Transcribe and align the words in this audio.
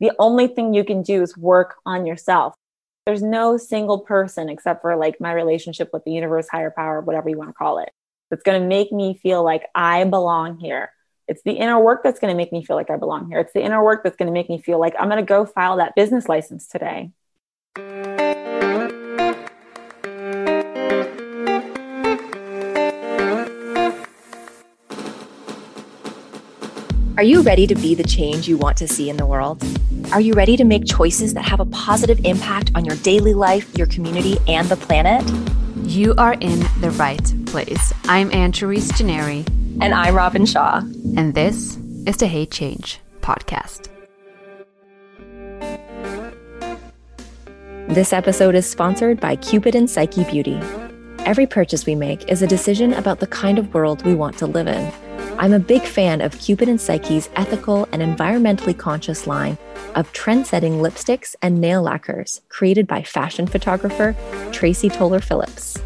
the 0.00 0.12
only 0.18 0.46
thing 0.48 0.74
you 0.74 0.84
can 0.84 1.02
do 1.02 1.22
is 1.22 1.36
work 1.36 1.76
on 1.86 2.06
yourself. 2.06 2.54
There's 3.06 3.22
no 3.22 3.56
single 3.56 4.00
person 4.00 4.48
except 4.48 4.82
for 4.82 4.96
like 4.96 5.20
my 5.20 5.32
relationship 5.32 5.90
with 5.92 6.04
the 6.04 6.10
universe, 6.10 6.48
higher 6.48 6.70
power, 6.70 7.00
whatever 7.00 7.28
you 7.28 7.38
want 7.38 7.50
to 7.50 7.54
call 7.54 7.78
it, 7.78 7.90
that's 8.30 8.42
going 8.42 8.60
to 8.60 8.66
make 8.66 8.92
me 8.92 9.18
feel 9.22 9.44
like 9.44 9.64
I 9.74 10.04
belong 10.04 10.58
here. 10.58 10.90
It's 11.28 11.42
the 11.42 11.52
inner 11.52 11.80
work 11.80 12.02
that's 12.02 12.20
going 12.20 12.32
to 12.32 12.36
make 12.36 12.52
me 12.52 12.64
feel 12.64 12.76
like 12.76 12.90
I 12.90 12.96
belong 12.96 13.28
here. 13.28 13.40
It's 13.40 13.52
the 13.52 13.62
inner 13.62 13.82
work 13.82 14.02
that's 14.04 14.16
going 14.16 14.28
to 14.28 14.32
make 14.32 14.48
me 14.48 14.60
feel 14.60 14.78
like 14.78 14.94
I'm 14.98 15.08
going 15.08 15.24
to 15.24 15.28
go 15.28 15.44
file 15.44 15.76
that 15.76 15.94
business 15.94 16.28
license 16.28 16.66
today. 16.68 17.10
Are 27.16 27.22
you 27.22 27.40
ready 27.40 27.66
to 27.66 27.74
be 27.74 27.94
the 27.94 28.04
change 28.04 28.46
you 28.46 28.58
want 28.58 28.76
to 28.76 28.86
see 28.86 29.08
in 29.08 29.16
the 29.16 29.24
world? 29.24 29.64
Are 30.12 30.20
you 30.20 30.34
ready 30.34 30.54
to 30.58 30.64
make 30.64 30.84
choices 30.84 31.32
that 31.32 31.46
have 31.46 31.60
a 31.60 31.64
positive 31.64 32.22
impact 32.26 32.72
on 32.74 32.84
your 32.84 32.96
daily 32.96 33.32
life, 33.32 33.74
your 33.74 33.86
community, 33.86 34.36
and 34.46 34.68
the 34.68 34.76
planet? 34.76 35.24
You 35.90 36.14
are 36.18 36.34
in 36.34 36.60
the 36.82 36.90
right 36.98 37.34
place. 37.46 37.94
I'm 38.04 38.30
Anne-Therese 38.34 38.92
Gennari. 38.92 39.48
And 39.80 39.94
I'm 39.94 40.14
Robin 40.14 40.44
Shaw. 40.44 40.82
And 41.16 41.34
this 41.34 41.78
is 42.04 42.18
the 42.18 42.26
Hey 42.26 42.44
Change 42.44 43.00
podcast. 43.22 43.88
This 47.88 48.12
episode 48.12 48.54
is 48.54 48.68
sponsored 48.68 49.20
by 49.20 49.36
Cupid 49.36 49.74
and 49.74 49.88
Psyche 49.88 50.24
Beauty. 50.24 50.60
Every 51.20 51.46
purchase 51.46 51.86
we 51.86 51.94
make 51.94 52.30
is 52.30 52.42
a 52.42 52.46
decision 52.46 52.92
about 52.92 53.20
the 53.20 53.26
kind 53.26 53.58
of 53.58 53.72
world 53.72 54.04
we 54.04 54.14
want 54.14 54.36
to 54.36 54.46
live 54.46 54.66
in. 54.66 54.92
I'm 55.38 55.52
a 55.52 55.58
big 55.58 55.82
fan 55.82 56.22
of 56.22 56.38
Cupid 56.38 56.66
and 56.66 56.80
Psyche's 56.80 57.28
ethical 57.36 57.86
and 57.92 58.00
environmentally 58.00 58.76
conscious 58.76 59.26
line 59.26 59.58
of 59.94 60.10
trend-setting 60.14 60.78
lipsticks 60.78 61.34
and 61.42 61.60
nail 61.60 61.82
lacquers 61.82 62.40
created 62.48 62.86
by 62.86 63.02
fashion 63.02 63.46
photographer 63.46 64.16
Tracy 64.50 64.88
Toller 64.88 65.20
Phillips. 65.20 65.78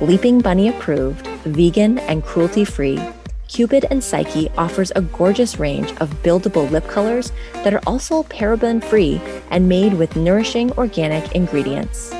Leaping 0.00 0.40
Bunny 0.40 0.68
approved, 0.68 1.26
vegan, 1.44 1.98
and 1.98 2.22
cruelty 2.22 2.64
free, 2.64 3.00
Cupid 3.48 3.86
and 3.90 4.02
Psyche 4.02 4.50
offers 4.56 4.92
a 4.94 5.02
gorgeous 5.02 5.58
range 5.58 5.90
of 6.00 6.22
buildable 6.22 6.70
lip 6.70 6.86
colors 6.86 7.32
that 7.64 7.74
are 7.74 7.82
also 7.88 8.22
paraben 8.24 8.82
free 8.82 9.20
and 9.50 9.68
made 9.68 9.94
with 9.94 10.14
nourishing 10.14 10.70
organic 10.72 11.32
ingredients. 11.32 12.14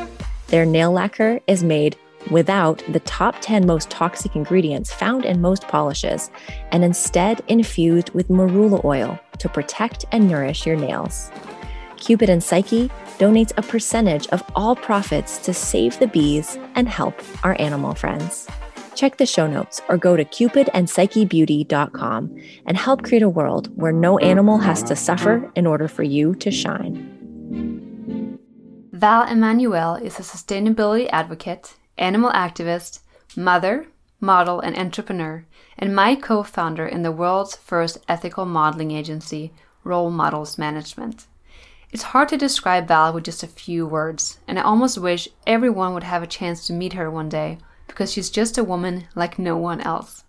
Their 0.49 0.65
nail 0.65 0.91
lacquer 0.91 1.41
is 1.47 1.63
made 1.63 1.97
without 2.31 2.83
the 2.89 3.01
top 3.01 3.37
10 3.41 3.67
most 3.67 3.91
toxic 3.91 4.37
ingredients 4.37 4.93
found 4.93 5.25
in 5.25 5.41
most 5.41 5.67
polishes, 5.69 6.31
and 6.73 6.85
instead 6.85 7.43
infused 7.49 8.11
with 8.11 8.29
marula 8.29 8.85
oil 8.85 9.19
to 9.39 9.49
protect 9.49 10.05
and 10.13 10.29
nourish 10.29 10.67
your 10.67 10.77
nails. 10.77 11.31
Cupid 11.97 12.29
and 12.29 12.43
Psyche 12.43 12.91
donates 13.19 13.53
a 13.57 13.63
percentage 13.63 14.27
of 14.29 14.43
all 14.55 14.77
profits 14.77 15.39
to 15.39 15.55
save 15.55 15.99
the 15.99 16.09
bees 16.09 16.59
and 16.75 16.87
help 16.89 17.15
our 17.43 17.57
animal 17.61 17.95
friends. 17.95 18.47
Check 18.95 19.17
the 19.19 19.27
show 19.27 19.47
notes 19.47 19.83
or 19.89 19.99
go 19.99 20.17
to 20.17 20.25
cupidandpsychebeauty.com 20.25 22.43
and 22.67 22.77
help 22.77 23.03
create 23.03 23.23
a 23.23 23.29
world 23.29 23.77
where 23.77 23.93
no 23.93 24.19
animal 24.19 24.59
has 24.59 24.83
to 24.85 24.97
suffer 24.97 25.53
in 25.55 25.67
order 25.67 25.87
for 25.89 26.03
you 26.03 26.35
to 26.37 26.51
shine. 26.51 27.13
Val 28.93 29.29
Emanuel 29.29 29.97
is 29.97 30.19
a 30.19 30.23
sustainability 30.23 31.11
advocate 31.13 31.75
animal 31.99 32.31
activist, 32.31 33.01
mother, 33.37 33.87
model, 34.21 34.61
and 34.61 34.77
entrepreneur, 34.77 35.45
and 35.79 35.95
my 35.95 36.15
co 36.15 36.43
founder 36.43 36.87
in 36.87 37.03
the 37.03 37.13
world's 37.13 37.57
first 37.57 37.99
ethical 38.09 38.45
modeling 38.45 38.91
agency, 38.91 39.53
Role 39.85 40.11
Models 40.11 40.59
Management. 40.59 41.27
It's 41.93 42.03
hard 42.03 42.29
to 42.31 42.37
describe 42.37 42.89
Val 42.89 43.13
with 43.13 43.25
just 43.25 43.43
a 43.43 43.47
few 43.47 43.87
words, 43.87 44.39
and 44.49 44.59
I 44.59 44.63
almost 44.63 44.99
wish 44.99 45.29
everyone 45.47 45.95
would 45.95 46.03
have 46.03 46.23
a 46.23 46.27
chance 46.27 46.67
to 46.67 46.73
meet 46.73 46.95
her 46.95 47.11
one 47.11 47.29
day 47.29 47.59
because 47.87 48.13
she's 48.13 48.29
just 48.31 48.59
a 48.59 48.65
woman 48.65 49.07
like 49.15 49.39
no 49.39 49.57
one 49.57 49.81
else. 49.81 50.25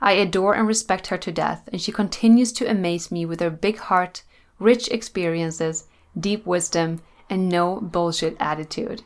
I 0.00 0.12
adore 0.12 0.54
and 0.54 0.66
respect 0.66 1.06
her 1.06 1.16
to 1.16 1.32
death, 1.32 1.68
and 1.72 1.80
she 1.80 1.92
continues 1.92 2.52
to 2.54 2.68
amaze 2.70 3.10
me 3.10 3.24
with 3.24 3.40
her 3.40 3.50
big 3.50 3.78
heart, 3.78 4.22
rich 4.58 4.88
experiences, 4.88 5.86
deep 6.18 6.44
wisdom, 6.44 7.00
and 7.30 7.48
no 7.48 7.80
bullshit 7.80 8.36
attitude. 8.38 9.02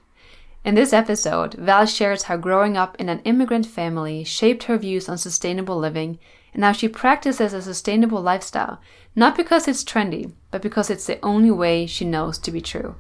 In 0.65 0.75
this 0.75 0.93
episode, 0.93 1.55
Val 1.55 1.87
shares 1.87 2.25
how 2.25 2.37
growing 2.37 2.77
up 2.77 2.97
in 2.99 3.09
an 3.09 3.21
immigrant 3.21 3.67
family 3.67 4.25
shaped 4.25 4.65
her 4.65 4.77
views 4.77 5.09
on 5.09 5.17
sustainable 5.17 5.79
living 5.79 6.19
and 6.53 6.65
how 6.65 6.73
she 6.73 6.89
practices 6.89 7.53
a 7.53 7.63
sustainable 7.63 8.21
lifestyle, 8.21 8.81
not 9.15 9.37
because 9.37 9.69
it's 9.69 9.85
trendy, 9.85 10.33
but 10.51 10.61
because 10.61 10.91
it's 10.91 11.07
the 11.07 11.25
only 11.25 11.51
way 11.51 11.87
she 11.87 12.05
knows 12.05 12.39
to 12.39 12.51
be 12.51 12.61
true. 12.61 12.97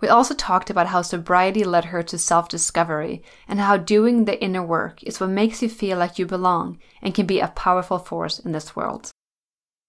We 0.00 0.08
also 0.08 0.34
talked 0.34 0.70
about 0.70 0.88
how 0.88 1.02
sobriety 1.02 1.64
led 1.64 1.86
her 1.86 2.02
to 2.04 2.18
self 2.18 2.48
discovery 2.48 3.22
and 3.48 3.60
how 3.60 3.76
doing 3.76 4.24
the 4.24 4.40
inner 4.42 4.62
work 4.62 5.02
is 5.02 5.20
what 5.20 5.30
makes 5.30 5.62
you 5.62 5.68
feel 5.68 5.98
like 5.98 6.18
you 6.18 6.26
belong 6.26 6.78
and 7.02 7.14
can 7.14 7.26
be 7.26 7.40
a 7.40 7.48
powerful 7.48 7.98
force 7.98 8.38
in 8.38 8.52
this 8.52 8.76
world. 8.76 9.10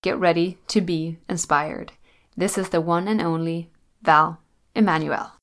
Get 0.02 0.18
ready 0.18 0.58
to 0.68 0.82
be 0.82 1.18
inspired. 1.28 1.92
This 2.36 2.58
is 2.58 2.70
the 2.70 2.82
one 2.82 3.08
and 3.08 3.22
only 3.22 3.70
Val 4.02 4.40
Emanuel. 4.76 5.39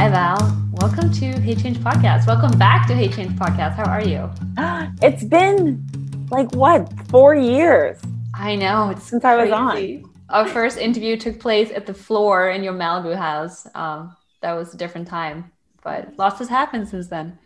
Hi, 0.00 0.08
Val. 0.08 0.58
Welcome 0.72 1.12
to 1.12 1.38
Hey 1.42 1.54
Change 1.54 1.76
Podcast. 1.76 2.26
Welcome 2.26 2.58
back 2.58 2.86
to 2.88 2.94
Hey 2.94 3.08
Change 3.08 3.38
Podcast. 3.38 3.74
How 3.74 3.84
are 3.84 4.02
you? 4.02 4.30
It's 5.02 5.22
been 5.22 5.86
like 6.30 6.50
what, 6.54 6.90
four 7.10 7.34
years? 7.34 7.98
I 8.32 8.56
know. 8.56 8.88
It's 8.88 9.02
since 9.02 9.20
crazy. 9.20 9.38
I 9.38 9.44
was 9.44 9.52
on. 9.52 10.10
Our 10.30 10.48
first 10.48 10.78
interview 10.78 11.18
took 11.18 11.38
place 11.38 11.70
at 11.70 11.84
the 11.84 11.92
floor 11.92 12.48
in 12.48 12.64
your 12.64 12.72
Malibu 12.72 13.14
house. 13.14 13.66
Um, 13.74 14.16
that 14.40 14.54
was 14.54 14.72
a 14.72 14.78
different 14.78 15.06
time, 15.06 15.52
but 15.84 16.16
lots 16.16 16.38
has 16.38 16.48
happened 16.48 16.88
since 16.88 17.08
then. 17.08 17.38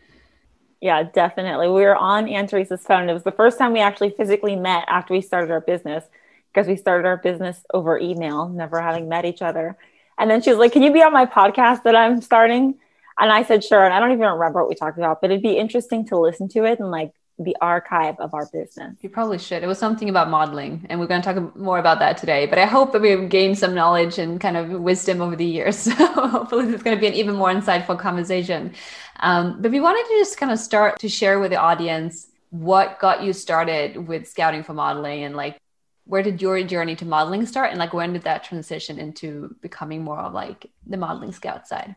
Yeah, 0.81 1.03
definitely. 1.03 1.67
We 1.67 1.83
were 1.83 1.97
on 1.97 2.29
Anne 2.29 2.47
Therese's 2.47 2.87
phone. 2.87 3.09
It 3.09 3.15
was 3.15 3.25
the 3.25 3.33
first 3.33 3.59
time 3.59 3.73
we 3.73 3.81
actually 3.81 4.11
physically 4.11 4.55
met 4.55 4.85
after 4.87 5.13
we 5.13 5.23
started 5.23 5.51
our 5.51 5.61
business 5.61 6.05
because 6.53 6.69
we 6.69 6.77
started 6.77 7.05
our 7.05 7.17
business 7.17 7.65
over 7.75 7.99
email, 7.99 8.49
never 8.49 8.81
having 8.81 9.09
met 9.09 9.25
each 9.25 9.43
other. 9.43 9.77
And 10.19 10.31
then 10.31 10.43
she 10.43 10.51
was 10.51 10.59
like, 10.59 10.73
Can 10.73 10.83
you 10.83 10.93
be 10.93 11.03
on 11.03 11.13
my 11.13 11.27
podcast 11.27 11.83
that 11.85 11.97
I'm 11.97 12.21
starting? 12.21 12.79
And 13.19 13.33
I 13.33 13.43
said, 13.45 13.65
Sure. 13.65 13.85
And 13.85 13.93
I 13.93 14.01
don't 14.01 14.13
even 14.13 14.27
remember 14.27 14.61
what 14.61 14.69
we 14.69 14.75
talked 14.75 14.99
about, 14.99 15.21
but 15.21 15.31
it'd 15.31 15.43
be 15.43 15.57
interesting 15.57 16.07
to 16.09 16.19
listen 16.19 16.49
to 16.51 16.65
it 16.65 16.81
and 16.81 16.91
like 16.91 17.13
the 17.39 17.57
archive 17.61 18.15
of 18.21 18.33
our 18.33 18.47
business. 18.53 18.97
You 19.03 19.09
probably 19.09 19.39
should. 19.39 19.63
It 19.63 19.67
was 19.67 19.79
something 19.79 20.09
about 20.09 20.31
modeling, 20.31 20.87
and 20.89 21.01
we're 21.01 21.09
going 21.09 21.21
to 21.21 21.35
talk 21.35 21.57
more 21.57 21.79
about 21.79 21.99
that 21.99 22.17
today. 22.17 22.47
But 22.47 22.59
I 22.59 22.67
hope 22.67 22.93
that 22.93 23.03
we've 23.03 23.29
gained 23.29 23.59
some 23.59 23.75
knowledge 23.75 24.19
and 24.19 24.41
kind 24.41 24.57
of 24.57 24.71
wisdom 24.71 25.21
over 25.21 25.37
the 25.37 25.45
years. 25.45 25.89
So 25.95 26.29
hopefully, 26.29 26.73
it's 26.73 26.83
going 26.83 26.97
to 26.97 27.01
be 27.01 27.07
an 27.07 27.15
even 27.15 27.35
more 27.35 27.49
insightful 27.49 27.99
conversation. 27.99 28.75
Um, 29.21 29.61
but 29.61 29.71
we 29.71 29.81
wanted 29.81 30.07
to 30.09 30.19
just 30.19 30.37
kind 30.37 30.53
of 30.53 30.59
start 30.59 30.99
to 31.01 31.09
share 31.09 31.41
with 31.41 31.51
the 31.51 31.57
audience 31.57 32.29
what 32.51 33.01
got 33.01 33.23
you 33.23 33.33
started 33.33 34.09
with 34.09 34.29
scouting 34.29 34.63
for 34.63 34.75
modeling 34.75 35.25
and 35.25 35.35
like 35.35 35.59
where 36.07 36.23
did 36.23 36.43
your 36.43 36.63
journey 36.65 36.97
to 36.97 37.05
modeling 37.05 37.47
start? 37.47 37.71
And 37.71 37.79
like 37.79 37.93
when 37.93 38.13
did 38.13 38.23
that 38.23 38.45
transition 38.45 38.99
into 38.99 39.55
becoming 39.61 40.03
more 40.03 40.19
of 40.19 40.33
like 40.33 40.71
the 40.87 40.97
modeling 40.97 41.33
scout 41.33 41.67
side? 41.67 41.95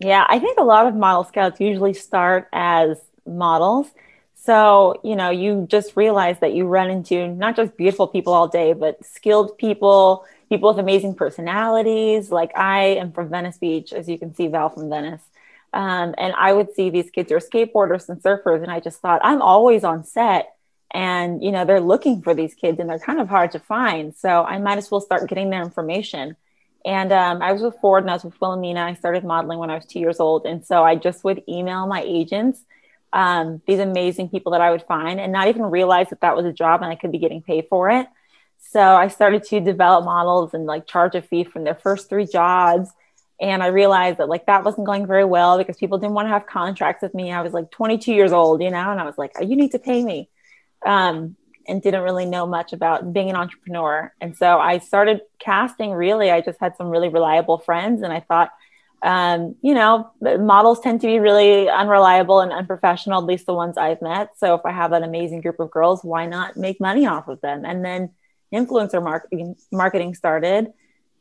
Yeah 0.00 0.26
i 0.28 0.38
think 0.38 0.58
a 0.58 0.64
lot 0.64 0.86
of 0.86 0.94
model 0.94 1.24
scouts 1.24 1.60
usually 1.60 1.94
start 1.94 2.48
as 2.52 3.00
models. 3.26 3.86
So 4.34 5.00
you 5.04 5.14
know 5.14 5.30
you 5.30 5.66
just 5.68 5.96
realize 5.96 6.40
that 6.40 6.52
you 6.52 6.66
run 6.66 6.90
into 6.90 7.28
not 7.28 7.54
just 7.54 7.76
beautiful 7.76 8.08
people 8.08 8.32
all 8.32 8.48
day 8.48 8.72
but 8.72 9.04
skilled 9.04 9.56
people 9.56 10.24
people 10.48 10.68
with 10.70 10.78
amazing 10.78 11.14
personalities. 11.14 12.32
Like 12.32 12.56
i 12.56 12.84
am 13.02 13.12
from 13.12 13.28
venice 13.28 13.58
beach 13.58 13.92
as 13.92 14.08
you 14.08 14.18
can 14.18 14.34
see 14.34 14.48
val 14.48 14.68
from 14.68 14.90
venice. 14.90 15.22
Um, 15.74 16.14
and 16.18 16.34
i 16.36 16.52
would 16.52 16.74
see 16.74 16.90
these 16.90 17.10
kids 17.10 17.30
who 17.30 17.36
are 17.36 17.40
skateboarders 17.40 18.08
and 18.08 18.20
surfers 18.20 18.62
and 18.62 18.70
i 18.70 18.78
just 18.80 19.00
thought 19.00 19.20
i'm 19.24 19.40
always 19.40 19.84
on 19.84 20.04
set 20.04 20.54
and 20.92 21.42
you 21.42 21.50
know 21.50 21.64
they're 21.64 21.80
looking 21.80 22.22
for 22.22 22.34
these 22.34 22.54
kids 22.54 22.78
and 22.78 22.88
they're 22.88 22.98
kind 22.98 23.20
of 23.20 23.28
hard 23.28 23.50
to 23.52 23.58
find. 23.58 24.14
So 24.14 24.44
i 24.44 24.58
might 24.58 24.78
as 24.78 24.90
well 24.90 25.00
start 25.00 25.28
getting 25.28 25.50
their 25.50 25.62
information. 25.62 26.36
And 26.84 27.12
um, 27.12 27.42
i 27.42 27.52
was 27.52 27.62
with 27.62 27.76
ford 27.80 28.04
and 28.04 28.10
i 28.10 28.14
was 28.14 28.24
with 28.24 28.40
wilhelmina. 28.40 28.80
I 28.80 28.94
started 28.94 29.24
modeling 29.24 29.58
when 29.58 29.70
i 29.70 29.74
was 29.74 29.86
two 29.86 29.98
years 29.98 30.20
old. 30.20 30.44
And 30.46 30.64
so 30.64 30.84
i 30.84 30.94
just 30.94 31.24
would 31.24 31.42
email 31.48 31.86
my 31.86 32.02
agents 32.02 32.62
um, 33.14 33.60
these 33.66 33.78
amazing 33.78 34.28
people 34.28 34.52
that 34.52 34.60
i 34.60 34.70
would 34.70 34.82
find 34.82 35.20
and 35.20 35.32
not 35.32 35.48
even 35.48 35.62
realize 35.62 36.08
that 36.10 36.20
that 36.20 36.36
was 36.36 36.46
a 36.46 36.52
job 36.52 36.82
and 36.82 36.90
i 36.90 36.94
could 36.94 37.12
be 37.12 37.18
getting 37.18 37.42
paid 37.42 37.66
for 37.68 37.90
it. 37.90 38.06
So 38.58 38.80
i 38.80 39.08
started 39.08 39.44
to 39.44 39.60
develop 39.60 40.04
models 40.04 40.54
and 40.54 40.66
like 40.66 40.86
charge 40.86 41.14
a 41.14 41.22
fee 41.22 41.44
from 41.44 41.64
their 41.64 41.74
first 41.74 42.08
three 42.08 42.26
jobs. 42.26 42.90
And 43.40 43.62
i 43.62 43.68
realized 43.68 44.18
that 44.18 44.28
like 44.28 44.46
that 44.46 44.64
wasn't 44.64 44.86
going 44.86 45.06
very 45.06 45.24
well 45.24 45.56
because 45.56 45.78
people 45.78 45.98
didn't 45.98 46.14
want 46.14 46.26
to 46.26 46.32
have 46.32 46.46
contracts 46.46 47.02
with 47.02 47.14
me. 47.14 47.32
I 47.32 47.40
was 47.40 47.54
like 47.54 47.70
22 47.70 48.12
years 48.12 48.32
old 48.32 48.62
you 48.62 48.70
know 48.70 48.90
and 48.90 49.00
i 49.00 49.04
was 49.04 49.16
like 49.16 49.32
you 49.40 49.56
need 49.56 49.72
to 49.72 49.78
pay 49.78 50.04
me 50.04 50.28
um, 50.86 51.36
and 51.66 51.82
didn't 51.82 52.02
really 52.02 52.26
know 52.26 52.46
much 52.46 52.72
about 52.72 53.12
being 53.12 53.30
an 53.30 53.36
entrepreneur. 53.36 54.12
And 54.20 54.36
so 54.36 54.58
I 54.58 54.78
started 54.78 55.20
casting 55.38 55.92
really. 55.92 56.30
I 56.30 56.40
just 56.40 56.58
had 56.60 56.76
some 56.76 56.88
really 56.88 57.08
reliable 57.08 57.58
friends 57.58 58.02
and 58.02 58.12
I 58.12 58.20
thought, 58.20 58.50
um, 59.02 59.56
you 59.62 59.74
know, 59.74 60.10
models 60.20 60.80
tend 60.80 61.00
to 61.00 61.06
be 61.06 61.18
really 61.18 61.68
unreliable 61.68 62.40
and 62.40 62.52
unprofessional, 62.52 63.20
at 63.20 63.26
least 63.26 63.46
the 63.46 63.54
ones 63.54 63.76
I've 63.76 64.00
met. 64.00 64.30
So 64.38 64.54
if 64.54 64.60
I 64.64 64.70
have 64.70 64.92
an 64.92 65.02
amazing 65.02 65.40
group 65.40 65.58
of 65.58 65.70
girls, 65.70 66.04
why 66.04 66.26
not 66.26 66.56
make 66.56 66.80
money 66.80 67.06
off 67.06 67.26
of 67.28 67.40
them? 67.40 67.64
And 67.64 67.84
then 67.84 68.10
influencer 68.52 69.02
marketing 69.02 69.56
marketing 69.72 70.14
started 70.14 70.72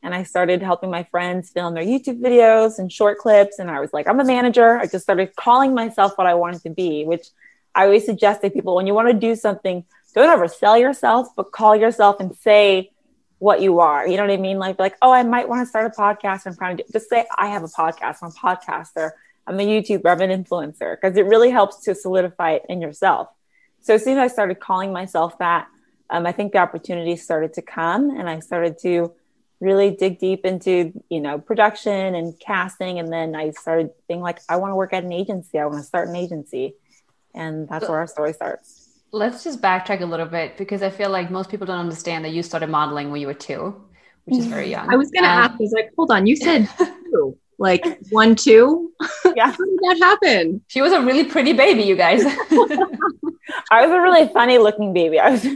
and 0.04 0.16
I 0.16 0.24
started 0.24 0.62
helping 0.62 0.90
my 0.90 1.04
friends 1.12 1.52
film 1.52 1.74
their 1.74 1.84
YouTube 1.84 2.22
videos 2.22 2.80
and 2.80 2.92
short 2.92 3.20
clips. 3.20 3.60
And 3.60 3.70
I 3.70 3.80
was 3.80 3.94
like, 3.94 4.08
I'm 4.08 4.20
a 4.20 4.26
manager. 4.26 4.78
I 4.78 4.88
just 4.88 5.04
started 5.04 5.36
calling 5.36 5.74
myself 5.74 6.14
what 6.18 6.28
I 6.28 6.34
wanted 6.34 6.64
to 6.64 6.72
be, 6.72 7.06
which 7.06 7.28
I 7.74 7.86
always 7.86 8.06
suggest 8.06 8.42
to 8.42 8.50
people 8.50 8.76
when 8.76 8.88
you 8.88 8.94
want 8.94 9.08
to 9.08 9.14
do 9.14 9.36
something, 9.36 9.86
don't 10.14 10.30
ever 10.30 10.48
sell 10.48 10.78
yourself, 10.78 11.30
but 11.36 11.52
call 11.52 11.76
yourself 11.76 12.20
and 12.20 12.36
say 12.36 12.92
what 13.40 13.62
you 13.62 13.80
are. 13.80 14.08
You 14.08 14.18
know 14.18 14.24
what 14.24 14.32
I 14.32 14.38
mean? 14.38 14.60
Like, 14.60 14.78
like, 14.78 14.96
oh, 15.02 15.12
I 15.12 15.24
might 15.24 15.50
want 15.50 15.62
to 15.62 15.66
start 15.66 15.86
a 15.86 16.00
podcast. 16.00 16.46
I'm 16.46 16.56
trying 16.56 16.78
to 16.78 16.86
just 16.92 17.10
say 17.10 17.26
I 17.38 17.48
have 17.48 17.64
a 17.64 17.68
podcast. 17.68 18.18
I'm 18.22 18.30
a 18.30 18.32
podcaster. 18.32 19.12
I'm 19.48 19.60
a 19.60 19.66
YouTuber. 19.66 20.06
I'm 20.06 20.22
an 20.22 20.44
influencer 20.44 20.96
because 21.00 21.18
it 21.18 21.26
really 21.26 21.50
helps 21.50 21.84
to 21.86 21.96
solidify 21.96 22.52
it 22.52 22.66
in 22.70 22.82
yourself. 22.82 23.30
So 23.82 23.96
as 23.96 24.04
soon 24.04 24.18
as 24.18 24.32
I 24.32 24.34
started 24.34 24.60
calling 24.60 24.94
myself 24.94 25.40
that, 25.40 25.68
um, 26.12 26.28
I 26.28 26.32
think 26.34 26.52
the 26.52 26.60
opportunities 26.60 27.24
started 27.24 27.54
to 27.54 27.62
come, 27.62 28.12
and 28.12 28.30
I 28.30 28.40
started 28.42 28.78
to 28.80 29.14
really 29.60 29.92
dig 29.92 30.20
deep 30.20 30.46
into 30.46 30.92
you 31.10 31.22
know 31.22 31.40
production 31.40 32.14
and 32.16 32.40
casting, 32.40 33.00
and 33.00 33.12
then 33.12 33.36
I 33.36 33.52
started 33.52 33.92
being 34.08 34.22
like, 34.22 34.40
I 34.50 34.58
want 34.58 34.72
to 34.72 34.76
work 34.76 34.94
at 34.94 35.04
an 35.04 35.14
agency. 35.14 35.58
I 35.58 35.66
want 35.66 35.80
to 35.80 35.84
start 35.84 36.10
an 36.10 36.16
agency, 36.16 36.76
and 37.34 37.68
that's 37.68 37.88
where 37.88 38.00
our 38.00 38.08
story 38.08 38.34
starts. 38.34 38.90
Let's 39.12 39.44
just 39.44 39.62
backtrack 39.62 40.02
a 40.02 40.06
little 40.06 40.26
bit 40.26 40.58
because 40.58 40.82
I 40.82 40.90
feel 40.90 41.10
like 41.10 41.30
most 41.30 41.50
people 41.50 41.68
don't 41.68 41.80
understand 41.80 42.24
that 42.26 42.32
you 42.32 42.44
started 42.44 42.70
modeling 42.70 43.12
when 43.12 43.20
you 43.20 43.28
were 43.28 43.34
two, 43.34 43.76
which 44.26 44.40
is 44.40 44.46
very 44.46 44.70
young. 44.70 44.90
I 44.90 44.96
was 44.96 45.12
going 45.12 45.24
to 45.24 45.30
um, 45.30 45.44
ask, 45.44 45.52
I 45.54 45.58
was 45.60 45.72
like, 45.74 45.92
hold 45.98 46.12
on, 46.12 46.26
you 46.26 46.36
said 46.48 46.70
two, 46.78 47.38
like 47.58 47.86
one, 48.10 48.36
two? 48.36 48.92
Yeah. 49.34 49.46
How 49.46 49.56
did 49.56 49.80
that 49.80 49.98
happen? 50.02 50.62
She 50.68 50.82
was 50.82 50.92
a 50.92 51.02
really 51.02 51.24
pretty 51.24 51.54
baby, 51.54 51.84
you 51.84 51.96
guys. 51.96 52.22
I 53.72 53.86
was 53.86 53.92
a 53.92 54.02
really 54.02 54.28
funny 54.28 54.58
looking 54.58 54.92
baby. 54.92 55.20
I 55.20 55.32
was, 55.32 55.48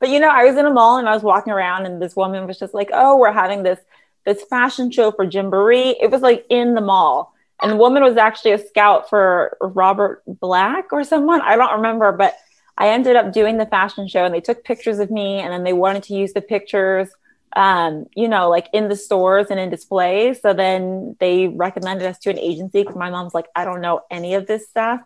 but 0.00 0.08
you 0.08 0.18
know, 0.18 0.28
I 0.28 0.44
was 0.44 0.56
in 0.56 0.66
a 0.66 0.70
mall 0.70 0.98
and 0.98 1.08
I 1.08 1.14
was 1.14 1.22
walking 1.22 1.52
around 1.52 1.86
and 1.86 2.02
this 2.02 2.16
woman 2.16 2.44
was 2.48 2.58
just 2.58 2.74
like, 2.74 2.90
oh, 2.92 3.16
we're 3.16 3.30
having 3.30 3.62
this, 3.62 3.78
this 4.26 4.42
fashion 4.50 4.90
show 4.90 5.12
for 5.12 5.24
Gymboree. 5.26 5.94
It 6.00 6.10
was 6.10 6.22
like 6.22 6.44
in 6.50 6.74
the 6.74 6.80
mall. 6.80 7.32
And 7.62 7.72
the 7.72 7.76
woman 7.76 8.02
was 8.02 8.16
actually 8.16 8.52
a 8.52 8.58
scout 8.58 9.08
for 9.08 9.56
Robert 9.60 10.22
Black 10.26 10.92
or 10.92 11.04
someone. 11.04 11.40
I 11.42 11.56
don't 11.56 11.76
remember, 11.76 12.12
but 12.12 12.36
I 12.78 12.88
ended 12.88 13.16
up 13.16 13.32
doing 13.32 13.58
the 13.58 13.66
fashion 13.66 14.08
show 14.08 14.24
and 14.24 14.34
they 14.34 14.40
took 14.40 14.64
pictures 14.64 14.98
of 14.98 15.10
me 15.10 15.40
and 15.40 15.52
then 15.52 15.64
they 15.64 15.74
wanted 15.74 16.02
to 16.04 16.14
use 16.14 16.32
the 16.32 16.40
pictures, 16.40 17.10
um, 17.54 18.06
you 18.14 18.28
know, 18.28 18.48
like 18.48 18.68
in 18.72 18.88
the 18.88 18.96
stores 18.96 19.48
and 19.50 19.60
in 19.60 19.68
displays. 19.68 20.40
So 20.40 20.54
then 20.54 21.16
they 21.20 21.48
recommended 21.48 22.06
us 22.06 22.18
to 22.20 22.30
an 22.30 22.38
agency 22.38 22.82
because 22.82 22.96
my 22.96 23.10
mom's 23.10 23.34
like, 23.34 23.48
I 23.54 23.66
don't 23.66 23.82
know 23.82 24.00
any 24.10 24.34
of 24.34 24.46
this 24.46 24.66
stuff. 24.68 25.02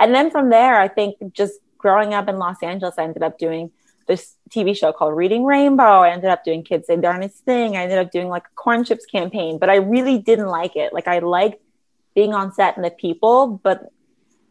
And 0.00 0.12
then 0.12 0.30
from 0.30 0.50
there, 0.50 0.80
I 0.80 0.88
think 0.88 1.16
just 1.32 1.60
growing 1.78 2.14
up 2.14 2.28
in 2.28 2.38
Los 2.38 2.60
Angeles, 2.62 2.96
I 2.98 3.04
ended 3.04 3.22
up 3.22 3.38
doing 3.38 3.70
this 4.08 4.34
TV 4.50 4.76
show 4.76 4.92
called 4.92 5.16
Reading 5.16 5.44
Rainbow. 5.44 6.00
I 6.00 6.10
ended 6.10 6.30
up 6.30 6.44
doing 6.44 6.64
Kids 6.64 6.88
Say 6.88 6.96
Darnest 6.96 7.44
Thing. 7.44 7.76
I 7.76 7.82
ended 7.82 7.98
up 7.98 8.10
doing 8.10 8.28
like 8.28 8.44
a 8.44 8.54
corn 8.56 8.84
chips 8.84 9.06
campaign, 9.06 9.58
but 9.58 9.70
I 9.70 9.76
really 9.76 10.18
didn't 10.18 10.48
like 10.48 10.74
it. 10.74 10.92
Like 10.92 11.06
I 11.06 11.20
liked 11.20 11.60
being 12.14 12.34
on 12.34 12.52
set 12.52 12.76
and 12.76 12.84
the 12.84 12.90
people, 12.90 13.60
but 13.62 13.90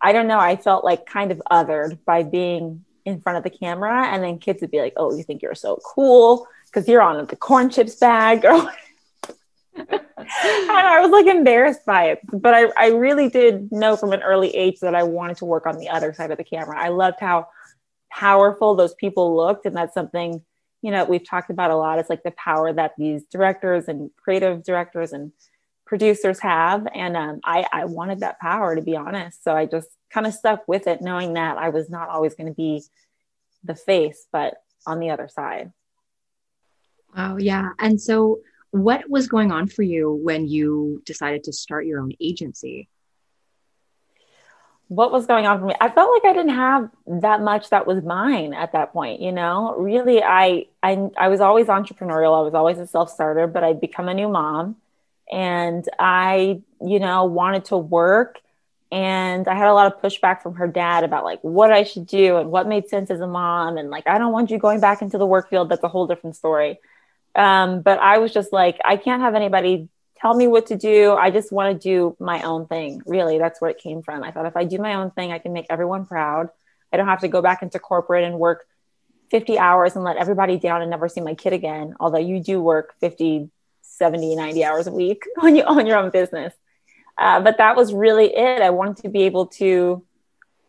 I 0.01 0.13
don't 0.13 0.27
know. 0.27 0.39
I 0.39 0.55
felt 0.55 0.83
like 0.83 1.05
kind 1.05 1.31
of 1.31 1.41
othered 1.51 1.99
by 2.05 2.23
being 2.23 2.83
in 3.05 3.21
front 3.21 3.37
of 3.37 3.43
the 3.43 3.55
camera. 3.55 4.07
And 4.07 4.23
then 4.23 4.39
kids 4.39 4.61
would 4.61 4.71
be 4.71 4.79
like, 4.79 4.93
oh, 4.97 5.15
you 5.15 5.23
think 5.23 5.41
you're 5.41 5.55
so 5.55 5.79
cool 5.85 6.47
because 6.65 6.87
you're 6.87 7.01
on 7.01 7.25
the 7.25 7.35
corn 7.35 7.69
chips 7.69 7.95
bag. 7.95 8.45
And 9.77 10.69
I 10.69 10.99
was 11.01 11.11
like 11.11 11.25
embarrassed 11.25 11.85
by 11.85 12.11
it. 12.11 12.19
But 12.31 12.53
I, 12.53 12.65
I 12.77 12.87
really 12.89 13.29
did 13.29 13.71
know 13.71 13.95
from 13.95 14.13
an 14.13 14.21
early 14.21 14.49
age 14.55 14.79
that 14.81 14.95
I 14.95 15.03
wanted 15.03 15.37
to 15.37 15.45
work 15.45 15.65
on 15.65 15.77
the 15.77 15.89
other 15.89 16.13
side 16.13 16.31
of 16.31 16.37
the 16.37 16.43
camera. 16.43 16.79
I 16.79 16.89
loved 16.89 17.19
how 17.19 17.47
powerful 18.11 18.75
those 18.75 18.93
people 18.95 19.35
looked. 19.35 19.65
And 19.65 19.75
that's 19.75 19.93
something, 19.93 20.43
you 20.81 20.91
know, 20.91 21.05
we've 21.05 21.27
talked 21.27 21.49
about 21.49 21.71
a 21.71 21.75
lot. 21.75 21.99
It's 21.99 22.09
like 22.09 22.23
the 22.23 22.31
power 22.31 22.71
that 22.71 22.93
these 22.97 23.23
directors 23.31 23.87
and 23.87 24.11
creative 24.15 24.63
directors 24.63 25.11
and 25.11 25.31
producers 25.91 26.39
have. 26.39 26.88
And 26.95 27.17
um, 27.17 27.41
I, 27.43 27.65
I 27.69 27.83
wanted 27.83 28.21
that 28.21 28.39
power 28.39 28.77
to 28.77 28.81
be 28.81 28.95
honest. 28.95 29.43
So 29.43 29.53
I 29.53 29.65
just 29.65 29.89
kind 30.09 30.25
of 30.25 30.33
stuck 30.33 30.65
with 30.65 30.88
it, 30.88 31.01
knowing 31.01 31.33
that 31.33 31.57
I 31.57 31.67
was 31.67 31.89
not 31.89 32.07
always 32.07 32.33
going 32.33 32.47
to 32.47 32.53
be 32.53 32.81
the 33.65 33.75
face, 33.75 34.25
but 34.31 34.53
on 34.88 35.01
the 35.01 35.09
other 35.09 35.27
side. 35.27 35.73
Wow. 37.13 37.35
Yeah. 37.35 37.71
And 37.77 37.99
so, 37.99 38.39
what 38.69 39.09
was 39.09 39.27
going 39.27 39.51
on 39.51 39.67
for 39.67 39.83
you 39.83 40.13
when 40.13 40.47
you 40.47 41.01
decided 41.05 41.43
to 41.43 41.51
start 41.51 41.85
your 41.85 41.99
own 41.99 42.13
agency? 42.21 42.87
What 44.87 45.11
was 45.11 45.25
going 45.25 45.45
on 45.45 45.59
for 45.59 45.65
me? 45.65 45.75
I 45.81 45.89
felt 45.89 46.09
like 46.13 46.23
I 46.23 46.33
didn't 46.33 46.55
have 46.55 46.89
that 47.05 47.41
much 47.41 47.69
that 47.71 47.85
was 47.85 48.01
mine 48.01 48.53
at 48.53 48.71
that 48.71 48.94
point. 48.94 49.19
You 49.19 49.33
know, 49.33 49.75
really, 49.75 50.23
I 50.23 50.67
I 50.81 51.09
I 51.17 51.27
was 51.27 51.41
always 51.41 51.67
entrepreneurial. 51.67 52.39
I 52.39 52.44
was 52.44 52.53
always 52.53 52.77
a 52.77 52.87
self 52.87 53.09
starter, 53.09 53.45
but 53.45 53.61
I'd 53.61 53.81
become 53.81 54.07
a 54.07 54.13
new 54.13 54.29
mom, 54.29 54.77
and 55.31 55.88
I, 55.98 56.62
you 56.81 57.00
know, 57.00 57.25
wanted 57.25 57.66
to 57.66 57.78
work. 57.78 58.39
And 58.92 59.48
I 59.48 59.56
had 59.56 59.68
a 59.68 59.74
lot 59.74 59.88
of 59.88 60.01
pushback 60.01 60.42
from 60.42 60.56
her 60.56 60.68
dad 60.68 61.06
about 61.06 61.24
like 61.24 61.39
what 61.42 61.72
I 61.72 61.83
should 61.83 62.06
do 62.06 62.38
and 62.38 62.51
what 62.51 62.68
made 62.68 62.89
sense 62.89 63.10
as 63.10 63.22
a 63.22 63.28
mom. 63.28 63.78
And 63.78 63.89
like, 63.89 64.06
I 64.06 64.18
don't 64.18 64.33
want 64.33 64.51
you 64.51 64.57
going 64.57 64.81
back 64.81 65.01
into 65.01 65.18
the 65.18 65.25
work 65.25 65.50
field. 65.50 65.69
That's 65.69 65.83
a 65.83 65.88
whole 65.88 66.07
different 66.07 66.36
story. 66.36 66.78
Um, 67.33 67.81
but 67.81 68.00
I 68.00 68.18
was 68.18 68.33
just 68.33 68.51
like, 68.51 68.80
I 68.83 68.98
can't 68.98 69.22
have 69.22 69.33
anybody 69.33 69.88
tell 70.22 70.36
me 70.36 70.48
what 70.48 70.68
to 70.68 70.78
do. 70.78 71.13
I 71.13 71.31
just 71.31 71.51
want 71.51 71.74
to 71.74 71.89
do 71.89 72.18
my 72.19 72.42
own 72.42 72.68
thing. 72.68 73.01
Really, 73.06 73.38
that's 73.38 73.62
where 73.62 73.72
it 73.72 73.80
came 73.80 74.04
from. 74.04 74.24
I 74.24 74.31
thought 74.31 74.45
if 74.45 74.57
I 74.57 74.66
do 74.66 74.78
my 74.78 74.95
own 74.95 75.12
thing, 75.12 75.31
I 75.31 75.39
can 75.39 75.54
make 75.54 75.68
everyone 75.69 76.06
proud. 76.06 76.50
I 76.92 76.98
don't 76.98 77.07
have 77.07 77.22
to 77.22 77.30
go 77.30 77.42
back 77.42 77.63
into 77.63 77.80
corporate 77.80 78.25
and 78.25 78.38
work 78.38 78.66
50 79.31 79.57
hours 79.57 79.95
and 79.95 80.04
let 80.04 80.18
everybody 80.18 80.60
down 80.60 80.81
and 80.81 80.92
never 80.92 81.07
see 81.07 81.22
my 81.22 81.33
kid 81.33 81.54
again. 81.54 81.95
Although 82.00 82.19
you 82.19 82.44
do 82.44 82.62
work 82.62 82.94
50, 83.00 83.50
70, 83.97 84.35
90 84.35 84.63
hours 84.63 84.88
a 84.88 84.91
week 84.91 85.23
when 85.39 85.55
you 85.55 85.63
own 85.63 85.85
your 85.85 85.97
own 85.97 86.09
business. 86.09 86.53
Uh, 87.17 87.39
but 87.39 87.57
that 87.57 87.75
was 87.75 87.93
really 87.93 88.35
it. 88.35 88.61
I 88.61 88.69
wanted 88.71 89.03
to 89.03 89.09
be 89.09 89.23
able 89.23 89.47
to 89.47 90.03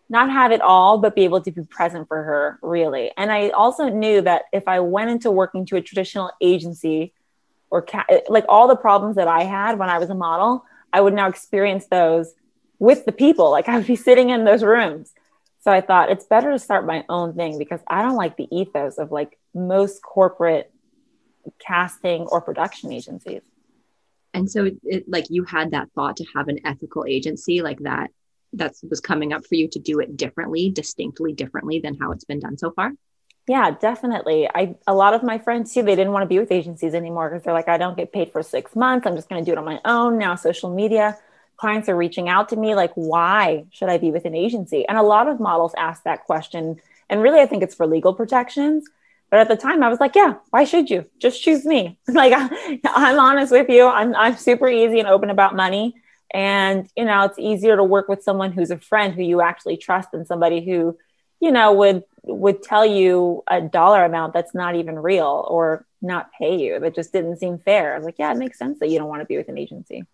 not 0.09 0.31
have 0.31 0.53
it 0.53 0.61
all, 0.61 0.99
but 0.99 1.15
be 1.15 1.25
able 1.25 1.41
to 1.41 1.51
be 1.51 1.63
present 1.63 2.07
for 2.09 2.23
her, 2.23 2.59
really. 2.61 3.11
And 3.17 3.33
I 3.33 3.49
also 3.51 3.89
knew 3.89 4.21
that 4.21 4.43
if 4.53 4.69
I 4.69 4.81
went 4.81 5.11
into 5.11 5.31
working 5.31 5.65
to 5.67 5.77
a 5.77 5.81
traditional 5.81 6.31
agency 6.41 7.15
or 7.71 7.81
ca- 7.81 8.05
like 8.29 8.45
all 8.49 8.69
the 8.69 8.77
problems 8.77 9.17
that 9.17 9.29
I 9.29 9.45
had 9.45 9.79
when 9.79 9.89
I 9.89 9.99
was 9.99 10.11
a 10.11 10.15
model, 10.15 10.67
I 10.93 11.01
would 11.01 11.15
now 11.15 11.29
experience 11.29 11.87
those 11.87 12.35
with 12.79 13.07
the 13.07 13.13
people. 13.13 13.51
Like 13.51 13.69
I 13.69 13.79
would 13.79 13.87
be 13.87 13.97
sitting 13.97 14.29
in 14.29 14.45
those 14.45 14.63
rooms. 14.63 15.15
So 15.61 15.71
I 15.71 15.81
thought 15.81 16.11
it's 16.11 16.25
better 16.25 16.51
to 16.51 16.59
start 16.59 16.85
my 16.85 17.05
own 17.09 17.35
thing 17.35 17.57
because 17.57 17.81
I 17.87 18.03
don't 18.03 18.17
like 18.17 18.37
the 18.37 18.49
ethos 18.55 18.99
of 18.99 19.13
like 19.13 19.39
most 19.55 20.03
corporate 20.03 20.72
casting 21.59 22.23
or 22.23 22.41
production 22.41 22.93
agencies. 22.93 23.43
And 24.35 24.51
so 24.51 24.65
it, 24.65 24.77
it, 24.85 25.09
like 25.09 25.27
you 25.29 25.45
had 25.45 25.73
that 25.73 25.91
thought 25.95 26.17
to 26.17 26.27
have 26.35 26.49
an 26.49 26.61
ethical 26.65 27.05
agency 27.07 27.63
like 27.63 27.81
that 27.81 28.11
that 28.55 28.75
was 28.89 29.01
coming 29.01 29.33
up 29.33 29.47
for 29.47 29.55
you 29.55 29.69
to 29.69 29.79
do 29.79 30.01
it 30.01 30.17
differently, 30.17 30.71
distinctly 30.71 31.33
differently 31.33 31.81
than 31.81 31.99
how 31.99 32.13
it's 32.13 32.25
been 32.25 32.41
done 32.41 32.59
so 32.59 32.71
far? 32.71 32.93
Yeah, 33.49 33.73
definitely. 33.73 34.49
I 34.55 34.77
a 34.87 34.95
lot 34.95 35.15
of 35.15 35.23
my 35.23 35.39
friends 35.39 35.75
too, 35.75 35.83
they 35.83 35.97
didn't 35.97 36.13
want 36.13 36.23
to 36.23 36.29
be 36.29 36.39
with 36.39 36.53
agencies 36.53 36.95
anymore 36.95 37.29
because 37.29 37.45
they're 37.45 37.53
like, 37.53 37.69
I 37.69 37.77
don't 37.77 37.97
get 37.97 38.13
paid 38.13 38.31
for 38.31 38.43
six 38.43 38.77
months. 38.77 39.07
I'm 39.07 39.17
just 39.17 39.29
going 39.29 39.45
to 39.45 39.49
do 39.49 39.53
it 39.53 39.59
on 39.59 39.65
my 39.65 39.81
own. 39.85 40.17
Now 40.17 40.37
social 40.37 40.73
media 40.73 41.19
clients 41.57 41.89
are 41.89 41.97
reaching 41.97 42.29
out 42.29 42.49
to 42.49 42.57
me 42.57 42.75
like, 42.75 42.93
why 42.95 43.65
should 43.71 43.89
I 43.89 43.99
be 43.99 44.11
with 44.11 44.25
an 44.25 44.35
agency? 44.35 44.87
And 44.89 44.99
a 44.99 45.03
lot 45.03 45.29
of 45.29 45.41
models 45.41 45.75
ask 45.77 46.03
that 46.05 46.25
question. 46.25 46.81
And 47.09 47.23
really, 47.23 47.41
I 47.41 47.47
think 47.47 47.63
it's 47.63 47.75
for 47.75 47.87
legal 47.87 48.15
protections 48.15 48.89
but 49.33 49.41
at 49.41 49.49
the 49.49 49.57
time, 49.57 49.83
I 49.83 49.89
was 49.89 49.99
like, 49.99 50.15
yeah, 50.15 50.35
why 50.51 50.65
should 50.65 50.91
you? 50.91 51.07
Just 51.19 51.43
choose 51.43 51.65
me. 51.65 51.99
like, 52.07 52.35
I'm 52.85 53.19
honest 53.19 53.51
with 53.51 53.71
you. 53.71 53.87
I'm, 53.87 54.15
I'm 54.15 54.37
super 54.37 54.69
easy 54.69 54.99
and 55.01 55.09
open 55.09 55.31
about 55.31 55.57
money. 55.57 55.95
And, 56.35 56.87
you 56.99 57.07
know, 57.07 57.25
it's 57.25 57.39
easier 57.39 57.75
to 57.77 57.83
work 57.83 58.11
with 58.11 58.23
someone 58.23 58.53
who's 58.53 58.71
a 58.71 58.77
friend 58.77 59.15
who 59.15 59.23
you 59.23 59.41
actually 59.41 59.79
trust 59.79 60.11
than 60.13 60.27
somebody 60.27 60.63
who, 60.63 60.99
you 61.41 61.51
know, 61.51 61.73
would, 61.73 62.03
would 62.25 62.63
tell 62.63 62.85
you 62.85 63.43
a 63.51 63.63
dollar 63.63 64.05
amount 64.05 64.35
that's 64.35 64.55
not 64.55 64.75
even 64.75 64.99
real 64.99 65.47
or 65.49 65.87
not 66.03 66.31
pay 66.39 66.61
you. 66.63 66.79
That 66.79 66.95
just 66.95 67.15
didn't 67.15 67.39
seem 67.39 67.57
fair. 67.57 67.95
I 67.95 67.97
was 67.97 68.05
like, 68.05 68.19
yeah, 68.19 68.33
it 68.33 68.37
makes 68.37 68.59
sense 68.59 68.81
that 68.81 68.91
you 68.91 68.99
don't 68.99 69.09
want 69.09 69.23
to 69.23 69.27
be 69.27 69.39
with 69.39 69.49
an 69.49 69.57
agency. 69.57 70.05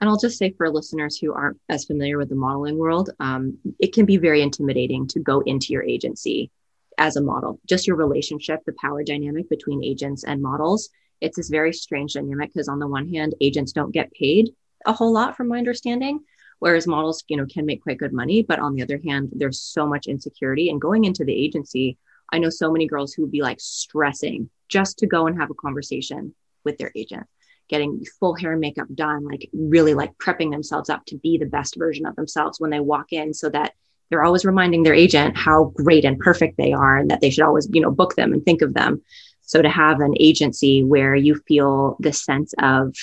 And 0.00 0.08
I'll 0.08 0.18
just 0.18 0.38
say 0.38 0.50
for 0.50 0.70
listeners 0.70 1.18
who 1.18 1.34
aren't 1.34 1.60
as 1.68 1.84
familiar 1.84 2.16
with 2.16 2.30
the 2.30 2.36
modeling 2.36 2.78
world, 2.78 3.10
um, 3.20 3.58
it 3.78 3.92
can 3.92 4.06
be 4.06 4.16
very 4.16 4.40
intimidating 4.40 5.08
to 5.08 5.20
go 5.20 5.40
into 5.40 5.74
your 5.74 5.82
agency 5.82 6.50
as 6.98 7.16
a 7.16 7.22
model, 7.22 7.60
just 7.66 7.86
your 7.86 7.96
relationship, 7.96 8.60
the 8.64 8.74
power 8.80 9.02
dynamic 9.02 9.48
between 9.48 9.84
agents 9.84 10.24
and 10.24 10.42
models. 10.42 10.90
It's 11.20 11.36
this 11.36 11.48
very 11.48 11.72
strange 11.72 12.14
dynamic 12.14 12.52
because 12.52 12.68
on 12.68 12.78
the 12.78 12.88
one 12.88 13.08
hand, 13.08 13.34
agents 13.40 13.72
don't 13.72 13.92
get 13.92 14.12
paid 14.12 14.50
a 14.86 14.92
whole 14.92 15.12
lot 15.12 15.36
from 15.36 15.48
my 15.48 15.58
understanding, 15.58 16.20
whereas 16.58 16.86
models, 16.86 17.24
you 17.28 17.36
know, 17.36 17.46
can 17.46 17.66
make 17.66 17.82
quite 17.82 17.98
good 17.98 18.12
money. 18.12 18.42
But 18.42 18.58
on 18.58 18.74
the 18.74 18.82
other 18.82 19.00
hand, 19.04 19.30
there's 19.32 19.60
so 19.60 19.86
much 19.86 20.06
insecurity. 20.06 20.70
And 20.70 20.80
going 20.80 21.04
into 21.04 21.24
the 21.24 21.34
agency, 21.34 21.98
I 22.32 22.38
know 22.38 22.50
so 22.50 22.72
many 22.72 22.86
girls 22.86 23.12
who 23.12 23.22
would 23.22 23.30
be 23.30 23.42
like 23.42 23.60
stressing 23.60 24.50
just 24.68 24.98
to 24.98 25.06
go 25.06 25.26
and 25.26 25.38
have 25.38 25.50
a 25.50 25.54
conversation 25.54 26.34
with 26.64 26.78
their 26.78 26.92
agent 26.96 27.26
getting 27.68 28.04
full 28.20 28.34
hair 28.34 28.52
and 28.52 28.60
makeup 28.60 28.88
done, 28.94 29.24
like 29.24 29.48
really 29.54 29.94
like 29.94 30.12
prepping 30.18 30.50
themselves 30.50 30.90
up 30.90 31.02
to 31.06 31.16
be 31.16 31.38
the 31.38 31.46
best 31.46 31.76
version 31.78 32.04
of 32.04 32.14
themselves 32.16 32.60
when 32.60 32.70
they 32.70 32.80
walk 32.80 33.12
in 33.12 33.32
so 33.32 33.48
that 33.48 33.72
they're 34.12 34.22
always 34.22 34.44
reminding 34.44 34.82
their 34.82 34.92
agent 34.92 35.38
how 35.38 35.72
great 35.74 36.04
and 36.04 36.18
perfect 36.18 36.58
they 36.58 36.74
are 36.74 36.98
and 36.98 37.10
that 37.10 37.22
they 37.22 37.30
should 37.30 37.44
always, 37.44 37.66
you 37.72 37.80
know, 37.80 37.90
book 37.90 38.14
them 38.14 38.34
and 38.34 38.44
think 38.44 38.60
of 38.60 38.74
them. 38.74 39.00
So 39.40 39.62
to 39.62 39.70
have 39.70 40.00
an 40.00 40.14
agency 40.20 40.84
where 40.84 41.14
you 41.14 41.40
feel 41.48 41.96
this 41.98 42.22
sense 42.22 42.52
of 42.58 42.94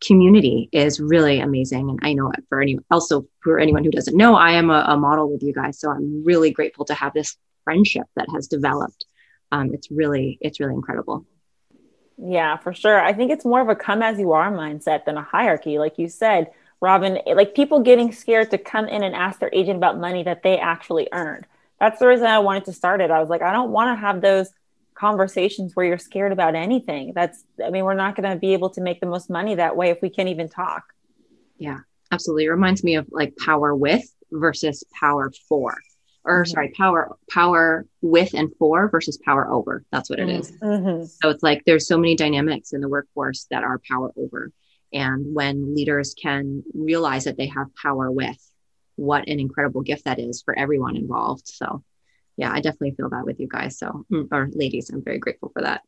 community 0.00 0.68
is 0.70 1.00
really 1.00 1.40
amazing. 1.40 1.90
And 1.90 1.98
I 2.02 2.12
know 2.12 2.30
for 2.48 2.62
any 2.62 2.78
also 2.92 3.26
for 3.42 3.58
anyone 3.58 3.82
who 3.82 3.90
doesn't 3.90 4.16
know, 4.16 4.36
I 4.36 4.52
am 4.52 4.70
a, 4.70 4.84
a 4.86 4.96
model 4.96 5.32
with 5.32 5.42
you 5.42 5.52
guys. 5.52 5.80
So 5.80 5.90
I'm 5.90 6.24
really 6.24 6.52
grateful 6.52 6.84
to 6.84 6.94
have 6.94 7.12
this 7.12 7.36
friendship 7.64 8.06
that 8.14 8.28
has 8.32 8.46
developed. 8.46 9.04
Um, 9.50 9.74
it's 9.74 9.90
really, 9.90 10.38
it's 10.40 10.60
really 10.60 10.74
incredible. 10.74 11.26
Yeah, 12.16 12.56
for 12.58 12.72
sure. 12.72 13.00
I 13.00 13.12
think 13.12 13.32
it's 13.32 13.44
more 13.44 13.60
of 13.60 13.68
a 13.68 13.74
come 13.74 14.00
as 14.00 14.20
you 14.20 14.30
are 14.32 14.52
mindset 14.52 15.06
than 15.06 15.16
a 15.16 15.22
hierarchy. 15.22 15.78
Like 15.78 15.98
you 15.98 16.08
said, 16.08 16.52
Robin, 16.84 17.18
like 17.26 17.54
people 17.54 17.80
getting 17.80 18.12
scared 18.12 18.50
to 18.50 18.58
come 18.58 18.86
in 18.88 19.02
and 19.02 19.14
ask 19.14 19.40
their 19.40 19.48
agent 19.54 19.78
about 19.78 19.98
money 19.98 20.22
that 20.22 20.42
they 20.42 20.58
actually 20.58 21.08
earned. 21.12 21.46
That's 21.80 21.98
the 21.98 22.06
reason 22.06 22.26
I 22.26 22.40
wanted 22.40 22.66
to 22.66 22.74
start 22.74 23.00
it. 23.00 23.10
I 23.10 23.20
was 23.20 23.30
like, 23.30 23.40
I 23.40 23.52
don't 23.52 23.70
want 23.70 23.96
to 23.96 24.00
have 24.00 24.20
those 24.20 24.50
conversations 24.92 25.74
where 25.74 25.86
you're 25.86 25.98
scared 25.98 26.30
about 26.30 26.54
anything. 26.54 27.12
That's, 27.14 27.42
I 27.64 27.70
mean, 27.70 27.84
we're 27.84 27.94
not 27.94 28.16
going 28.16 28.30
to 28.30 28.38
be 28.38 28.52
able 28.52 28.68
to 28.70 28.82
make 28.82 29.00
the 29.00 29.06
most 29.06 29.30
money 29.30 29.54
that 29.54 29.76
way 29.76 29.88
if 29.88 30.02
we 30.02 30.10
can't 30.10 30.28
even 30.28 30.50
talk. 30.50 30.92
Yeah, 31.56 31.78
absolutely. 32.12 32.44
It 32.44 32.50
reminds 32.50 32.84
me 32.84 32.96
of 32.96 33.06
like 33.10 33.34
power 33.42 33.74
with 33.74 34.04
versus 34.30 34.84
power 35.00 35.32
for 35.48 35.78
or 36.24 36.42
mm-hmm. 36.42 36.50
sorry, 36.50 36.68
power 36.70 37.16
power 37.30 37.86
with 38.02 38.34
and 38.34 38.50
for 38.58 38.88
versus 38.88 39.18
power 39.24 39.50
over. 39.50 39.84
That's 39.90 40.10
what 40.10 40.18
it 40.18 40.28
is. 40.28 40.52
Mm-hmm. 40.52 41.06
So 41.22 41.30
it's 41.30 41.42
like 41.42 41.62
there's 41.64 41.86
so 41.86 41.98
many 41.98 42.14
dynamics 42.14 42.72
in 42.72 42.80
the 42.80 42.88
workforce 42.88 43.46
that 43.50 43.64
are 43.64 43.80
power 43.88 44.12
over. 44.16 44.52
And 44.94 45.34
when 45.34 45.74
leaders 45.74 46.14
can 46.14 46.62
realize 46.72 47.24
that 47.24 47.36
they 47.36 47.48
have 47.48 47.74
power 47.74 48.10
with, 48.10 48.38
what 48.96 49.28
an 49.28 49.40
incredible 49.40 49.82
gift 49.82 50.04
that 50.04 50.20
is 50.20 50.42
for 50.42 50.56
everyone 50.56 50.96
involved. 50.96 51.48
So 51.48 51.82
yeah, 52.36 52.52
I 52.52 52.60
definitely 52.60 52.94
feel 52.96 53.10
that 53.10 53.24
with 53.24 53.40
you 53.40 53.48
guys. 53.48 53.78
So 53.78 54.06
mm, 54.10 54.28
or 54.30 54.48
ladies, 54.52 54.90
I'm 54.90 55.02
very 55.02 55.18
grateful 55.18 55.50
for 55.52 55.62
that. 55.62 55.82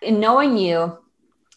In 0.00 0.20
knowing 0.20 0.56
you, 0.56 0.98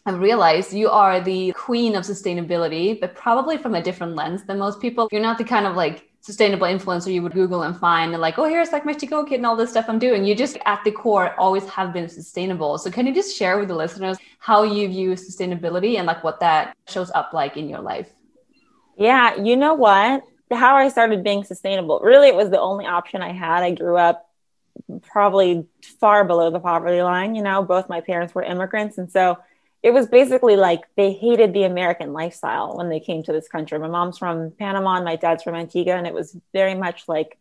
I've 0.04 0.20
realized 0.20 0.72
you 0.72 0.88
are 0.90 1.20
the 1.20 1.52
queen 1.52 1.96
of 1.96 2.04
sustainability, 2.04 3.00
but 3.00 3.16
probably 3.16 3.58
from 3.58 3.74
a 3.74 3.82
different 3.82 4.14
lens 4.14 4.44
than 4.44 4.58
most 4.58 4.80
people. 4.80 5.08
You're 5.10 5.20
not 5.20 5.38
the 5.38 5.44
kind 5.44 5.66
of 5.66 5.74
like 5.74 6.08
sustainable 6.26 6.66
influencer 6.66 7.14
you 7.14 7.22
would 7.22 7.32
Google 7.32 7.62
and 7.62 7.78
find 7.78 8.12
and 8.12 8.20
like, 8.20 8.36
oh, 8.36 8.48
here's 8.48 8.72
like 8.72 8.84
my 8.84 8.92
to 8.92 9.06
kit 9.06 9.34
and 9.34 9.46
all 9.46 9.54
this 9.54 9.70
stuff 9.70 9.84
I'm 9.86 10.00
doing. 10.00 10.24
You 10.24 10.34
just 10.34 10.58
at 10.66 10.82
the 10.82 10.90
core 10.90 11.38
always 11.38 11.64
have 11.68 11.92
been 11.92 12.08
sustainable. 12.08 12.78
So 12.78 12.90
can 12.90 13.06
you 13.06 13.14
just 13.14 13.36
share 13.36 13.60
with 13.60 13.68
the 13.68 13.76
listeners 13.76 14.18
how 14.40 14.64
you 14.64 14.88
view 14.88 15.10
sustainability 15.12 15.98
and 15.98 16.06
like 16.06 16.24
what 16.24 16.40
that 16.40 16.76
shows 16.88 17.12
up 17.12 17.32
like 17.32 17.56
in 17.56 17.68
your 17.68 17.78
life? 17.78 18.10
Yeah, 18.98 19.36
you 19.40 19.56
know 19.56 19.74
what? 19.74 20.24
How 20.50 20.74
I 20.74 20.88
started 20.88 21.22
being 21.22 21.44
sustainable. 21.44 22.00
Really, 22.02 22.26
it 22.26 22.34
was 22.34 22.50
the 22.50 22.60
only 22.60 22.86
option 22.86 23.22
I 23.22 23.30
had. 23.30 23.62
I 23.62 23.70
grew 23.70 23.96
up 23.96 24.28
probably 25.02 25.64
far 26.00 26.24
below 26.24 26.50
the 26.50 26.58
poverty 26.58 27.02
line. 27.02 27.36
You 27.36 27.42
know, 27.42 27.62
both 27.62 27.88
my 27.88 28.00
parents 28.00 28.34
were 28.34 28.42
immigrants. 28.42 28.98
And 28.98 29.12
so 29.12 29.38
it 29.86 29.92
was 29.92 30.08
basically 30.08 30.56
like 30.56 30.82
they 30.96 31.12
hated 31.12 31.54
the 31.54 31.62
American 31.62 32.12
lifestyle 32.12 32.76
when 32.76 32.88
they 32.88 32.98
came 32.98 33.22
to 33.22 33.32
this 33.32 33.46
country. 33.46 33.78
My 33.78 33.86
mom's 33.86 34.18
from 34.18 34.50
Panama 34.50 34.96
and 34.96 35.04
my 35.04 35.14
dad's 35.14 35.44
from 35.44 35.54
Antigua. 35.54 35.94
And 35.94 36.08
it 36.08 36.12
was 36.12 36.36
very 36.52 36.74
much 36.74 37.06
like, 37.06 37.38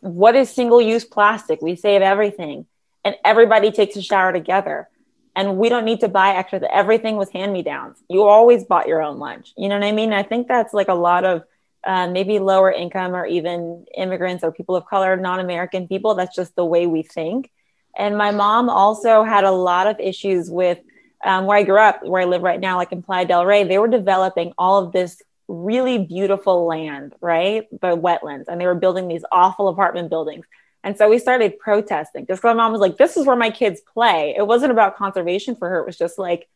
what 0.00 0.36
is 0.36 0.50
single 0.50 0.82
use 0.82 1.06
plastic? 1.06 1.62
We 1.62 1.76
save 1.76 2.02
everything. 2.02 2.66
And 3.06 3.16
everybody 3.24 3.72
takes 3.72 3.96
a 3.96 4.02
shower 4.02 4.34
together. 4.34 4.90
And 5.34 5.56
we 5.56 5.70
don't 5.70 5.86
need 5.86 6.00
to 6.00 6.08
buy 6.08 6.34
extra. 6.34 6.60
Everything 6.70 7.16
was 7.16 7.30
hand 7.30 7.54
me 7.54 7.62
downs. 7.62 7.96
You 8.06 8.24
always 8.24 8.64
bought 8.64 8.86
your 8.86 9.00
own 9.00 9.18
lunch. 9.18 9.54
You 9.56 9.70
know 9.70 9.78
what 9.78 9.86
I 9.86 9.92
mean? 9.92 10.12
I 10.12 10.24
think 10.24 10.48
that's 10.48 10.74
like 10.74 10.88
a 10.88 10.94
lot 10.94 11.24
of 11.24 11.42
uh, 11.84 12.06
maybe 12.06 12.38
lower 12.38 12.70
income 12.70 13.16
or 13.16 13.24
even 13.24 13.86
immigrants 13.96 14.44
or 14.44 14.52
people 14.52 14.76
of 14.76 14.84
color, 14.84 15.16
non 15.16 15.40
American 15.40 15.88
people. 15.88 16.16
That's 16.16 16.36
just 16.36 16.54
the 16.54 16.66
way 16.66 16.86
we 16.86 17.02
think. 17.02 17.50
And 17.96 18.18
my 18.18 18.30
mom 18.30 18.68
also 18.68 19.24
had 19.24 19.44
a 19.44 19.50
lot 19.50 19.86
of 19.86 19.98
issues 20.00 20.50
with 20.50 20.78
um, 21.22 21.46
where 21.46 21.58
I 21.58 21.62
grew 21.62 21.78
up, 21.78 22.04
where 22.04 22.22
I 22.22 22.24
live 22.24 22.42
right 22.42 22.60
now, 22.60 22.76
like 22.76 22.92
in 22.92 23.02
Playa 23.02 23.26
del 23.26 23.46
Rey, 23.46 23.64
they 23.64 23.78
were 23.78 23.88
developing 23.88 24.52
all 24.58 24.84
of 24.84 24.92
this 24.92 25.22
really 25.48 25.98
beautiful 25.98 26.66
land, 26.66 27.14
right? 27.20 27.68
The 27.70 27.96
wetlands, 27.96 28.44
and 28.48 28.60
they 28.60 28.66
were 28.66 28.74
building 28.74 29.08
these 29.08 29.24
awful 29.30 29.68
apartment 29.68 30.10
buildings. 30.10 30.46
And 30.84 30.96
so 30.96 31.08
we 31.08 31.18
started 31.18 31.58
protesting 31.58 32.26
just 32.26 32.42
because 32.42 32.56
my 32.56 32.62
mom 32.62 32.72
was 32.72 32.80
like, 32.80 32.96
this 32.96 33.16
is 33.16 33.26
where 33.26 33.36
my 33.36 33.50
kids 33.50 33.80
play. 33.80 34.34
It 34.36 34.46
wasn't 34.46 34.72
about 34.72 34.96
conservation 34.96 35.54
for 35.54 35.68
her. 35.68 35.78
It 35.78 35.86
was 35.86 35.96
just 35.96 36.18
like, 36.18 36.48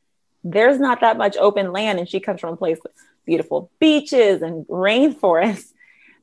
there's 0.43 0.81
not 0.81 1.01
that 1.01 1.17
much 1.17 1.37
open 1.37 1.73
land. 1.73 1.99
And 1.99 2.09
she 2.09 2.19
comes 2.19 2.41
from 2.41 2.55
a 2.55 2.57
place 2.57 2.79
with 2.83 2.93
beautiful 3.25 3.71
beaches 3.79 4.43
and 4.43 4.67
rainforests. 4.67 5.73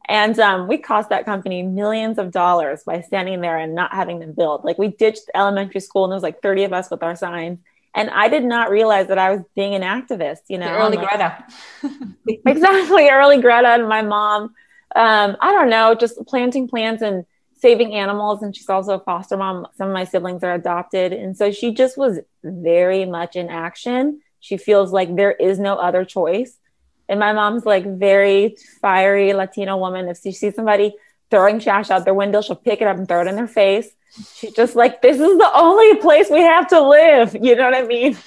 And 0.10 0.38
um, 0.38 0.68
we 0.68 0.80
cost 0.80 1.12
that 1.12 1.24
company 1.24 1.64
millions 1.64 2.18
of 2.18 2.30
dollars 2.32 2.84
by 2.86 3.00
standing 3.00 3.40
there 3.40 3.58
and 3.58 3.74
not 3.74 3.94
having 3.94 4.20
them 4.20 4.34
build. 4.34 4.66
Like 4.66 4.78
we 4.78 4.90
ditched 4.90 5.32
elementary 5.34 5.80
school 5.80 6.04
and 6.04 6.12
there 6.12 6.18
was 6.18 6.24
like 6.24 6.42
30 6.42 6.66
of 6.66 6.74
us 6.74 6.92
with 6.92 7.02
our 7.04 7.16
signs 7.16 7.60
and 7.96 8.10
I 8.10 8.28
did 8.28 8.44
not 8.44 8.70
realize 8.70 9.08
that 9.08 9.18
I 9.18 9.32
was 9.32 9.42
being 9.56 9.76
an 9.76 9.82
activist, 9.82 10.42
you 10.50 10.58
know. 10.58 10.66
The 10.66 10.78
early 10.78 10.98
like, 10.98 11.10
Greta. 11.10 11.46
exactly, 12.48 13.10
early 13.10 13.42
Greta 13.42 13.70
and 13.70 13.88
my 13.88 14.02
mom. 14.02 14.54
Um, 14.96 15.38
I 15.42 15.52
don't 15.52 15.70
know, 15.70 15.96
just 15.96 16.18
planting 16.26 16.68
plants 16.68 17.02
and 17.02 17.26
saving 17.64 17.94
animals. 17.94 18.42
And 18.44 18.56
she's 18.56 18.70
also 18.70 18.96
a 18.96 19.00
foster 19.00 19.38
mom. 19.38 19.68
Some 19.78 19.88
of 19.88 19.94
my 19.94 20.04
siblings 20.04 20.44
are 20.44 20.54
adopted. 20.54 21.14
And 21.14 21.36
so 21.38 21.52
she 21.52 21.74
just 21.74 21.98
was 21.98 22.20
very 22.44 23.06
much 23.06 23.36
in 23.36 23.50
action. 23.50 24.22
She 24.40 24.58
feels 24.58 24.92
like 24.92 25.16
there 25.16 25.32
is 25.32 25.60
no 25.60 25.76
other 25.76 26.04
choice. 26.04 26.58
And 27.08 27.20
my 27.20 27.32
mom's 27.32 27.66
like 27.66 27.86
very 27.86 28.58
fiery 28.82 29.34
Latino 29.34 29.78
woman. 29.78 30.10
If 30.10 30.20
she 30.22 30.32
sees 30.32 30.56
somebody 30.56 30.94
throwing 31.32 31.60
trash 31.60 31.90
out 31.90 32.06
their 32.06 32.14
window, 32.14 32.42
she'll 32.42 32.56
pick 32.56 32.82
it 32.82 32.88
up 32.88 32.98
and 32.98 33.08
throw 33.08 33.22
it 33.22 33.28
in 33.28 33.36
their 33.36 33.48
face. 33.48 33.90
She's 34.36 34.54
just 34.54 34.76
like, 34.76 35.02
this 35.02 35.20
is 35.20 35.38
the 35.38 35.52
only 35.56 35.96
place 35.98 36.30
we 36.30 36.42
have 36.42 36.68
to 36.68 36.82
live. 36.82 37.36
You 37.40 37.56
know 37.56 37.66
what 37.66 37.76
I 37.76 37.86
mean? 37.86 38.18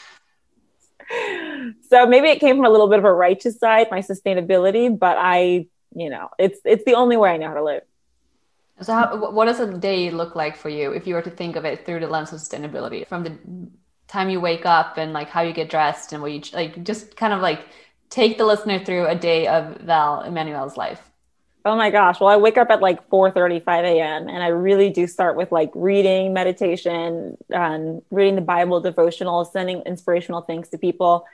So 1.88 2.06
maybe 2.06 2.28
it 2.28 2.40
came 2.40 2.56
from 2.56 2.64
a 2.64 2.70
little 2.70 2.88
bit 2.88 2.98
of 2.98 3.04
a 3.04 3.12
righteous 3.12 3.58
side, 3.58 3.88
my 3.90 4.00
sustainability, 4.00 4.96
but 4.96 5.16
I, 5.18 5.68
you 5.94 6.10
know, 6.10 6.30
it's 6.38 6.58
it's 6.64 6.84
the 6.84 6.94
only 6.94 7.16
way 7.16 7.30
I 7.30 7.36
know 7.36 7.48
how 7.48 7.54
to 7.54 7.62
live. 7.62 7.82
So, 8.80 8.92
how, 8.92 9.30
what 9.30 9.46
does 9.46 9.60
a 9.60 9.78
day 9.78 10.10
look 10.10 10.34
like 10.34 10.56
for 10.56 10.68
you 10.68 10.92
if 10.92 11.06
you 11.06 11.14
were 11.14 11.22
to 11.22 11.30
think 11.30 11.56
of 11.56 11.64
it 11.64 11.86
through 11.86 12.00
the 12.00 12.08
lens 12.08 12.32
of 12.32 12.40
sustainability? 12.40 13.06
From 13.06 13.22
the 13.22 13.38
time 14.08 14.28
you 14.28 14.40
wake 14.40 14.66
up 14.66 14.98
and 14.98 15.12
like 15.12 15.28
how 15.28 15.42
you 15.42 15.52
get 15.52 15.70
dressed 15.70 16.12
and 16.12 16.20
what 16.20 16.32
you 16.32 16.42
like, 16.52 16.82
just 16.84 17.16
kind 17.16 17.32
of 17.32 17.40
like 17.40 17.60
take 18.10 18.36
the 18.36 18.44
listener 18.44 18.84
through 18.84 19.06
a 19.06 19.14
day 19.14 19.46
of 19.46 19.78
Val 19.78 20.22
Emanuel's 20.22 20.76
life. 20.76 21.10
Oh 21.66 21.74
my 21.74 21.90
gosh. 21.90 22.20
Well, 22.20 22.28
I 22.28 22.36
wake 22.36 22.58
up 22.58 22.70
at 22.70 22.80
like 22.80 23.08
4 23.08 23.32
35 23.32 23.84
a.m. 23.84 24.28
and 24.28 24.40
I 24.40 24.46
really 24.46 24.88
do 24.88 25.08
start 25.08 25.36
with 25.36 25.50
like 25.50 25.72
reading, 25.74 26.32
meditation, 26.32 27.36
um, 27.52 28.02
reading 28.12 28.36
the 28.36 28.40
Bible, 28.40 28.80
devotional, 28.80 29.44
sending 29.44 29.82
inspirational 29.82 30.42
things 30.42 30.68
to 30.68 30.78
people. 30.78 31.26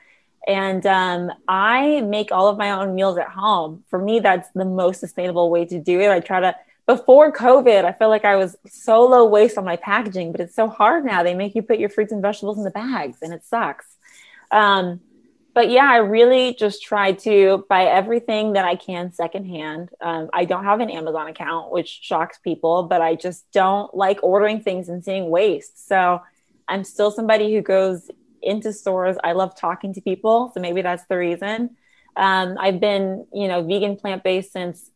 And 0.48 0.86
um, 0.86 1.32
I 1.48 2.00
make 2.00 2.32
all 2.32 2.48
of 2.48 2.56
my 2.56 2.70
own 2.70 2.94
meals 2.94 3.18
at 3.18 3.28
home. 3.28 3.84
For 3.90 3.98
me, 3.98 4.20
that's 4.20 4.48
the 4.54 4.64
most 4.64 5.00
sustainable 5.00 5.50
way 5.50 5.66
to 5.66 5.78
do 5.78 6.00
it. 6.00 6.08
I 6.10 6.20
try 6.20 6.40
to, 6.40 6.56
before 6.86 7.30
COVID, 7.30 7.84
I 7.84 7.92
feel 7.92 8.08
like 8.08 8.24
I 8.24 8.36
was 8.36 8.56
so 8.66 9.04
low 9.04 9.26
waste 9.26 9.58
on 9.58 9.66
my 9.66 9.76
packaging, 9.76 10.32
but 10.32 10.40
it's 10.40 10.56
so 10.56 10.66
hard 10.66 11.04
now. 11.04 11.22
They 11.22 11.34
make 11.34 11.54
you 11.54 11.60
put 11.60 11.78
your 11.78 11.90
fruits 11.90 12.10
and 12.10 12.22
vegetables 12.22 12.56
in 12.56 12.64
the 12.64 12.70
bags 12.70 13.18
and 13.20 13.34
it 13.34 13.44
sucks. 13.44 13.84
Um, 14.50 15.02
but 15.54 15.70
yeah, 15.70 15.90
I 15.90 15.98
really 15.98 16.54
just 16.54 16.82
try 16.82 17.12
to 17.12 17.64
buy 17.68 17.84
everything 17.84 18.54
that 18.54 18.64
I 18.64 18.76
can 18.76 19.12
secondhand. 19.12 19.90
Um, 20.00 20.30
I 20.32 20.44
don't 20.46 20.64
have 20.64 20.80
an 20.80 20.90
Amazon 20.90 21.28
account, 21.28 21.70
which 21.70 22.00
shocks 22.02 22.38
people, 22.38 22.84
but 22.84 23.02
I 23.02 23.14
just 23.14 23.50
don't 23.52 23.94
like 23.94 24.18
ordering 24.22 24.60
things 24.60 24.88
and 24.88 25.04
seeing 25.04 25.28
waste. 25.28 25.86
So 25.86 26.22
I'm 26.68 26.84
still 26.84 27.10
somebody 27.10 27.54
who 27.54 27.60
goes 27.60 28.10
into 28.40 28.72
stores. 28.72 29.16
I 29.22 29.32
love 29.32 29.54
talking 29.54 29.92
to 29.94 30.00
people. 30.00 30.50
So 30.54 30.60
maybe 30.60 30.80
that's 30.80 31.04
the 31.06 31.16
reason. 31.16 31.76
Um, 32.16 32.56
I've 32.58 32.80
been, 32.80 33.26
you 33.32 33.48
know, 33.48 33.62
vegan 33.62 33.96
plant 33.96 34.22
based 34.22 34.52
since 34.52 34.90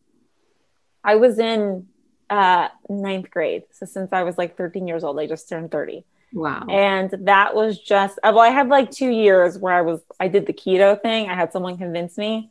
I 1.04 1.16
was 1.16 1.38
in 1.38 1.86
uh, 2.30 2.68
ninth 2.88 3.30
grade. 3.30 3.64
So 3.72 3.86
since 3.86 4.12
I 4.12 4.22
was 4.22 4.38
like 4.38 4.56
13 4.56 4.88
years 4.88 5.04
old, 5.04 5.18
I 5.20 5.26
just 5.26 5.48
turned 5.48 5.70
30. 5.70 6.04
Wow. 6.36 6.66
And 6.68 7.10
that 7.22 7.54
was 7.54 7.78
just, 7.78 8.18
uh, 8.22 8.30
well, 8.34 8.40
I 8.40 8.50
had 8.50 8.68
like 8.68 8.90
two 8.90 9.08
years 9.08 9.58
where 9.58 9.72
I 9.72 9.80
was, 9.80 10.02
I 10.20 10.28
did 10.28 10.44
the 10.44 10.52
keto 10.52 11.00
thing. 11.00 11.30
I 11.30 11.34
had 11.34 11.50
someone 11.50 11.78
convince 11.78 12.18
me. 12.18 12.50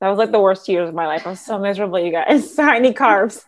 That 0.00 0.08
was 0.08 0.16
like 0.16 0.32
the 0.32 0.40
worst 0.40 0.66
years 0.66 0.88
of 0.88 0.94
my 0.94 1.06
life. 1.06 1.26
I 1.26 1.30
was 1.30 1.40
so 1.40 1.58
miserable, 1.58 1.98
you 1.98 2.10
guys. 2.10 2.58
I 2.58 2.78
need 2.78 2.96
carbs. 2.96 3.44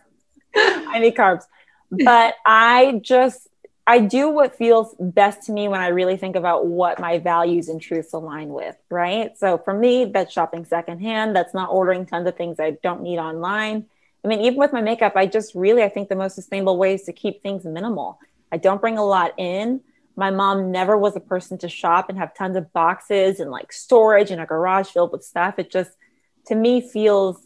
I 0.55 0.99
need 0.99 1.15
carbs. 1.15 1.45
But 1.89 2.35
I 2.45 3.01
just, 3.03 3.47
I 3.87 3.97
do 4.01 4.29
what 4.29 4.55
feels 4.55 4.95
best 4.99 5.47
to 5.47 5.51
me 5.51 5.67
when 5.67 5.81
I 5.81 5.87
really 5.87 6.15
think 6.15 6.35
about 6.35 6.67
what 6.67 6.99
my 6.99 7.17
values 7.17 7.67
and 7.67 7.81
truths 7.81 8.13
align 8.13 8.49
with, 8.49 8.75
right? 8.91 9.35
So 9.39 9.57
for 9.57 9.73
me, 9.73 10.05
that's 10.05 10.31
shopping 10.31 10.63
secondhand. 10.63 11.35
That's 11.35 11.55
not 11.55 11.71
ordering 11.71 12.05
tons 12.05 12.27
of 12.27 12.37
things 12.37 12.59
I 12.59 12.77
don't 12.83 13.01
need 13.01 13.17
online. 13.17 13.87
I 14.23 14.27
mean, 14.27 14.41
even 14.41 14.59
with 14.59 14.73
my 14.73 14.81
makeup, 14.81 15.13
I 15.15 15.25
just 15.25 15.55
really, 15.55 15.81
I 15.81 15.89
think 15.89 16.07
the 16.07 16.15
most 16.15 16.35
sustainable 16.35 16.77
way 16.77 16.93
is 16.93 17.01
to 17.05 17.13
keep 17.13 17.41
things 17.41 17.65
minimal 17.65 18.19
I 18.51 18.57
don't 18.57 18.81
bring 18.81 18.97
a 18.97 19.05
lot 19.05 19.33
in. 19.37 19.81
My 20.15 20.29
mom 20.29 20.71
never 20.71 20.97
was 20.97 21.15
a 21.15 21.21
person 21.21 21.57
to 21.59 21.69
shop 21.69 22.09
and 22.09 22.17
have 22.17 22.35
tons 22.35 22.57
of 22.57 22.71
boxes 22.73 23.39
and 23.39 23.49
like 23.49 23.71
storage 23.71 24.29
and 24.29 24.41
a 24.41 24.45
garage 24.45 24.89
filled 24.89 25.11
with 25.11 25.23
stuff. 25.23 25.55
It 25.57 25.71
just, 25.71 25.91
to 26.47 26.55
me, 26.55 26.81
feels 26.81 27.45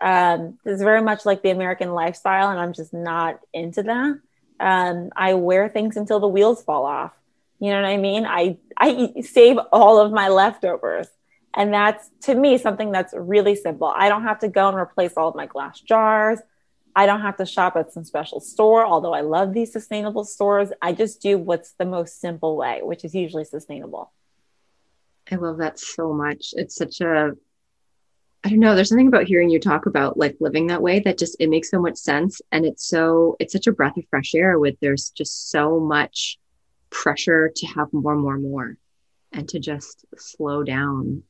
um, 0.00 0.58
it's 0.64 0.82
very 0.82 1.02
much 1.02 1.24
like 1.24 1.42
the 1.42 1.50
American 1.50 1.92
lifestyle, 1.92 2.50
and 2.50 2.58
I'm 2.58 2.72
just 2.72 2.92
not 2.92 3.40
into 3.52 3.82
that. 3.84 4.18
Um, 4.60 5.10
I 5.16 5.34
wear 5.34 5.68
things 5.68 5.96
until 5.96 6.20
the 6.20 6.28
wheels 6.28 6.62
fall 6.62 6.84
off. 6.84 7.12
You 7.60 7.70
know 7.70 7.80
what 7.80 7.88
I 7.88 7.96
mean? 7.96 8.26
I 8.26 8.58
I 8.76 9.20
save 9.22 9.58
all 9.72 10.00
of 10.00 10.12
my 10.12 10.28
leftovers. 10.28 11.08
And 11.56 11.72
that's 11.72 12.10
to 12.22 12.34
me 12.34 12.58
something 12.58 12.90
that's 12.90 13.14
really 13.16 13.54
simple. 13.54 13.92
I 13.94 14.08
don't 14.08 14.24
have 14.24 14.40
to 14.40 14.48
go 14.48 14.68
and 14.68 14.76
replace 14.76 15.12
all 15.16 15.28
of 15.28 15.36
my 15.36 15.46
glass 15.46 15.80
jars. 15.80 16.40
I 16.96 17.06
don't 17.06 17.22
have 17.22 17.36
to 17.38 17.46
shop 17.46 17.76
at 17.76 17.92
some 17.92 18.04
special 18.04 18.40
store, 18.40 18.86
although 18.86 19.14
I 19.14 19.22
love 19.22 19.52
these 19.52 19.72
sustainable 19.72 20.24
stores. 20.24 20.70
I 20.80 20.92
just 20.92 21.20
do 21.20 21.38
what's 21.38 21.72
the 21.72 21.84
most 21.84 22.20
simple 22.20 22.56
way, 22.56 22.80
which 22.82 23.04
is 23.04 23.14
usually 23.14 23.44
sustainable. 23.44 24.12
I 25.30 25.36
love 25.36 25.58
that 25.58 25.78
so 25.78 26.12
much. 26.12 26.54
It's 26.56 26.76
such 26.76 27.00
a 27.00 27.32
I 28.46 28.50
don't 28.50 28.58
know, 28.58 28.74
there's 28.74 28.90
something 28.90 29.08
about 29.08 29.24
hearing 29.24 29.48
you 29.48 29.58
talk 29.58 29.86
about 29.86 30.18
like 30.18 30.36
living 30.38 30.66
that 30.66 30.82
way 30.82 31.00
that 31.00 31.16
just 31.16 31.34
it 31.40 31.48
makes 31.48 31.70
so 31.70 31.80
much 31.80 31.96
sense 31.96 32.42
and 32.52 32.66
it's 32.66 32.86
so 32.86 33.36
it's 33.40 33.54
such 33.54 33.66
a 33.66 33.72
breath 33.72 33.96
of 33.96 34.04
fresh 34.10 34.34
air 34.34 34.58
with 34.58 34.78
there's 34.80 35.08
just 35.08 35.50
so 35.50 35.80
much 35.80 36.38
pressure 36.90 37.50
to 37.56 37.66
have 37.66 37.90
more 37.94 38.14
more 38.14 38.36
more 38.36 38.76
and 39.32 39.48
to 39.48 39.58
just 39.58 40.04
slow 40.18 40.62
down 40.62 41.22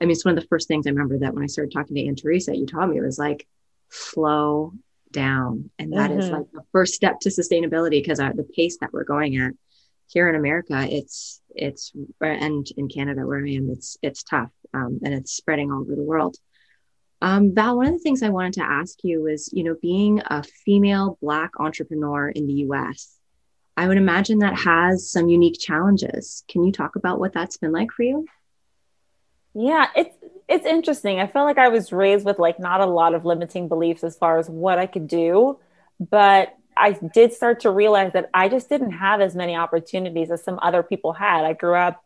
I 0.00 0.04
mean, 0.04 0.12
it's 0.12 0.24
one 0.24 0.36
of 0.36 0.42
the 0.42 0.48
first 0.48 0.68
things 0.68 0.86
I 0.86 0.90
remember 0.90 1.18
that 1.18 1.34
when 1.34 1.44
I 1.44 1.46
started 1.46 1.72
talking 1.72 1.94
to 1.94 2.06
Anne-Therese, 2.06 2.48
you 2.48 2.66
taught 2.66 2.88
me 2.88 2.98
it 2.98 3.02
was 3.02 3.18
like 3.18 3.46
slow 3.90 4.72
down. 5.14 5.70
And 5.78 5.94
that 5.94 6.10
mm-hmm. 6.10 6.20
is 6.20 6.28
like 6.28 6.50
the 6.52 6.64
first 6.72 6.92
step 6.92 7.20
to 7.20 7.30
sustainability 7.30 8.02
because 8.02 8.18
the 8.18 8.46
pace 8.54 8.76
that 8.82 8.92
we're 8.92 9.04
going 9.04 9.36
at 9.38 9.52
here 10.08 10.28
in 10.28 10.34
America, 10.34 10.86
it's, 10.90 11.40
it's, 11.54 11.92
and 12.20 12.66
in 12.76 12.88
Canada 12.88 13.26
where 13.26 13.38
I 13.38 13.50
am, 13.50 13.70
it's, 13.70 13.96
it's 14.02 14.22
tough 14.22 14.50
um, 14.74 15.00
and 15.02 15.14
it's 15.14 15.32
spreading 15.32 15.72
all 15.72 15.80
over 15.80 15.94
the 15.94 16.02
world. 16.02 16.36
Um, 17.22 17.54
Val, 17.54 17.78
one 17.78 17.86
of 17.86 17.92
the 17.94 18.00
things 18.00 18.22
I 18.22 18.28
wanted 18.28 18.52
to 18.54 18.64
ask 18.64 18.98
you 19.02 19.28
is, 19.28 19.48
you 19.52 19.64
know, 19.64 19.76
being 19.80 20.20
a 20.26 20.42
female 20.42 21.16
Black 21.22 21.52
entrepreneur 21.58 22.28
in 22.28 22.46
the 22.46 22.64
US, 22.68 23.16
I 23.76 23.88
would 23.88 23.96
imagine 23.96 24.40
that 24.40 24.58
has 24.58 25.10
some 25.10 25.28
unique 25.28 25.58
challenges. 25.58 26.44
Can 26.48 26.64
you 26.64 26.72
talk 26.72 26.96
about 26.96 27.18
what 27.18 27.32
that's 27.32 27.56
been 27.56 27.72
like 27.72 27.90
for 27.92 28.02
you? 28.02 28.26
Yeah, 29.54 29.88
it's 29.96 30.16
it's 30.48 30.66
interesting. 30.66 31.20
I 31.20 31.26
felt 31.26 31.46
like 31.46 31.58
I 31.58 31.68
was 31.68 31.92
raised 31.92 32.26
with 32.26 32.38
like 32.38 32.58
not 32.58 32.80
a 32.80 32.86
lot 32.86 33.14
of 33.14 33.24
limiting 33.24 33.68
beliefs 33.68 34.04
as 34.04 34.16
far 34.16 34.38
as 34.38 34.48
what 34.48 34.78
I 34.78 34.86
could 34.86 35.08
do, 35.08 35.58
but 35.98 36.54
I 36.76 36.92
did 36.92 37.32
start 37.32 37.60
to 37.60 37.70
realize 37.70 38.12
that 38.12 38.30
I 38.34 38.48
just 38.48 38.68
didn't 38.68 38.92
have 38.92 39.20
as 39.20 39.34
many 39.34 39.56
opportunities 39.56 40.30
as 40.30 40.42
some 40.42 40.58
other 40.60 40.82
people 40.82 41.12
had. 41.12 41.44
I 41.44 41.52
grew 41.54 41.76
up 41.76 42.02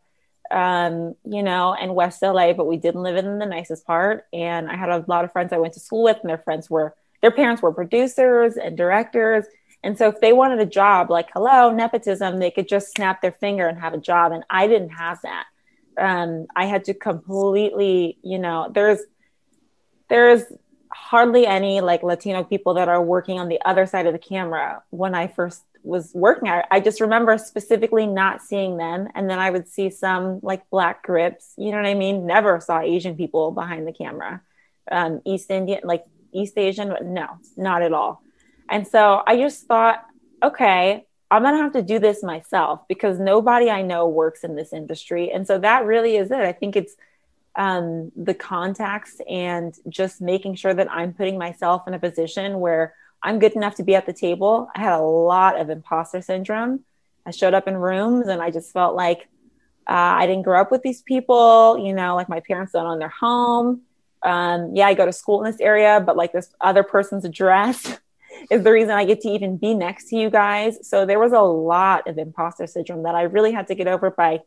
um, 0.51 1.15
you 1.25 1.43
know, 1.43 1.75
in 1.79 1.93
West 1.93 2.21
LA, 2.23 2.53
but 2.53 2.65
we 2.65 2.77
didn't 2.77 3.03
live 3.03 3.17
in 3.17 3.39
the 3.39 3.45
nicest 3.45 3.85
part. 3.85 4.25
And 4.33 4.69
I 4.69 4.75
had 4.75 4.89
a 4.89 5.05
lot 5.07 5.23
of 5.23 5.31
friends 5.31 5.53
I 5.53 5.57
went 5.57 5.73
to 5.75 5.79
school 5.79 6.03
with, 6.03 6.17
and 6.21 6.29
their 6.29 6.39
friends 6.39 6.69
were 6.69 6.95
their 7.21 7.31
parents 7.31 7.61
were 7.61 7.73
producers 7.73 8.55
and 8.57 8.77
directors. 8.77 9.45
And 9.83 9.97
so 9.97 10.07
if 10.09 10.19
they 10.21 10.33
wanted 10.33 10.59
a 10.59 10.65
job, 10.65 11.09
like 11.09 11.29
hello, 11.33 11.71
nepotism, 11.71 12.39
they 12.39 12.51
could 12.51 12.67
just 12.67 12.93
snap 12.95 13.21
their 13.21 13.31
finger 13.31 13.67
and 13.67 13.79
have 13.79 13.93
a 13.93 13.97
job. 13.97 14.31
And 14.31 14.43
I 14.49 14.67
didn't 14.67 14.89
have 14.89 15.19
that 15.23 15.45
um, 15.99 16.47
I 16.55 16.65
had 16.65 16.85
to 16.85 16.93
completely, 16.93 18.17
you 18.23 18.39
know, 18.39 18.69
there's 18.73 18.99
there's 20.09 20.43
hardly 20.91 21.45
any 21.45 21.81
like 21.81 22.03
Latino 22.03 22.43
people 22.43 22.73
that 22.75 22.89
are 22.89 23.01
working 23.01 23.39
on 23.39 23.47
the 23.47 23.61
other 23.63 23.85
side 23.85 24.07
of 24.07 24.13
the 24.13 24.19
camera. 24.19 24.83
When 24.89 25.13
I 25.13 25.27
first 25.27 25.63
was 25.83 26.11
working, 26.13 26.49
I, 26.49 26.63
I 26.71 26.79
just 26.79 26.99
remember 26.99 27.37
specifically 27.37 28.07
not 28.07 28.41
seeing 28.41 28.77
them, 28.77 29.07
and 29.15 29.29
then 29.29 29.39
I 29.39 29.49
would 29.49 29.67
see 29.67 29.89
some 29.89 30.39
like 30.41 30.69
black 30.69 31.03
grips. 31.03 31.53
You 31.57 31.71
know 31.71 31.77
what 31.77 31.85
I 31.85 31.93
mean? 31.93 32.25
Never 32.25 32.59
saw 32.59 32.81
Asian 32.81 33.15
people 33.15 33.51
behind 33.51 33.87
the 33.87 33.93
camera. 33.93 34.41
Um, 34.91 35.21
East 35.25 35.51
Indian, 35.51 35.81
like 35.83 36.05
East 36.33 36.57
Asian, 36.57 36.95
no, 37.13 37.27
not 37.55 37.81
at 37.81 37.93
all. 37.93 38.23
And 38.69 38.87
so 38.87 39.21
I 39.25 39.37
just 39.37 39.65
thought, 39.65 40.05
okay, 40.43 41.05
I'm 41.31 41.43
going 41.43 41.55
to 41.55 41.61
have 41.61 41.73
to 41.73 41.81
do 41.83 41.99
this 41.99 42.23
myself 42.23 42.87
because 42.87 43.19
nobody 43.19 43.69
I 43.69 43.81
know 43.81 44.07
works 44.07 44.43
in 44.43 44.55
this 44.55 44.73
industry. 44.73 45.31
And 45.31 45.45
so 45.45 45.59
that 45.59 45.85
really 45.85 46.15
is 46.15 46.31
it. 46.31 46.39
I 46.39 46.51
think 46.51 46.75
it's 46.75 46.95
um, 47.55 48.11
the 48.15 48.33
contacts 48.33 49.21
and 49.29 49.75
just 49.89 50.21
making 50.21 50.55
sure 50.55 50.73
that 50.73 50.91
I'm 50.91 51.13
putting 51.13 51.37
myself 51.37 51.87
in 51.87 51.93
a 51.93 51.99
position 51.99 52.59
where 52.59 52.95
I'm 53.21 53.37
good 53.37 53.53
enough 53.53 53.75
to 53.75 53.83
be 53.83 53.95
at 53.95 54.05
the 54.05 54.13
table. 54.13 54.69
I 54.75 54.79
had 54.79 54.93
a 54.93 55.01
lot 55.01 55.59
of 55.59 55.69
imposter 55.69 56.21
syndrome. 56.21 56.85
I 57.25 57.31
showed 57.31 57.53
up 57.53 57.67
in 57.67 57.77
rooms 57.77 58.27
and 58.27 58.41
I 58.41 58.49
just 58.49 58.71
felt 58.71 58.95
like 58.95 59.27
uh, 59.87 59.93
I 60.17 60.25
didn't 60.25 60.43
grow 60.43 60.61
up 60.61 60.71
with 60.71 60.83
these 60.83 61.01
people, 61.01 61.77
you 61.77 61.93
know, 61.93 62.15
like 62.15 62.29
my 62.29 62.39
parents 62.39 62.73
don't 62.73 62.85
own 62.85 62.99
their 62.99 63.09
home. 63.09 63.81
Um, 64.23 64.75
yeah, 64.75 64.87
I 64.87 64.93
go 64.93 65.05
to 65.05 65.13
school 65.13 65.43
in 65.43 65.51
this 65.51 65.59
area, 65.59 66.01
but 66.03 66.15
like 66.15 66.31
this 66.31 66.53
other 66.61 66.83
person's 66.83 67.25
address. 67.25 67.99
is 68.49 68.63
the 68.63 68.71
reason 68.71 68.91
I 68.91 69.05
get 69.05 69.21
to 69.21 69.29
even 69.29 69.57
be 69.57 69.73
next 69.73 70.09
to 70.09 70.15
you 70.15 70.29
guys. 70.29 70.87
So 70.87 71.05
there 71.05 71.19
was 71.19 71.31
a 71.31 71.41
lot 71.41 72.07
of 72.07 72.17
imposter 72.17 72.67
syndrome 72.67 73.03
that 73.03 73.15
I 73.15 73.23
really 73.23 73.51
had 73.51 73.67
to 73.67 73.75
get 73.75 73.87
over 73.87 74.11
by, 74.11 74.39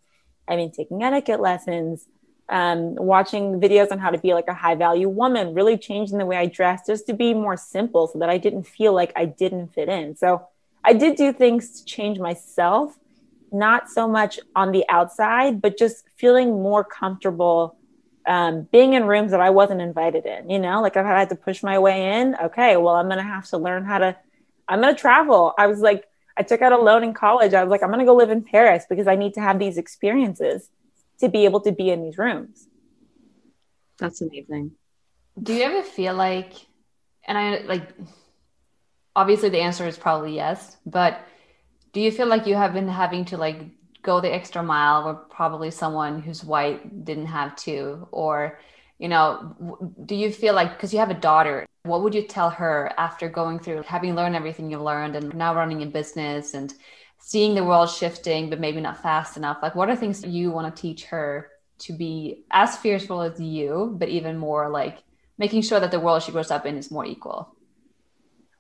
I 0.49 0.57
mean, 0.57 0.73
taking 0.73 1.03
etiquette 1.03 1.41
lessons, 1.41 2.07
um, 2.49 2.97
watching 2.97 3.61
videos 3.61 3.91
on 3.91 3.99
how 3.99 4.11
to 4.11 4.19
be 4.19 4.35
like 4.35 4.49
a 4.49 4.55
high 4.55 4.75
value 4.75 5.09
woman, 5.09 5.55
really 5.55 5.79
changing 5.79 6.19
the 6.19 6.27
way 6.27 6.37
I 6.37 6.47
dressed 6.47 6.87
just 6.87 7.07
to 7.07 7.15
be 7.15 7.35
more 7.35 7.57
simple 7.57 8.09
so 8.09 8.19
that 8.19 8.29
I 8.29 8.39
didn't 8.39 8.65
feel 8.65 8.93
like 8.93 9.13
I 9.17 9.25
didn't 9.25 9.69
fit 9.69 9.89
in. 9.89 10.17
So 10.17 10.47
I 10.85 10.93
did 10.93 11.17
do 11.17 11.33
things 11.33 11.81
to 11.81 11.85
change 11.85 12.19
myself, 12.19 12.99
not 13.53 13.89
so 13.89 14.09
much 14.09 14.41
on 14.55 14.73
the 14.73 14.85
outside, 14.89 15.63
but 15.63 15.79
just 15.79 16.05
feeling 16.17 16.51
more 16.51 16.85
comfortable 16.85 17.77
um, 18.27 18.69
being 18.71 18.95
in 18.95 19.05
rooms 19.07 19.33
that 19.33 19.41
I 19.41 19.51
wasn't 19.51 19.81
invited 19.81 20.27
in, 20.27 20.51
you 20.51 20.59
know, 20.59 20.81
like 20.81 20.97
I've 20.97 21.07
had 21.07 21.29
to 21.31 21.35
push 21.35 21.63
my 21.63 21.79
way 21.79 22.21
in. 22.21 22.37
Okay, 22.37 22.77
well, 22.77 22.95
I'm 22.95 23.07
going 23.07 23.19
to 23.19 23.25
have 23.25 23.47
to 23.49 23.59
learn 23.59 23.85
how 23.85 23.99
to, 23.99 24.17
I'm 24.69 24.81
going 24.81 24.95
to 24.95 25.01
travel. 25.01 25.55
I 25.59 25.67
was 25.67 25.81
like, 25.81 26.05
I 26.37 26.43
took 26.43 26.63
out 26.63 26.73
a 26.73 26.79
loan 26.79 27.05
in 27.05 27.15
college. 27.15 27.53
I 27.55 27.63
was 27.63 27.71
like, 27.71 27.83
I'm 27.83 27.89
going 27.89 28.01
to 28.01 28.07
go 28.07 28.15
live 28.15 28.31
in 28.31 28.43
Paris 28.43 28.85
because 28.89 29.07
I 29.07 29.17
need 29.17 29.35
to 29.35 29.41
have 29.41 29.59
these 29.59 29.77
experiences 29.77 30.69
to 31.21 31.29
be 31.29 31.45
able 31.45 31.61
to 31.61 31.73
be 31.73 31.91
in 31.91 32.03
these 32.03 32.19
rooms. 32.19 32.69
That's 33.99 34.21
amazing. 34.21 34.73
Do 35.41 35.55
you 35.55 35.63
ever 35.65 35.83
feel 35.83 36.15
like, 36.15 36.53
and 37.25 37.37
I 37.37 37.59
like, 37.59 37.89
obviously 39.15 39.49
the 39.49 39.61
answer 39.61 39.87
is 39.87 39.97
probably 39.97 40.35
yes, 40.37 40.77
but 40.87 41.21
do 41.93 42.01
you 42.01 42.11
feel 42.11 42.27
like 42.27 42.47
you 42.47 42.55
have 42.55 42.73
been 42.73 42.89
having 42.89 43.27
to 43.27 43.37
like 43.37 43.61
go 44.03 44.21
the 44.21 44.33
extra 44.33 44.63
mile 44.63 45.05
where 45.05 45.15
probably 45.15 45.71
someone 45.71 46.21
who's 46.21 46.45
white 46.45 47.05
didn't 47.05 47.27
have 47.27 47.55
to 47.57 48.07
or 48.11 48.59
you 48.99 49.09
know 49.09 49.89
do 50.05 50.15
you 50.15 50.31
feel 50.31 50.55
like 50.55 50.73
because 50.73 50.93
you 50.93 50.99
have 50.99 51.11
a 51.11 51.15
daughter 51.15 51.67
what 51.85 52.03
would 52.03 52.15
you 52.15 52.23
tell 52.23 52.51
her 52.51 52.93
after 52.97 53.29
going 53.29 53.59
through 53.59 53.83
having 53.83 54.15
learned 54.15 54.37
everything 54.37 54.71
you've 54.71 54.83
learned 54.83 55.17
and 55.17 55.35
now 55.35 55.55
running 55.55 55.83
a 55.83 55.87
business 55.87 56.55
and 56.55 56.75
seeing 57.19 57.55
the 57.55 57.65
world 57.65 57.91
shifting 57.91 58.51
but 58.51 58.61
maybe 58.61 58.81
not 58.81 59.03
fast 59.03 59.37
enough? 59.37 59.59
Like 59.63 59.75
what 59.75 59.89
are 59.89 59.97
things 59.97 60.25
you 60.25 60.51
want 60.51 60.75
to 60.75 60.81
teach 60.81 61.05
her 61.07 61.51
to 61.81 61.93
be 61.93 62.45
as 62.53 62.77
fearful 62.77 63.21
as 63.21 63.41
you 63.41 63.97
but 63.99 64.09
even 64.09 64.39
more 64.39 64.69
like 64.69 65.03
making 65.39 65.63
sure 65.63 65.81
that 65.81 65.91
the 65.91 65.99
world 65.99 66.23
she 66.23 66.31
grows 66.31 66.53
up 66.53 66.67
in 66.67 66.77
is 66.77 66.91
more 66.91 67.05
equal? 67.05 67.55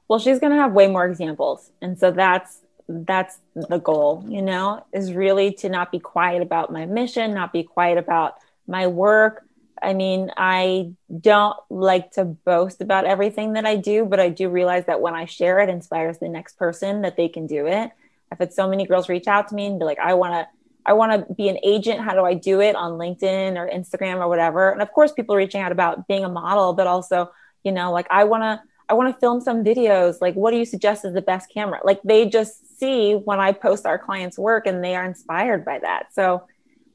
Well 0.08 0.18
she's 0.18 0.40
going 0.40 0.52
to 0.52 0.58
have 0.58 0.72
way 0.72 0.88
more 0.88 1.06
examples. 1.06 1.70
And 1.80 1.96
so 1.96 2.10
that's 2.10 2.60
that's 3.06 3.38
the 3.54 3.78
goal, 3.78 4.24
you 4.28 4.42
know, 4.42 4.84
is 4.92 5.12
really 5.14 5.52
to 5.54 5.68
not 5.68 5.90
be 5.90 5.98
quiet 5.98 6.42
about 6.42 6.72
my 6.72 6.86
mission, 6.86 7.34
not 7.34 7.52
be 7.52 7.62
quiet 7.62 7.98
about 7.98 8.34
my 8.66 8.86
work. 8.86 9.44
I 9.82 9.94
mean, 9.94 10.30
I 10.36 10.92
don't 11.20 11.56
like 11.68 12.12
to 12.12 12.24
boast 12.24 12.80
about 12.80 13.04
everything 13.04 13.54
that 13.54 13.66
I 13.66 13.76
do, 13.76 14.04
but 14.04 14.20
I 14.20 14.28
do 14.28 14.48
realize 14.48 14.86
that 14.86 15.00
when 15.00 15.14
I 15.14 15.24
share 15.24 15.58
it 15.58 15.68
inspires 15.68 16.18
the 16.18 16.28
next 16.28 16.56
person 16.56 17.02
that 17.02 17.16
they 17.16 17.28
can 17.28 17.46
do 17.46 17.66
it. 17.66 17.90
I've 18.30 18.38
had 18.38 18.52
so 18.52 18.68
many 18.68 18.86
girls 18.86 19.08
reach 19.08 19.26
out 19.26 19.48
to 19.48 19.54
me 19.54 19.66
and 19.66 19.78
be 19.78 19.84
like, 19.84 19.98
I 19.98 20.14
want 20.14 20.34
to 20.34 20.48
I 20.84 20.94
want 20.94 21.28
to 21.28 21.34
be 21.34 21.48
an 21.48 21.58
agent. 21.62 22.00
How 22.00 22.12
do 22.12 22.24
I 22.24 22.34
do 22.34 22.60
it 22.60 22.74
on 22.74 22.92
LinkedIn 22.92 23.56
or 23.56 23.68
Instagram 23.68 24.16
or 24.16 24.28
whatever? 24.28 24.70
And 24.70 24.82
of 24.82 24.90
course, 24.92 25.12
people 25.12 25.36
reaching 25.36 25.60
out 25.60 25.70
about 25.70 26.08
being 26.08 26.24
a 26.24 26.28
model, 26.28 26.72
but 26.72 26.88
also, 26.88 27.30
you 27.62 27.70
know, 27.70 27.92
like 27.92 28.08
I 28.10 28.24
want 28.24 28.42
to 28.42 28.60
I 28.88 28.94
want 28.94 29.14
to 29.14 29.18
film 29.20 29.40
some 29.40 29.64
videos. 29.64 30.20
Like, 30.20 30.34
what 30.34 30.50
do 30.50 30.58
you 30.58 30.66
suggest 30.66 31.04
is 31.04 31.14
the 31.14 31.22
best 31.22 31.50
camera? 31.50 31.80
Like, 31.82 32.02
they 32.02 32.28
just 32.28 32.71
see 32.82 33.14
when 33.14 33.40
I 33.48 33.52
post 33.52 33.86
our 33.86 33.98
clients' 33.98 34.38
work 34.38 34.66
and 34.66 34.82
they 34.82 34.94
are 34.96 35.04
inspired 35.04 35.64
by 35.64 35.78
that. 35.78 36.02
So, 36.12 36.46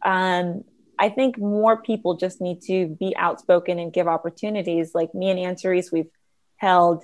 um, 0.04 0.63
I 1.00 1.10
think 1.10 1.38
more 1.38 1.78
people 1.82 2.15
just 2.15 2.41
need 2.41 2.62
to 2.63 2.88
be 2.88 3.15
outspoken 3.15 3.80
and 3.80 3.93
give 3.93 4.08
opportunities. 4.08 4.95
Like 4.95 5.13
me 5.13 5.30
and 5.30 5.39
Anne-Therese, 5.39 5.91
we've 5.91 6.10
held, 6.58 7.04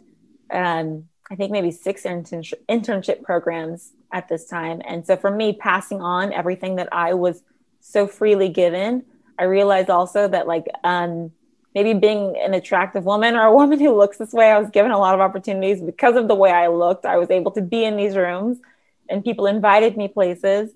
um, 0.52 1.06
I 1.30 1.36
think 1.36 1.52
maybe 1.52 1.72
six 1.72 2.04
internship, 2.04 2.60
internship 2.68 3.22
programs 3.22 3.92
at 4.12 4.28
this 4.30 4.46
time. 4.46 4.82
And 4.88 5.06
so 5.06 5.16
for 5.16 5.32
me, 5.32 5.54
passing 5.54 6.02
on 6.02 6.34
everything 6.34 6.78
that 6.78 6.90
I 6.92 7.14
was 7.14 7.44
so 7.82 8.08
freely 8.08 8.50
given, 8.50 9.04
I 9.38 9.44
realized 9.44 9.90
also 9.90 10.28
that 10.28 10.48
like 10.48 10.68
um, 10.84 11.32
maybe 11.76 11.94
being 11.94 12.36
an 12.38 12.54
attractive 12.54 13.06
woman 13.06 13.36
or 13.36 13.46
a 13.46 13.54
woman 13.54 13.80
who 13.80 13.96
looks 13.96 14.18
this 14.18 14.34
way, 14.34 14.52
I 14.52 14.60
was 14.60 14.70
given 14.72 14.92
a 14.92 15.00
lot 15.00 15.14
of 15.14 15.22
opportunities 15.22 15.82
because 15.82 16.16
of 16.16 16.28
the 16.28 16.36
way 16.36 16.52
I 16.52 16.68
looked. 16.68 17.06
I 17.06 17.18
was 17.18 17.30
able 17.30 17.52
to 17.52 17.62
be 17.62 17.84
in 17.84 17.96
these 17.96 18.16
rooms 18.16 18.58
and 19.10 19.24
people 19.24 19.48
invited 19.48 19.98
me 19.98 20.08
places. 20.08 20.72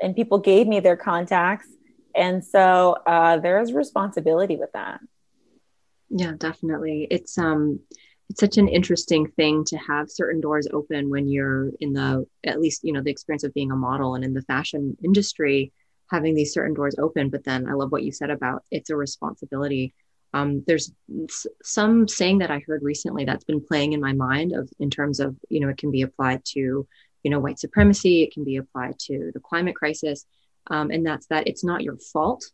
and 0.00 0.16
people 0.16 0.38
gave 0.38 0.66
me 0.66 0.80
their 0.80 0.96
contacts. 0.96 1.68
And 2.14 2.44
so 2.44 2.96
uh, 3.06 3.38
there's 3.38 3.72
responsibility 3.72 4.56
with 4.56 4.72
that. 4.72 5.00
Yeah, 6.10 6.32
definitely. 6.36 7.06
It's 7.10 7.38
um 7.38 7.80
it's 8.28 8.40
such 8.40 8.56
an 8.56 8.68
interesting 8.68 9.28
thing 9.28 9.64
to 9.64 9.76
have 9.76 10.10
certain 10.10 10.40
doors 10.40 10.66
open 10.72 11.10
when 11.10 11.28
you're 11.28 11.70
in 11.80 11.92
the 11.92 12.26
at 12.44 12.60
least 12.60 12.82
you 12.82 12.92
know 12.92 13.02
the 13.02 13.10
experience 13.10 13.44
of 13.44 13.52
being 13.52 13.70
a 13.70 13.76
model 13.76 14.14
and 14.14 14.24
in 14.24 14.32
the 14.32 14.42
fashion 14.42 14.96
industry 15.04 15.70
having 16.10 16.34
these 16.34 16.52
certain 16.54 16.72
doors 16.74 16.96
open 16.98 17.28
but 17.28 17.44
then 17.44 17.68
i 17.68 17.74
love 17.74 17.92
what 17.92 18.02
you 18.02 18.10
said 18.10 18.30
about 18.30 18.62
it's 18.70 18.90
a 18.90 18.96
responsibility 18.96 19.94
um, 20.34 20.64
there's 20.66 20.90
some 21.62 22.08
saying 22.08 22.38
that 22.38 22.50
i 22.50 22.62
heard 22.66 22.82
recently 22.82 23.26
that's 23.26 23.44
been 23.44 23.60
playing 23.60 23.92
in 23.92 24.00
my 24.00 24.14
mind 24.14 24.52
of 24.52 24.70
in 24.80 24.88
terms 24.88 25.20
of 25.20 25.36
you 25.50 25.60
know 25.60 25.68
it 25.68 25.76
can 25.76 25.90
be 25.90 26.02
applied 26.02 26.42
to 26.42 26.86
you 27.22 27.30
know 27.30 27.40
white 27.40 27.58
supremacy 27.58 28.22
it 28.22 28.32
can 28.32 28.44
be 28.44 28.56
applied 28.56 28.98
to 28.98 29.30
the 29.34 29.40
climate 29.40 29.76
crisis 29.76 30.26
um, 30.68 30.90
and 30.90 31.04
that's 31.04 31.26
that 31.26 31.46
it's 31.46 31.64
not 31.64 31.82
your 31.82 31.96
fault 31.96 32.44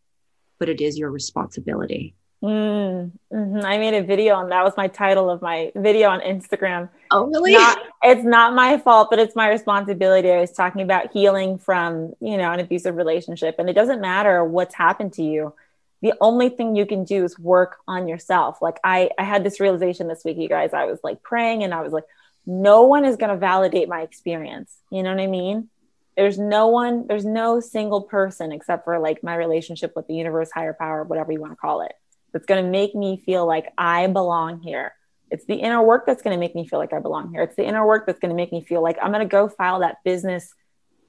but 0.58 0.68
it 0.68 0.80
is 0.80 0.98
your 0.98 1.10
responsibility 1.10 2.14
Mm, 2.42 3.10
hmm 3.32 3.60
I 3.64 3.78
made 3.78 3.94
a 3.94 4.02
video 4.02 4.38
and 4.40 4.52
that 4.52 4.62
was 4.62 4.74
my 4.76 4.86
title 4.86 5.28
of 5.28 5.42
my 5.42 5.72
video 5.74 6.08
on 6.08 6.20
Instagram. 6.20 6.88
Oh, 7.10 7.26
really? 7.26 7.52
Not, 7.52 7.78
it's 8.02 8.24
not 8.24 8.54
my 8.54 8.78
fault, 8.78 9.08
but 9.10 9.18
it's 9.18 9.34
my 9.34 9.48
responsibility. 9.48 10.30
I 10.30 10.40
was 10.40 10.52
talking 10.52 10.82
about 10.82 11.12
healing 11.12 11.58
from, 11.58 12.12
you 12.20 12.36
know, 12.36 12.52
an 12.52 12.60
abusive 12.60 12.94
relationship. 12.94 13.56
And 13.58 13.68
it 13.68 13.72
doesn't 13.72 14.00
matter 14.00 14.44
what's 14.44 14.74
happened 14.74 15.14
to 15.14 15.22
you. 15.22 15.52
The 16.00 16.14
only 16.20 16.48
thing 16.48 16.76
you 16.76 16.86
can 16.86 17.02
do 17.02 17.24
is 17.24 17.36
work 17.40 17.78
on 17.88 18.06
yourself. 18.06 18.62
Like 18.62 18.78
I, 18.84 19.10
I 19.18 19.24
had 19.24 19.42
this 19.42 19.58
realization 19.58 20.06
this 20.06 20.24
week, 20.24 20.36
you 20.36 20.48
guys. 20.48 20.72
I 20.72 20.84
was 20.84 21.00
like 21.02 21.24
praying 21.24 21.64
and 21.64 21.74
I 21.74 21.80
was 21.80 21.92
like, 21.92 22.04
no 22.48 22.82
one 22.82 23.04
is 23.04 23.16
going 23.16 23.30
to 23.30 23.36
validate 23.36 23.88
my 23.88 24.00
experience. 24.00 24.74
You 24.90 25.02
know 25.02 25.10
what 25.10 25.20
I 25.20 25.26
mean? 25.26 25.68
There's 26.16 26.38
no 26.38 26.68
one, 26.68 27.06
there's 27.06 27.26
no 27.26 27.60
single 27.60 28.02
person 28.02 28.50
except 28.50 28.84
for 28.84 28.98
like 28.98 29.22
my 29.22 29.36
relationship 29.36 29.92
with 29.94 30.08
the 30.08 30.14
universe, 30.14 30.50
higher 30.50 30.72
power, 30.72 31.04
whatever 31.04 31.30
you 31.30 31.40
want 31.40 31.52
to 31.52 31.56
call 31.56 31.82
it 31.82 31.92
that's 32.32 32.46
going 32.46 32.64
to 32.64 32.70
make 32.70 32.94
me 32.94 33.18
feel 33.18 33.46
like 33.46 33.72
I 33.76 34.06
belong 34.06 34.60
here. 34.60 34.94
It's 35.30 35.44
the 35.44 35.56
inner 35.56 35.82
work 35.82 36.06
that's 36.06 36.22
going 36.22 36.34
to 36.34 36.40
make 36.40 36.54
me 36.54 36.66
feel 36.66 36.78
like 36.78 36.92
I 36.92 37.00
belong 37.00 37.32
here. 37.32 37.42
It's 37.42 37.56
the 37.56 37.66
inner 37.66 37.86
work 37.86 38.06
that's 38.06 38.18
going 38.18 38.30
to 38.30 38.34
make 38.34 38.50
me 38.50 38.62
feel 38.62 38.82
like 38.82 38.96
I'm 39.02 39.12
going 39.12 39.26
to 39.26 39.30
go 39.30 39.48
file 39.48 39.80
that 39.80 39.98
business 40.04 40.54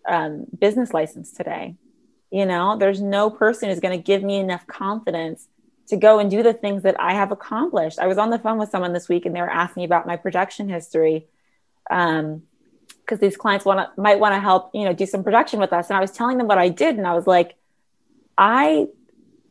um, 0.08 0.46
business 0.58 0.94
license 0.94 1.32
today. 1.32 1.76
You 2.32 2.46
know, 2.46 2.78
there's 2.78 3.02
no 3.02 3.30
person 3.30 3.70
who's 3.70 3.80
going 3.80 3.98
to 3.98 4.04
give 4.04 4.24
me 4.24 4.38
enough 4.38 4.68
confidence 4.68 5.48
to 5.90 5.98
go 5.98 6.20
and 6.20 6.32
do 6.32 6.42
the 6.42 6.54
things 6.54 6.84
that 6.84 7.00
I 7.00 7.14
have 7.14 7.32
accomplished. 7.32 8.00
I 8.00 8.08
was 8.08 8.18
on 8.18 8.30
the 8.30 8.40
phone 8.40 8.58
with 8.58 8.70
someone 8.70 8.94
this 8.94 9.10
week 9.10 9.26
and 9.26 9.36
they 9.36 9.42
were 9.42 9.50
asking 9.50 9.82
me 9.82 9.86
about 9.86 10.08
my 10.08 10.16
production 10.16 10.70
history. 10.70 11.28
Um, 11.90 12.44
because 13.10 13.20
these 13.20 13.38
clients 13.38 13.66
want 13.66 13.98
might 13.98 14.20
want 14.20 14.36
to 14.36 14.40
help, 14.40 14.70
you 14.74 14.86
know, 14.86 14.94
do 14.94 15.08
some 15.08 15.24
production 15.24 15.60
with 15.60 15.74
us. 15.74 15.90
And 15.90 15.98
I 15.98 16.00
was 16.00 16.12
telling 16.12 16.38
them 16.38 16.46
what 16.46 16.60
I 16.60 16.70
did, 16.70 16.96
and 16.96 17.08
I 17.08 17.16
was 17.16 17.26
like, 17.26 17.56
I 18.38 18.88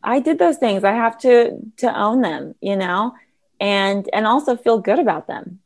I 0.03 0.21
did 0.21 0.39
those 0.39 0.59
things. 0.59 0.85
I 0.85 0.93
have 0.93 1.19
to 1.21 1.59
to 1.79 1.99
own 1.99 2.23
them, 2.23 2.55
you 2.61 2.77
know, 2.77 3.15
and 3.59 4.09
and 4.13 4.27
also 4.29 4.57
feel 4.57 4.79
good 4.79 5.01
about 5.01 5.27
them. 5.27 5.59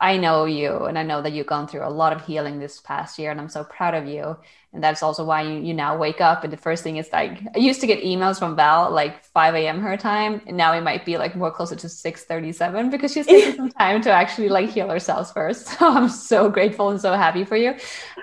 I 0.00 0.16
know 0.16 0.44
you 0.44 0.84
and 0.84 0.96
I 0.96 1.02
know 1.02 1.22
that 1.22 1.32
you've 1.32 1.48
gone 1.48 1.66
through 1.66 1.84
a 1.84 1.90
lot 1.90 2.12
of 2.12 2.24
healing 2.24 2.60
this 2.60 2.80
past 2.80 3.18
year 3.18 3.32
and 3.32 3.40
I'm 3.40 3.48
so 3.48 3.64
proud 3.64 3.94
of 3.94 4.06
you. 4.06 4.36
And 4.72 4.84
that's 4.84 5.02
also 5.02 5.24
why 5.24 5.42
you, 5.42 5.58
you 5.60 5.74
now 5.74 5.96
wake 5.96 6.20
up 6.20 6.44
and 6.44 6.52
the 6.52 6.56
first 6.56 6.84
thing 6.84 6.98
is 6.98 7.10
like 7.12 7.40
I 7.54 7.58
used 7.58 7.80
to 7.80 7.86
get 7.88 8.04
emails 8.04 8.38
from 8.38 8.54
Val 8.54 8.92
like 8.92 9.24
5 9.24 9.56
a.m. 9.56 9.80
her 9.80 9.96
time 9.96 10.40
and 10.46 10.56
now 10.56 10.72
it 10.72 10.82
might 10.82 11.04
be 11.04 11.18
like 11.18 11.34
more 11.34 11.50
closer 11.50 11.74
to 11.74 11.88
6:37 11.88 12.90
because 12.90 13.12
she's 13.12 13.26
taking 13.26 13.56
some 13.56 13.70
time 13.78 14.00
to 14.02 14.10
actually 14.10 14.48
like 14.48 14.70
heal 14.70 14.88
herself 14.88 15.32
first. 15.34 15.68
So 15.78 15.92
I'm 15.92 16.08
so 16.08 16.48
grateful 16.48 16.90
and 16.90 17.00
so 17.00 17.14
happy 17.14 17.44
for 17.44 17.56
you. 17.56 17.74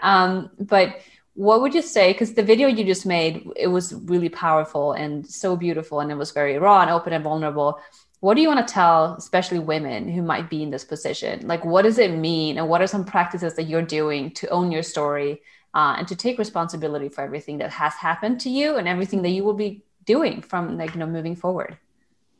Um, 0.02 0.52
but 0.60 1.02
what 1.34 1.60
would 1.62 1.74
you 1.76 1.82
say 1.82 2.14
because 2.14 2.34
the 2.34 2.44
video 2.44 2.70
you 2.70 2.86
just 2.86 3.06
made 3.06 3.46
it 3.58 3.68
was 3.68 3.94
really 3.94 4.30
powerful 4.30 4.94
and 4.94 5.28
so 5.28 5.58
beautiful 5.58 6.00
and 6.00 6.10
it 6.10 6.16
was 6.16 6.32
very 6.32 6.58
raw 6.58 6.82
and 6.82 6.90
open 6.90 7.12
and 7.12 7.26
vulnerable 7.26 7.78
what 8.26 8.34
do 8.34 8.42
you 8.42 8.48
want 8.48 8.68
to 8.68 8.74
tell 8.74 9.14
especially 9.20 9.60
women 9.60 10.10
who 10.10 10.24
might 10.24 10.50
be 10.50 10.64
in 10.64 10.72
this 10.72 10.84
position? 10.84 11.46
Like 11.46 11.64
what 11.64 11.84
does 11.84 12.00
it 12.00 12.10
mean 12.10 12.58
and 12.58 12.68
what 12.68 12.82
are 12.82 12.88
some 12.88 13.06
practices 13.06 13.54
that 13.54 13.66
you're 13.66 13.84
doing 13.84 14.32
to 14.32 14.48
own 14.50 14.72
your 14.72 14.82
story 14.82 15.44
uh, 15.76 15.98
and 16.00 16.08
to 16.08 16.16
take 16.16 16.40
responsibility 16.40 17.08
for 17.08 17.22
everything 17.22 17.60
that 17.60 17.70
has 17.70 17.94
happened 17.94 18.40
to 18.40 18.50
you 18.50 18.78
and 18.78 18.88
everything 18.88 19.22
that 19.22 19.30
you 19.30 19.44
will 19.44 19.54
be 19.54 19.84
doing 20.06 20.42
from 20.42 20.76
like 20.76 20.96
you 20.96 21.00
know 21.00 21.06
moving 21.06 21.36
forward? 21.36 21.78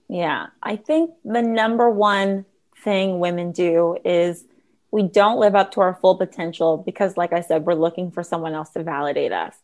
Yeah 0.10 0.48
i 0.64 0.76
think 0.76 1.12
the 1.24 1.44
number 1.44 1.88
one 1.88 2.46
thing 2.84 3.20
women 3.20 3.52
do 3.52 3.96
is 4.04 4.44
we 4.90 5.04
don't 5.04 5.40
live 5.40 5.54
up 5.54 5.72
to 5.74 5.82
our 5.82 5.94
full 6.02 6.16
potential 6.18 6.78
because 6.78 7.16
like 7.16 7.32
i 7.32 7.42
said 7.42 7.64
we're 7.64 7.76
looking 7.76 8.10
for 8.10 8.24
someone 8.24 8.54
else 8.56 8.72
to 8.72 8.82
validate 8.82 9.32
us. 9.32 9.56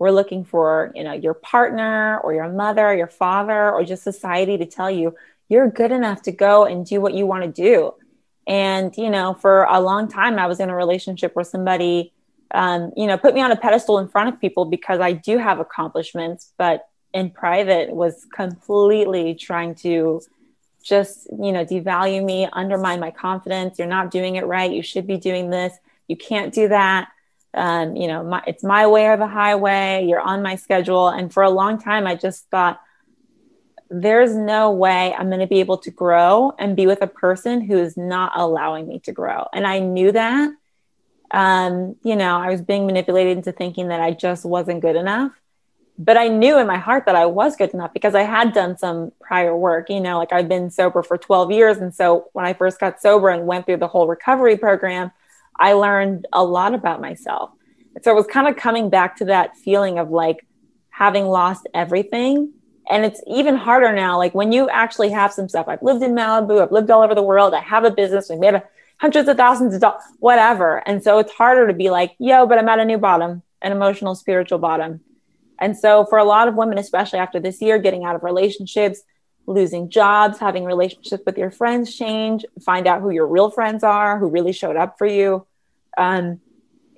We're 0.00 0.16
looking 0.20 0.44
for 0.44 0.90
you 0.96 1.04
know 1.04 1.12
your 1.12 1.34
partner 1.34 2.18
or 2.18 2.34
your 2.34 2.48
mother 2.48 2.84
or 2.84 2.94
your 2.94 3.12
father 3.24 3.70
or 3.70 3.84
just 3.84 4.02
society 4.02 4.58
to 4.58 4.66
tell 4.66 4.90
you 4.90 5.14
you're 5.48 5.70
good 5.70 5.92
enough 5.92 6.22
to 6.22 6.32
go 6.32 6.64
and 6.64 6.84
do 6.84 7.00
what 7.00 7.14
you 7.14 7.26
want 7.26 7.44
to 7.44 7.50
do. 7.50 7.94
And 8.46 8.94
you 8.96 9.10
know 9.10 9.34
for 9.34 9.64
a 9.64 9.80
long 9.80 10.08
time 10.08 10.38
i 10.38 10.46
was 10.46 10.58
in 10.58 10.70
a 10.70 10.74
relationship 10.74 11.36
where 11.36 11.44
somebody 11.44 12.12
um, 12.54 12.92
you 12.96 13.06
know 13.06 13.18
put 13.18 13.34
me 13.34 13.42
on 13.42 13.50
a 13.50 13.56
pedestal 13.56 13.98
in 13.98 14.08
front 14.08 14.30
of 14.30 14.40
people 14.40 14.64
because 14.64 15.00
i 15.00 15.12
do 15.12 15.36
have 15.36 15.60
accomplishments 15.60 16.54
but 16.56 16.88
in 17.12 17.30
private 17.30 17.90
was 17.90 18.26
completely 18.32 19.34
trying 19.34 19.74
to 19.74 20.22
just 20.82 21.28
you 21.30 21.52
know 21.52 21.64
devalue 21.64 22.24
me 22.24 22.48
undermine 22.52 23.00
my 23.00 23.10
confidence. 23.10 23.78
You're 23.78 23.88
not 23.88 24.10
doing 24.10 24.36
it 24.36 24.46
right. 24.46 24.70
You 24.70 24.82
should 24.82 25.06
be 25.06 25.16
doing 25.16 25.50
this. 25.50 25.74
You 26.06 26.16
can't 26.16 26.52
do 26.52 26.68
that. 26.68 27.08
Um, 27.54 27.96
you 27.96 28.08
know 28.08 28.22
my, 28.22 28.42
it's 28.46 28.64
my 28.64 28.86
way 28.86 29.06
or 29.06 29.16
the 29.16 29.26
highway. 29.26 30.06
You're 30.08 30.20
on 30.20 30.42
my 30.42 30.56
schedule. 30.56 31.08
And 31.08 31.32
for 31.32 31.42
a 31.42 31.50
long 31.50 31.78
time 31.78 32.06
i 32.06 32.14
just 32.14 32.48
thought 32.50 32.80
there's 33.90 34.34
no 34.34 34.70
way 34.70 35.14
i'm 35.14 35.28
going 35.28 35.40
to 35.40 35.46
be 35.46 35.60
able 35.60 35.78
to 35.78 35.90
grow 35.90 36.52
and 36.58 36.76
be 36.76 36.86
with 36.86 37.02
a 37.02 37.06
person 37.06 37.60
who 37.60 37.78
is 37.78 37.96
not 37.96 38.32
allowing 38.34 38.86
me 38.86 38.98
to 38.98 39.12
grow 39.12 39.46
and 39.52 39.66
i 39.66 39.78
knew 39.78 40.12
that 40.12 40.50
um, 41.30 41.96
you 42.02 42.16
know 42.16 42.36
i 42.36 42.50
was 42.50 42.62
being 42.62 42.86
manipulated 42.86 43.36
into 43.36 43.52
thinking 43.52 43.88
that 43.88 44.00
i 44.00 44.10
just 44.10 44.44
wasn't 44.44 44.80
good 44.80 44.96
enough 44.96 45.32
but 45.98 46.16
I 46.16 46.28
knew 46.28 46.58
in 46.58 46.66
my 46.68 46.78
heart 46.78 47.06
that 47.06 47.16
I 47.16 47.26
was 47.26 47.56
good 47.56 47.74
enough 47.74 47.92
because 47.92 48.14
I 48.14 48.22
had 48.22 48.52
done 48.52 48.78
some 48.78 49.10
prior 49.20 49.56
work. 49.56 49.90
You 49.90 50.00
know, 50.00 50.16
like 50.16 50.32
I've 50.32 50.48
been 50.48 50.70
sober 50.70 51.02
for 51.02 51.18
12 51.18 51.50
years. 51.50 51.78
And 51.78 51.92
so 51.92 52.28
when 52.32 52.46
I 52.46 52.52
first 52.52 52.78
got 52.78 53.02
sober 53.02 53.28
and 53.30 53.46
went 53.46 53.66
through 53.66 53.78
the 53.78 53.88
whole 53.88 54.06
recovery 54.06 54.56
program, 54.56 55.10
I 55.58 55.72
learned 55.72 56.26
a 56.32 56.44
lot 56.44 56.72
about 56.72 57.00
myself. 57.00 57.50
So 58.02 58.12
it 58.12 58.14
was 58.14 58.28
kind 58.28 58.46
of 58.46 58.56
coming 58.56 58.90
back 58.90 59.16
to 59.16 59.24
that 59.26 59.56
feeling 59.56 59.98
of 59.98 60.10
like 60.10 60.46
having 60.90 61.26
lost 61.26 61.66
everything. 61.74 62.52
And 62.90 63.04
it's 63.04 63.22
even 63.26 63.56
harder 63.56 63.92
now. 63.92 64.16
Like 64.16 64.34
when 64.34 64.52
you 64.52 64.68
actually 64.70 65.10
have 65.10 65.32
some 65.32 65.48
stuff, 65.48 65.68
I've 65.68 65.82
lived 65.82 66.02
in 66.02 66.14
Malibu, 66.14 66.62
I've 66.62 66.72
lived 66.72 66.90
all 66.90 67.02
over 67.02 67.14
the 67.14 67.22
world, 67.22 67.54
I 67.54 67.60
have 67.60 67.84
a 67.84 67.90
business, 67.90 68.30
we 68.30 68.36
made 68.36 68.54
a, 68.54 68.62
hundreds 68.98 69.28
of 69.28 69.36
thousands 69.36 69.74
of 69.74 69.80
dollars, 69.80 70.02
whatever. 70.18 70.78
And 70.88 71.02
so 71.02 71.18
it's 71.18 71.32
harder 71.32 71.66
to 71.66 71.74
be 71.74 71.90
like, 71.90 72.16
yo, 72.18 72.46
but 72.46 72.58
I'm 72.58 72.68
at 72.68 72.78
a 72.78 72.84
new 72.84 72.98
bottom, 72.98 73.42
an 73.62 73.72
emotional, 73.72 74.14
spiritual 74.14 74.58
bottom 74.58 75.00
and 75.58 75.76
so, 75.76 76.04
for 76.04 76.18
a 76.18 76.24
lot 76.24 76.48
of 76.48 76.54
women, 76.54 76.78
especially 76.78 77.18
after 77.18 77.40
this 77.40 77.60
year, 77.60 77.78
getting 77.78 78.04
out 78.04 78.14
of 78.14 78.22
relationships, 78.22 79.00
losing 79.46 79.90
jobs, 79.90 80.38
having 80.38 80.64
relationships 80.64 81.22
with 81.26 81.36
your 81.36 81.50
friends 81.50 81.96
change, 81.96 82.44
find 82.64 82.86
out 82.86 83.00
who 83.00 83.10
your 83.10 83.26
real 83.26 83.50
friends 83.50 83.82
are, 83.82 84.18
who 84.18 84.28
really 84.28 84.52
showed 84.52 84.76
up 84.76 84.98
for 84.98 85.06
you. 85.06 85.46
Um, 85.96 86.40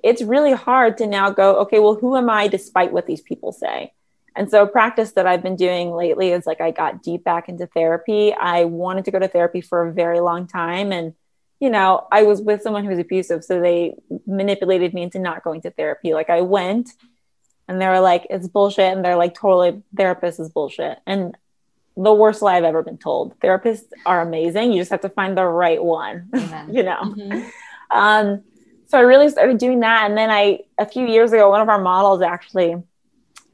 it's 0.03 0.21
really 0.21 0.53
hard 0.53 0.97
to 0.97 1.07
now 1.07 1.29
go, 1.31 1.61
okay, 1.61 1.79
well, 1.79 1.95
who 1.95 2.15
am 2.15 2.29
I 2.29 2.47
despite 2.47 2.91
what 2.91 3.07
these 3.07 3.21
people 3.21 3.51
say? 3.51 3.93
And 4.35 4.49
so, 4.49 4.65
practice 4.65 5.11
that 5.13 5.27
I've 5.27 5.43
been 5.43 5.55
doing 5.55 5.91
lately 5.91 6.31
is 6.31 6.45
like 6.45 6.61
I 6.61 6.71
got 6.71 7.03
deep 7.03 7.23
back 7.23 7.49
into 7.49 7.67
therapy. 7.67 8.33
I 8.33 8.65
wanted 8.65 9.05
to 9.05 9.11
go 9.11 9.19
to 9.19 9.27
therapy 9.27 9.61
for 9.61 9.87
a 9.87 9.93
very 9.93 10.19
long 10.19 10.47
time. 10.47 10.91
And, 10.91 11.13
you 11.59 11.69
know, 11.69 12.07
I 12.11 12.23
was 12.23 12.41
with 12.41 12.61
someone 12.61 12.83
who 12.83 12.89
was 12.89 12.99
abusive. 12.99 13.43
So 13.43 13.59
they 13.59 13.95
manipulated 14.25 14.93
me 14.93 15.03
into 15.03 15.19
not 15.19 15.43
going 15.43 15.61
to 15.61 15.71
therapy. 15.71 16.13
Like 16.13 16.29
I 16.29 16.41
went 16.41 16.91
and 17.67 17.81
they 17.81 17.87
were 17.87 17.99
like, 17.99 18.27
it's 18.29 18.47
bullshit. 18.47 18.93
And 18.93 19.03
they're 19.03 19.15
like, 19.15 19.33
totally, 19.33 19.81
therapist 19.95 20.39
is 20.39 20.49
bullshit. 20.49 20.99
And 21.05 21.37
the 21.97 22.13
worst 22.13 22.41
lie 22.41 22.57
I've 22.57 22.63
ever 22.63 22.83
been 22.83 22.97
told. 22.97 23.39
Therapists 23.39 23.87
are 24.05 24.21
amazing. 24.21 24.71
You 24.71 24.81
just 24.81 24.91
have 24.91 25.01
to 25.01 25.09
find 25.09 25.37
the 25.37 25.45
right 25.45 25.83
one, 25.83 26.29
you 26.71 26.83
know? 26.83 27.01
Mm-hmm. 27.01 27.49
Um, 27.91 28.43
so 28.87 28.97
I 28.97 29.01
really 29.01 29.29
started 29.29 29.57
doing 29.57 29.81
that. 29.81 30.09
And 30.09 30.17
then 30.17 30.29
I, 30.29 30.59
a 30.77 30.85
few 30.85 31.05
years 31.07 31.31
ago, 31.31 31.49
one 31.49 31.61
of 31.61 31.69
our 31.69 31.81
models 31.81 32.21
actually, 32.21 32.75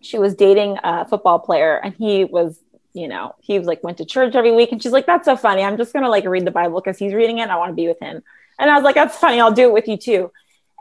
she 0.01 0.19
was 0.19 0.36
dating 0.36 0.77
a 0.83 1.07
football 1.07 1.39
player 1.39 1.77
and 1.83 1.93
he 1.93 2.25
was, 2.25 2.60
you 2.93 3.07
know, 3.07 3.36
he 3.39 3.57
was 3.57 3.67
like, 3.67 3.83
went 3.83 3.97
to 3.97 4.05
church 4.05 4.36
every 4.36 4.51
week. 4.51 4.71
And 4.71 4.81
she's 4.81 4.91
like, 4.91 5.05
that's 5.05 5.25
so 5.25 5.36
funny. 5.36 5.63
I'm 5.63 5.77
just 5.77 5.93
to 5.93 6.10
like 6.10 6.25
read 6.25 6.45
the 6.45 6.51
Bible 6.51 6.81
because 6.81 6.97
he's 6.97 7.13
reading 7.13 7.39
it. 7.39 7.49
I 7.49 7.57
want 7.57 7.69
to 7.69 7.75
be 7.75 7.88
with 7.88 7.99
him. 7.99 8.21
And 8.60 8.69
I 8.69 8.75
was 8.75 8.83
like, 8.83 8.95
that's 8.95 9.17
funny. 9.17 9.39
I'll 9.39 9.51
do 9.51 9.63
it 9.63 9.73
with 9.73 9.88
you 9.88 9.97
too 9.97 10.31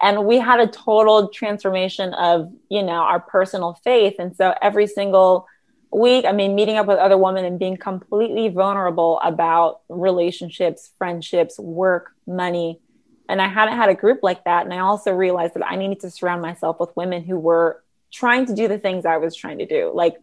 and 0.03 0.27
we 0.27 0.39
had 0.39 0.61
a 0.61 0.67
total 0.67 1.29
transformation 1.29 2.13
of 2.15 2.53
you 2.69 2.83
know 2.83 2.93
our 2.93 3.21
personal 3.21 3.75
faith 3.85 4.15
and 4.19 4.37
so 4.37 4.55
every 4.61 4.87
single 4.87 5.47
week 5.91 6.25
i 6.25 6.33
mean 6.33 6.55
meeting 6.55 6.77
up 6.77 6.87
with 6.87 6.99
other 6.99 7.17
women 7.17 7.45
and 7.45 7.59
being 7.59 7.77
completely 7.77 8.49
vulnerable 8.49 9.21
about 9.21 9.81
relationships 9.89 10.91
friendships 10.99 11.59
work 11.59 12.13
money 12.27 12.81
and 13.29 13.41
i 13.41 13.49
hadn't 13.49 13.77
had 13.77 13.89
a 13.89 13.95
group 13.95 14.21
like 14.23 14.45
that 14.45 14.65
and 14.65 14.75
i 14.75 14.79
also 14.79 15.11
realized 15.13 15.55
that 15.55 15.67
i 15.67 15.77
needed 15.77 16.01
to 16.01 16.11
surround 16.11 16.43
myself 16.43 16.79
with 16.79 16.95
women 16.97 17.23
who 17.23 17.39
were 17.39 17.83
trying 18.17 18.47
to 18.47 18.55
do 18.55 18.67
the 18.67 18.79
things 18.79 19.05
I 19.05 19.19
was 19.19 19.35
trying 19.35 19.59
to 19.59 19.67
do, 19.67 19.93
like 19.95 20.17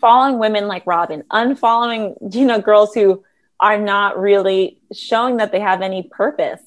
following 0.00 0.38
women 0.38 0.68
like 0.68 0.86
Robin, 0.86 1.24
unfollowing, 1.30 2.34
you 2.34 2.44
know, 2.44 2.60
girls 2.60 2.94
who 2.94 3.24
are 3.58 3.78
not 3.78 4.18
really 4.18 4.78
showing 4.92 5.38
that 5.38 5.52
they 5.52 5.60
have 5.60 5.82
any 5.82 6.04
purpose. 6.04 6.60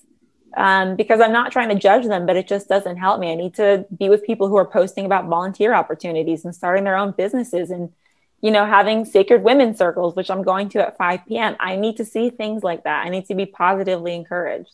Um, 0.58 0.96
because 0.96 1.20
I'm 1.20 1.34
not 1.34 1.52
trying 1.52 1.68
to 1.68 1.76
judge 1.76 2.06
them, 2.06 2.26
but 2.26 2.38
it 2.38 2.48
just 2.48 2.70
doesn't 2.70 2.96
help 2.96 3.20
me. 3.20 3.30
I 3.30 3.36
need 3.36 3.56
to 3.56 3.86
be 3.98 4.08
with 4.08 4.26
people 4.26 4.48
who 4.48 4.56
are 4.56 4.66
posting 4.66 5.06
about 5.06 5.26
volunteer 5.26 5.74
opportunities 5.74 6.46
and 6.46 6.56
starting 6.56 6.86
their 6.86 6.96
own 6.96 7.12
businesses 7.12 7.72
and, 7.72 7.92
you 8.40 8.52
know, 8.52 8.66
having 8.66 9.04
sacred 9.04 9.44
women 9.44 9.76
circles, 9.76 10.16
which 10.16 10.32
I'm 10.32 10.44
going 10.44 10.70
to 10.70 10.88
at 10.88 10.98
5 10.98 11.26
p.m. 11.28 11.58
I 11.60 11.76
need 11.76 11.98
to 11.98 12.06
see 12.06 12.30
things 12.30 12.64
like 12.64 12.86
that. 12.86 13.06
I 13.06 13.10
need 13.10 13.26
to 13.26 13.36
be 13.36 13.46
positively 13.46 14.16
encouraged 14.16 14.74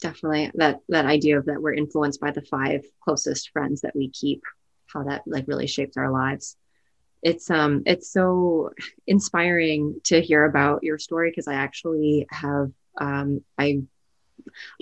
definitely 0.00 0.50
that 0.54 0.80
that 0.88 1.06
idea 1.06 1.38
of 1.38 1.46
that 1.46 1.62
we're 1.62 1.74
influenced 1.74 2.20
by 2.20 2.30
the 2.30 2.42
five 2.42 2.84
closest 3.02 3.50
friends 3.50 3.82
that 3.82 3.94
we 3.94 4.10
keep 4.10 4.42
how 4.92 5.04
that 5.04 5.22
like 5.26 5.46
really 5.46 5.66
shapes 5.66 5.96
our 5.96 6.10
lives. 6.10 6.56
It's 7.22 7.50
um 7.50 7.82
it's 7.86 8.10
so 8.10 8.70
inspiring 9.06 10.00
to 10.04 10.20
hear 10.20 10.44
about 10.44 10.82
your 10.82 10.98
story 10.98 11.30
because 11.30 11.48
i 11.48 11.52
actually 11.52 12.26
have 12.30 12.70
um 12.98 13.42
i 13.58 13.82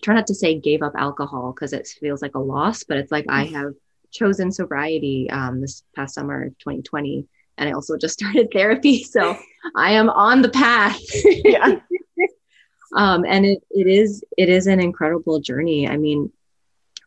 try 0.04 0.14
not 0.14 0.28
to 0.28 0.37
say 0.37 0.54
gave 0.54 0.83
up 0.83 0.92
alcohol 0.94 1.52
because 1.52 1.72
it 1.72 1.88
feels 1.88 2.22
like 2.22 2.37
a 2.37 2.38
loss 2.38 2.85
but 2.85 2.96
it's 2.96 3.11
like 3.11 3.24
i 3.28 3.44
mm. 3.44 3.52
have 3.52 3.72
chosen 4.12 4.52
sobriety 4.52 5.28
um 5.31 5.61
this 5.61 5.83
past 5.96 6.14
summer 6.14 6.44
of 6.44 6.59
2020 6.59 7.26
and 7.57 7.68
i 7.68 7.72
also 7.72 7.96
just 7.96 8.14
started 8.20 8.48
therapy 8.52 9.02
so 9.02 9.37
i 9.76 9.90
am 9.90 10.09
on 10.09 10.40
the 10.40 10.48
path. 10.48 11.00
Yeah 11.44 11.81
um, 12.94 13.24
and 13.24 13.44
it, 13.46 13.62
it 13.70 13.87
is 13.87 14.24
it 14.37 14.48
is 14.48 14.66
an 14.66 14.81
incredible 14.81 15.40
journey. 15.40 15.88
I 15.88 15.96
mean 15.96 16.33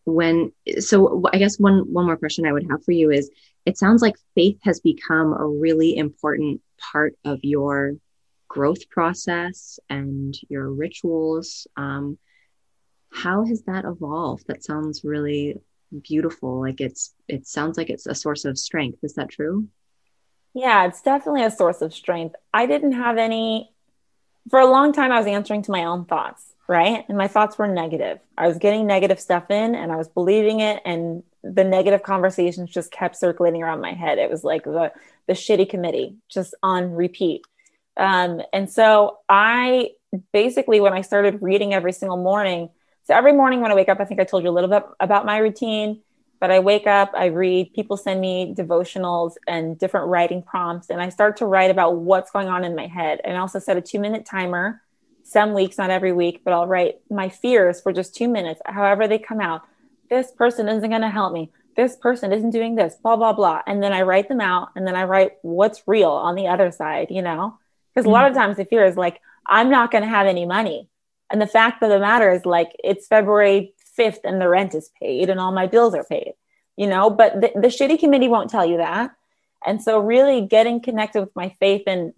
when 0.03 0.51
so 0.79 1.21
i 1.31 1.37
guess 1.37 1.59
one 1.59 1.81
one 1.93 2.07
more 2.07 2.17
question 2.17 2.47
i 2.47 2.51
would 2.51 2.65
have 2.67 2.83
for 2.83 2.91
you 2.91 3.11
is 3.11 3.29
it 3.67 3.77
sounds 3.77 4.01
like 4.01 4.15
faith 4.33 4.57
has 4.63 4.79
become 4.79 5.31
a 5.31 5.45
really 5.45 5.95
important 5.95 6.59
part 6.79 7.13
of 7.23 7.37
your 7.43 7.93
growth 8.51 8.89
process 8.89 9.79
and 9.89 10.35
your 10.49 10.69
rituals. 10.69 11.67
Um, 11.77 12.17
how 13.09 13.45
has 13.45 13.61
that 13.63 13.85
evolved? 13.85 14.47
That 14.47 14.61
sounds 14.63 15.05
really 15.05 15.57
beautiful. 16.03 16.59
Like 16.59 16.81
it's 16.81 17.13
it 17.29 17.47
sounds 17.47 17.77
like 17.77 17.89
it's 17.89 18.07
a 18.07 18.15
source 18.15 18.43
of 18.43 18.57
strength. 18.57 18.99
Is 19.03 19.13
that 19.13 19.29
true? 19.29 19.67
Yeah 20.53 20.85
it's 20.85 21.01
definitely 21.01 21.43
a 21.43 21.51
source 21.51 21.81
of 21.81 21.93
strength. 21.93 22.35
I 22.53 22.65
didn't 22.65 22.93
have 22.93 23.17
any 23.17 23.71
for 24.49 24.59
a 24.59 24.65
long 24.65 24.93
time, 24.93 25.11
I 25.11 25.17
was 25.17 25.27
answering 25.27 25.61
to 25.63 25.71
my 25.71 25.85
own 25.85 26.05
thoughts, 26.05 26.53
right? 26.67 27.05
And 27.07 27.17
my 27.17 27.27
thoughts 27.27 27.57
were 27.57 27.67
negative. 27.67 28.19
I 28.37 28.47
was 28.47 28.57
getting 28.57 28.87
negative 28.87 29.19
stuff 29.19 29.49
in 29.51 29.75
and 29.75 29.91
I 29.91 29.95
was 29.95 30.07
believing 30.07 30.59
it. 30.59 30.81
And 30.85 31.23
the 31.43 31.63
negative 31.63 32.03
conversations 32.03 32.69
just 32.69 32.91
kept 32.91 33.15
circulating 33.15 33.63
around 33.63 33.81
my 33.81 33.93
head. 33.93 34.17
It 34.17 34.29
was 34.29 34.43
like 34.43 34.63
the, 34.63 34.91
the 35.27 35.33
shitty 35.33 35.69
committee 35.69 36.15
just 36.29 36.55
on 36.63 36.91
repeat. 36.91 37.43
Um, 37.97 38.41
and 38.53 38.69
so 38.69 39.19
I 39.27 39.91
basically, 40.33 40.79
when 40.79 40.93
I 40.93 41.01
started 41.01 41.41
reading 41.41 41.73
every 41.73 41.93
single 41.93 42.17
morning, 42.17 42.69
so 43.03 43.15
every 43.15 43.33
morning 43.33 43.61
when 43.61 43.71
I 43.71 43.75
wake 43.75 43.89
up, 43.89 43.99
I 43.99 44.05
think 44.05 44.19
I 44.19 44.23
told 44.23 44.43
you 44.43 44.49
a 44.49 44.51
little 44.51 44.69
bit 44.69 44.83
about 44.99 45.25
my 45.25 45.37
routine 45.37 46.01
but 46.41 46.49
I 46.49 46.59
wake 46.59 46.87
up, 46.87 47.11
I 47.13 47.27
read, 47.27 47.71
people 47.75 47.95
send 47.95 48.19
me 48.19 48.55
devotionals 48.57 49.35
and 49.47 49.77
different 49.77 50.07
writing 50.07 50.41
prompts, 50.41 50.89
and 50.89 50.99
I 50.99 51.09
start 51.09 51.37
to 51.37 51.45
write 51.45 51.69
about 51.69 51.97
what's 51.97 52.31
going 52.31 52.47
on 52.47 52.63
in 52.63 52.75
my 52.75 52.87
head. 52.87 53.21
And 53.23 53.37
I 53.37 53.39
also 53.39 53.59
set 53.59 53.77
a 53.77 53.81
two 53.81 53.99
minute 53.99 54.25
timer, 54.25 54.81
some 55.23 55.53
weeks, 55.53 55.77
not 55.77 55.91
every 55.91 56.11
week, 56.11 56.41
but 56.43 56.51
I'll 56.51 56.65
write 56.65 56.95
my 57.11 57.29
fears 57.29 57.79
for 57.79 57.93
just 57.93 58.15
two 58.15 58.27
minutes, 58.27 58.59
however 58.65 59.07
they 59.07 59.19
come 59.19 59.39
out. 59.39 59.61
This 60.09 60.31
person 60.31 60.67
isn't 60.67 60.89
going 60.89 61.03
to 61.03 61.11
help 61.11 61.31
me. 61.31 61.51
This 61.77 61.95
person 61.95 62.33
isn't 62.33 62.49
doing 62.49 62.73
this, 62.73 62.95
blah, 62.95 63.15
blah, 63.15 63.33
blah. 63.33 63.61
And 63.67 63.81
then 63.81 63.93
I 63.93 64.01
write 64.01 64.27
them 64.27 64.41
out, 64.41 64.69
and 64.75 64.85
then 64.85 64.95
I 64.95 65.03
write 65.03 65.33
what's 65.43 65.83
real 65.85 66.09
on 66.09 66.33
the 66.33 66.47
other 66.47 66.71
side, 66.71 67.07
you 67.11 67.21
know? 67.21 67.59
Because 67.93 68.05
mm-hmm. 68.05 68.09
a 68.09 68.13
lot 68.13 68.25
of 68.25 68.31
mm-hmm. 68.31 68.41
times 68.41 68.57
the 68.57 68.65
fear 68.65 68.83
is 68.83 68.97
like, 68.97 69.21
I'm 69.45 69.69
not 69.69 69.91
going 69.91 70.03
to 70.03 70.09
have 70.09 70.25
any 70.25 70.47
money. 70.47 70.89
And 71.29 71.39
the 71.39 71.47
fact 71.47 71.83
of 71.83 71.89
the 71.89 71.99
matter 71.99 72.31
is, 72.31 72.47
like, 72.47 72.71
it's 72.83 73.07
February 73.07 73.75
5th 73.97 74.19
and 74.23 74.41
the 74.41 74.47
rent 74.47 74.75
is 74.75 74.89
paid 74.99 75.29
and 75.29 75.39
all 75.39 75.51
my 75.51 75.67
bills 75.67 75.93
are 75.95 76.03
paid, 76.03 76.33
you 76.77 76.87
know, 76.87 77.09
but 77.09 77.39
the, 77.41 77.51
the 77.55 77.67
shitty 77.67 77.99
committee 77.99 78.27
won't 78.27 78.49
tell 78.49 78.65
you 78.65 78.77
that. 78.77 79.11
And 79.65 79.81
so 79.81 79.99
really 79.99 80.41
getting 80.41 80.81
connected 80.81 81.21
with 81.21 81.35
my 81.35 81.49
faith 81.59 81.83
and 81.87 82.13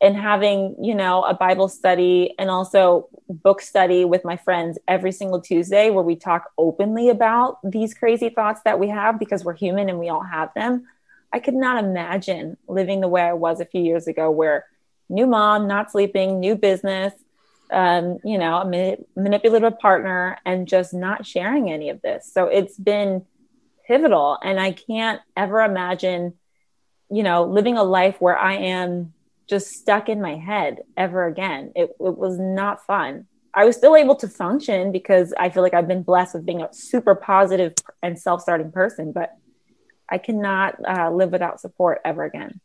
and 0.00 0.16
having, 0.16 0.76
you 0.82 0.94
know, 0.94 1.22
a 1.22 1.32
Bible 1.32 1.68
study 1.68 2.34
and 2.38 2.50
also 2.50 3.08
book 3.28 3.62
study 3.62 4.04
with 4.04 4.22
my 4.22 4.36
friends 4.36 4.78
every 4.86 5.12
single 5.12 5.40
Tuesday 5.40 5.88
where 5.88 6.04
we 6.04 6.14
talk 6.14 6.50
openly 6.58 7.08
about 7.08 7.58
these 7.64 7.94
crazy 7.94 8.28
thoughts 8.28 8.60
that 8.64 8.78
we 8.78 8.88
have 8.88 9.18
because 9.18 9.44
we're 9.44 9.54
human 9.54 9.88
and 9.88 9.98
we 9.98 10.10
all 10.10 10.22
have 10.22 10.52
them. 10.54 10.86
I 11.32 11.38
could 11.38 11.54
not 11.54 11.82
imagine 11.82 12.58
living 12.68 13.00
the 13.00 13.08
way 13.08 13.22
I 13.22 13.32
was 13.32 13.60
a 13.60 13.64
few 13.64 13.80
years 13.80 14.06
ago 14.06 14.30
where 14.30 14.66
new 15.08 15.26
mom, 15.26 15.66
not 15.66 15.90
sleeping, 15.90 16.38
new 16.38 16.54
business, 16.54 17.14
um, 17.70 18.18
you 18.24 18.38
know, 18.38 18.56
a 18.56 18.96
manipulative 19.16 19.78
partner, 19.78 20.38
and 20.44 20.68
just 20.68 20.94
not 20.94 21.26
sharing 21.26 21.70
any 21.70 21.90
of 21.90 22.02
this. 22.02 22.30
So 22.32 22.46
it's 22.46 22.76
been 22.78 23.24
pivotal. 23.86 24.38
And 24.42 24.58
I 24.58 24.72
can't 24.72 25.20
ever 25.36 25.60
imagine, 25.60 26.34
you 27.10 27.22
know, 27.22 27.44
living 27.44 27.76
a 27.76 27.84
life 27.84 28.16
where 28.18 28.38
I 28.38 28.54
am 28.54 29.12
just 29.48 29.68
stuck 29.68 30.08
in 30.08 30.20
my 30.20 30.36
head 30.36 30.80
ever 30.96 31.26
again. 31.26 31.72
It, 31.76 31.90
it 32.00 32.18
was 32.18 32.38
not 32.38 32.84
fun. 32.86 33.26
I 33.52 33.64
was 33.64 33.76
still 33.76 33.94
able 33.94 34.16
to 34.16 34.28
function 34.28 34.90
because 34.90 35.32
I 35.38 35.50
feel 35.50 35.62
like 35.62 35.74
I've 35.74 35.86
been 35.86 36.02
blessed 36.02 36.34
with 36.34 36.46
being 36.46 36.62
a 36.62 36.72
super 36.72 37.14
positive 37.14 37.74
and 38.02 38.18
self 38.18 38.40
starting 38.40 38.72
person, 38.72 39.12
but 39.12 39.30
I 40.08 40.18
cannot 40.18 40.76
uh, 40.86 41.10
live 41.10 41.30
without 41.30 41.60
support 41.60 42.00
ever 42.04 42.24
again. 42.24 42.60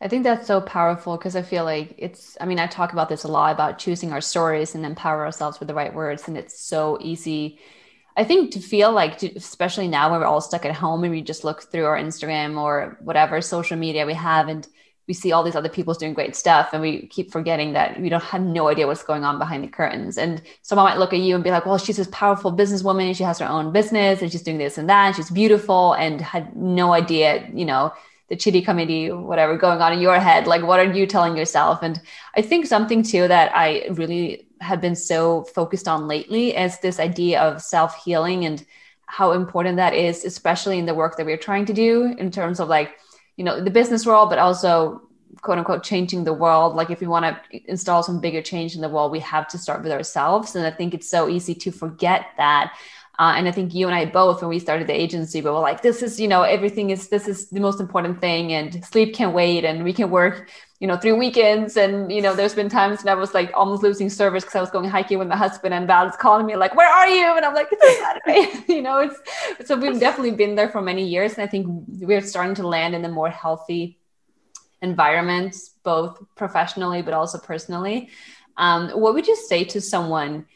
I 0.00 0.08
think 0.08 0.24
that's 0.24 0.46
so 0.46 0.60
powerful 0.60 1.16
because 1.16 1.36
I 1.36 1.42
feel 1.42 1.64
like 1.64 1.94
it's, 1.98 2.36
I 2.40 2.46
mean, 2.46 2.58
I 2.58 2.66
talk 2.66 2.92
about 2.92 3.08
this 3.08 3.24
a 3.24 3.28
lot 3.28 3.52
about 3.52 3.78
choosing 3.78 4.12
our 4.12 4.20
stories 4.20 4.74
and 4.74 4.84
empower 4.84 5.24
ourselves 5.24 5.60
with 5.60 5.68
the 5.68 5.74
right 5.74 5.94
words. 5.94 6.28
And 6.28 6.36
it's 6.36 6.60
so 6.60 6.98
easy, 7.00 7.58
I 8.16 8.24
think, 8.24 8.52
to 8.52 8.60
feel 8.60 8.92
like, 8.92 9.18
to, 9.18 9.34
especially 9.36 9.88
now 9.88 10.10
when 10.10 10.20
we're 10.20 10.26
all 10.26 10.40
stuck 10.40 10.66
at 10.66 10.74
home 10.74 11.04
and 11.04 11.12
we 11.12 11.22
just 11.22 11.44
look 11.44 11.70
through 11.70 11.86
our 11.86 11.96
Instagram 11.96 12.60
or 12.60 12.98
whatever 13.00 13.40
social 13.40 13.76
media 13.78 14.04
we 14.04 14.14
have 14.14 14.48
and 14.48 14.66
we 15.06 15.14
see 15.14 15.32
all 15.32 15.42
these 15.42 15.56
other 15.56 15.68
people 15.68 15.92
doing 15.94 16.14
great 16.14 16.34
stuff 16.34 16.70
and 16.72 16.80
we 16.80 17.06
keep 17.08 17.30
forgetting 17.30 17.74
that 17.74 18.00
we 18.00 18.08
don't 18.08 18.22
have 18.22 18.40
no 18.40 18.68
idea 18.68 18.86
what's 18.86 19.02
going 19.02 19.22
on 19.22 19.38
behind 19.38 19.62
the 19.62 19.68
curtains. 19.68 20.16
And 20.16 20.40
someone 20.62 20.86
might 20.86 20.98
look 20.98 21.12
at 21.12 21.20
you 21.20 21.34
and 21.34 21.44
be 21.44 21.50
like, 21.50 21.66
well, 21.66 21.78
she's 21.78 21.98
this 21.98 22.08
powerful 22.10 22.52
businesswoman. 22.52 23.14
She 23.14 23.22
has 23.22 23.38
her 23.38 23.46
own 23.46 23.72
business 23.72 24.22
and 24.22 24.32
she's 24.32 24.42
doing 24.42 24.58
this 24.58 24.78
and 24.78 24.88
that. 24.88 25.06
And 25.08 25.16
she's 25.16 25.30
beautiful 25.30 25.92
and 25.92 26.20
had 26.20 26.56
no 26.56 26.94
idea, 26.94 27.48
you 27.52 27.66
know, 27.66 27.92
the 28.34 28.40
chitty 28.40 28.60
committee, 28.62 29.12
whatever 29.12 29.56
going 29.56 29.80
on 29.80 29.92
in 29.92 30.00
your 30.00 30.18
head. 30.18 30.48
Like, 30.48 30.62
what 30.64 30.80
are 30.80 30.92
you 30.92 31.06
telling 31.06 31.36
yourself? 31.36 31.82
And 31.82 32.00
I 32.36 32.42
think 32.42 32.66
something 32.66 33.04
too 33.04 33.28
that 33.28 33.52
I 33.54 33.86
really 33.92 34.48
have 34.60 34.80
been 34.80 34.96
so 34.96 35.44
focused 35.54 35.86
on 35.86 36.08
lately 36.08 36.56
is 36.56 36.80
this 36.80 36.98
idea 36.98 37.40
of 37.40 37.62
self 37.62 38.02
healing 38.04 38.44
and 38.44 38.64
how 39.06 39.32
important 39.32 39.76
that 39.76 39.94
is, 39.94 40.24
especially 40.24 40.78
in 40.80 40.86
the 40.86 40.94
work 40.94 41.16
that 41.16 41.26
we're 41.26 41.36
trying 41.36 41.66
to 41.66 41.72
do 41.72 42.12
in 42.18 42.32
terms 42.32 42.58
of 42.58 42.68
like, 42.68 42.96
you 43.36 43.44
know, 43.44 43.62
the 43.62 43.70
business 43.70 44.04
world, 44.04 44.30
but 44.30 44.40
also 44.40 45.02
quote 45.42 45.58
unquote 45.58 45.84
changing 45.84 46.24
the 46.24 46.32
world. 46.32 46.74
Like, 46.74 46.90
if 46.90 47.00
we 47.00 47.06
want 47.06 47.24
to 47.26 47.70
install 47.70 48.02
some 48.02 48.20
bigger 48.20 48.42
change 48.42 48.74
in 48.74 48.80
the 48.80 48.88
world, 48.88 49.12
we 49.12 49.20
have 49.20 49.46
to 49.48 49.58
start 49.58 49.84
with 49.84 49.92
ourselves. 49.92 50.56
And 50.56 50.66
I 50.66 50.72
think 50.72 50.92
it's 50.92 51.08
so 51.08 51.28
easy 51.28 51.54
to 51.54 51.70
forget 51.70 52.26
that 52.36 52.74
uh, 53.16 53.34
and 53.36 53.46
I 53.46 53.52
think 53.52 53.74
you 53.74 53.86
and 53.86 53.94
I 53.94 54.06
both, 54.06 54.40
when 54.42 54.48
we 54.48 54.58
started 54.58 54.88
the 54.88 54.92
agency, 54.92 55.40
but 55.40 55.52
we're 55.52 55.60
like, 55.60 55.82
this 55.82 56.02
is, 56.02 56.18
you 56.18 56.26
know, 56.26 56.42
everything 56.42 56.90
is, 56.90 57.08
this 57.08 57.28
is 57.28 57.48
the 57.48 57.60
most 57.60 57.80
important 57.80 58.20
thing 58.20 58.52
and 58.52 58.84
sleep 58.84 59.14
can 59.14 59.32
wait 59.32 59.64
and 59.64 59.84
we 59.84 59.92
can 59.92 60.10
work, 60.10 60.50
you 60.80 60.88
know, 60.88 60.96
through 60.96 61.16
weekends. 61.16 61.76
And, 61.76 62.10
you 62.10 62.20
know, 62.20 62.34
there's 62.34 62.56
been 62.56 62.68
times 62.68 63.04
when 63.04 63.12
I 63.12 63.14
was 63.14 63.32
like 63.32 63.52
almost 63.54 63.84
losing 63.84 64.10
service 64.10 64.42
because 64.42 64.56
I 64.56 64.60
was 64.60 64.70
going 64.70 64.90
hiking 64.90 65.20
with 65.20 65.28
my 65.28 65.36
husband 65.36 65.72
and 65.74 65.86
Val's 65.86 66.16
calling 66.16 66.44
me 66.44 66.56
like, 66.56 66.74
where 66.74 66.92
are 66.92 67.06
you? 67.06 67.36
And 67.36 67.46
I'm 67.46 67.54
like, 67.54 67.68
it's 67.70 67.98
Saturday, 68.00 68.64
you 68.74 68.82
know, 68.82 68.98
it's, 68.98 69.68
so 69.68 69.76
we've 69.76 70.00
definitely 70.00 70.32
been 70.32 70.56
there 70.56 70.68
for 70.68 70.82
many 70.82 71.06
years. 71.06 71.34
And 71.34 71.42
I 71.42 71.46
think 71.46 71.66
we're 71.86 72.20
starting 72.20 72.56
to 72.56 72.66
land 72.66 72.96
in 72.96 73.04
a 73.04 73.08
more 73.08 73.30
healthy 73.30 73.96
environment, 74.82 75.56
both 75.84 76.20
professionally, 76.34 77.00
but 77.00 77.14
also 77.14 77.38
personally. 77.38 78.08
Um, 78.56 78.90
what 78.90 79.14
would 79.14 79.28
you 79.28 79.36
say 79.36 79.62
to 79.64 79.80
someone 79.80 80.46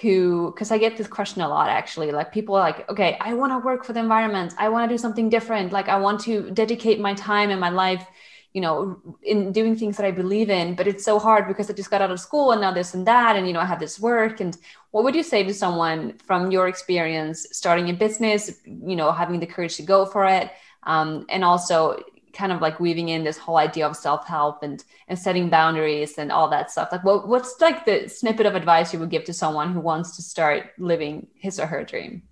who 0.00 0.52
because 0.52 0.70
i 0.70 0.78
get 0.78 0.96
this 0.96 1.08
question 1.08 1.42
a 1.42 1.48
lot 1.48 1.68
actually. 1.68 2.12
Like 2.12 2.32
people 2.32 2.54
are 2.54 2.60
like 2.60 2.88
okay 2.88 3.16
i 3.20 3.34
want 3.34 3.52
to 3.52 3.58
work 3.58 3.84
for 3.84 3.92
the 3.92 4.00
environment. 4.00 4.54
I 4.58 4.68
want 4.68 4.88
to 4.88 4.94
do 4.94 4.98
something 4.98 5.28
different. 5.28 5.72
Like 5.72 5.88
i 5.88 5.96
want 5.96 6.20
to 6.20 6.50
dedicate 6.50 7.00
my 7.00 7.14
time 7.14 7.50
and 7.50 7.60
my 7.60 7.70
life 7.70 8.06
you 8.52 8.60
know 8.60 9.00
in 9.22 9.52
doing 9.52 9.76
things 9.76 9.96
that 9.96 10.06
i 10.06 10.10
believe 10.10 10.48
in. 10.50 10.74
But 10.74 10.86
it's 10.86 11.04
so 11.04 11.18
hard 11.18 11.48
because 11.48 11.68
i 11.70 11.72
just 11.72 11.90
got 11.90 12.02
out 12.02 12.10
of 12.12 12.20
school 12.20 12.52
and 12.52 12.60
now 12.60 12.72
this 12.72 12.94
and 12.94 13.06
that 13.06 13.36
and 13.36 13.46
you 13.46 13.52
know 13.52 13.60
i 13.60 13.64
have 13.64 13.80
this 13.80 13.98
work. 13.98 14.40
And 14.40 14.56
what 14.92 15.02
would 15.04 15.16
you 15.16 15.24
say 15.24 15.42
to 15.42 15.54
someone 15.54 16.18
from 16.18 16.50
your 16.52 16.68
experience 16.68 17.46
starting 17.50 17.90
a 17.90 17.92
business 17.92 18.60
you 18.64 18.96
know 18.96 19.10
having 19.10 19.40
the 19.40 19.46
courage 19.46 19.76
to 19.76 19.82
go 19.82 20.06
for 20.06 20.24
it? 20.24 20.50
Um, 20.84 21.26
and 21.28 21.44
also 21.44 21.98
kind 22.32 22.52
of 22.52 22.60
like 22.60 22.80
weaving 22.80 23.08
in 23.08 23.24
this 23.24 23.38
whole 23.38 23.56
idea 23.56 23.86
of 23.86 23.96
self-help 23.96 24.62
and 24.62 24.84
and 25.08 25.18
setting 25.18 25.50
boundaries 25.50 26.18
and 26.18 26.32
all 26.32 26.48
that 26.50 26.70
stuff 26.70 26.88
like 26.92 27.04
what, 27.04 27.28
what's 27.28 27.60
like 27.60 27.84
the 27.84 28.08
snippet 28.08 28.46
of 28.46 28.54
advice 28.54 28.92
you 28.92 28.98
would 28.98 29.10
give 29.10 29.24
to 29.24 29.32
someone 29.32 29.72
who 29.72 29.80
wants 29.80 30.16
to 30.16 30.22
start 30.22 30.70
living 30.78 31.26
his 31.34 31.60
or 31.60 31.66
her 31.66 31.84
dream 31.84 32.22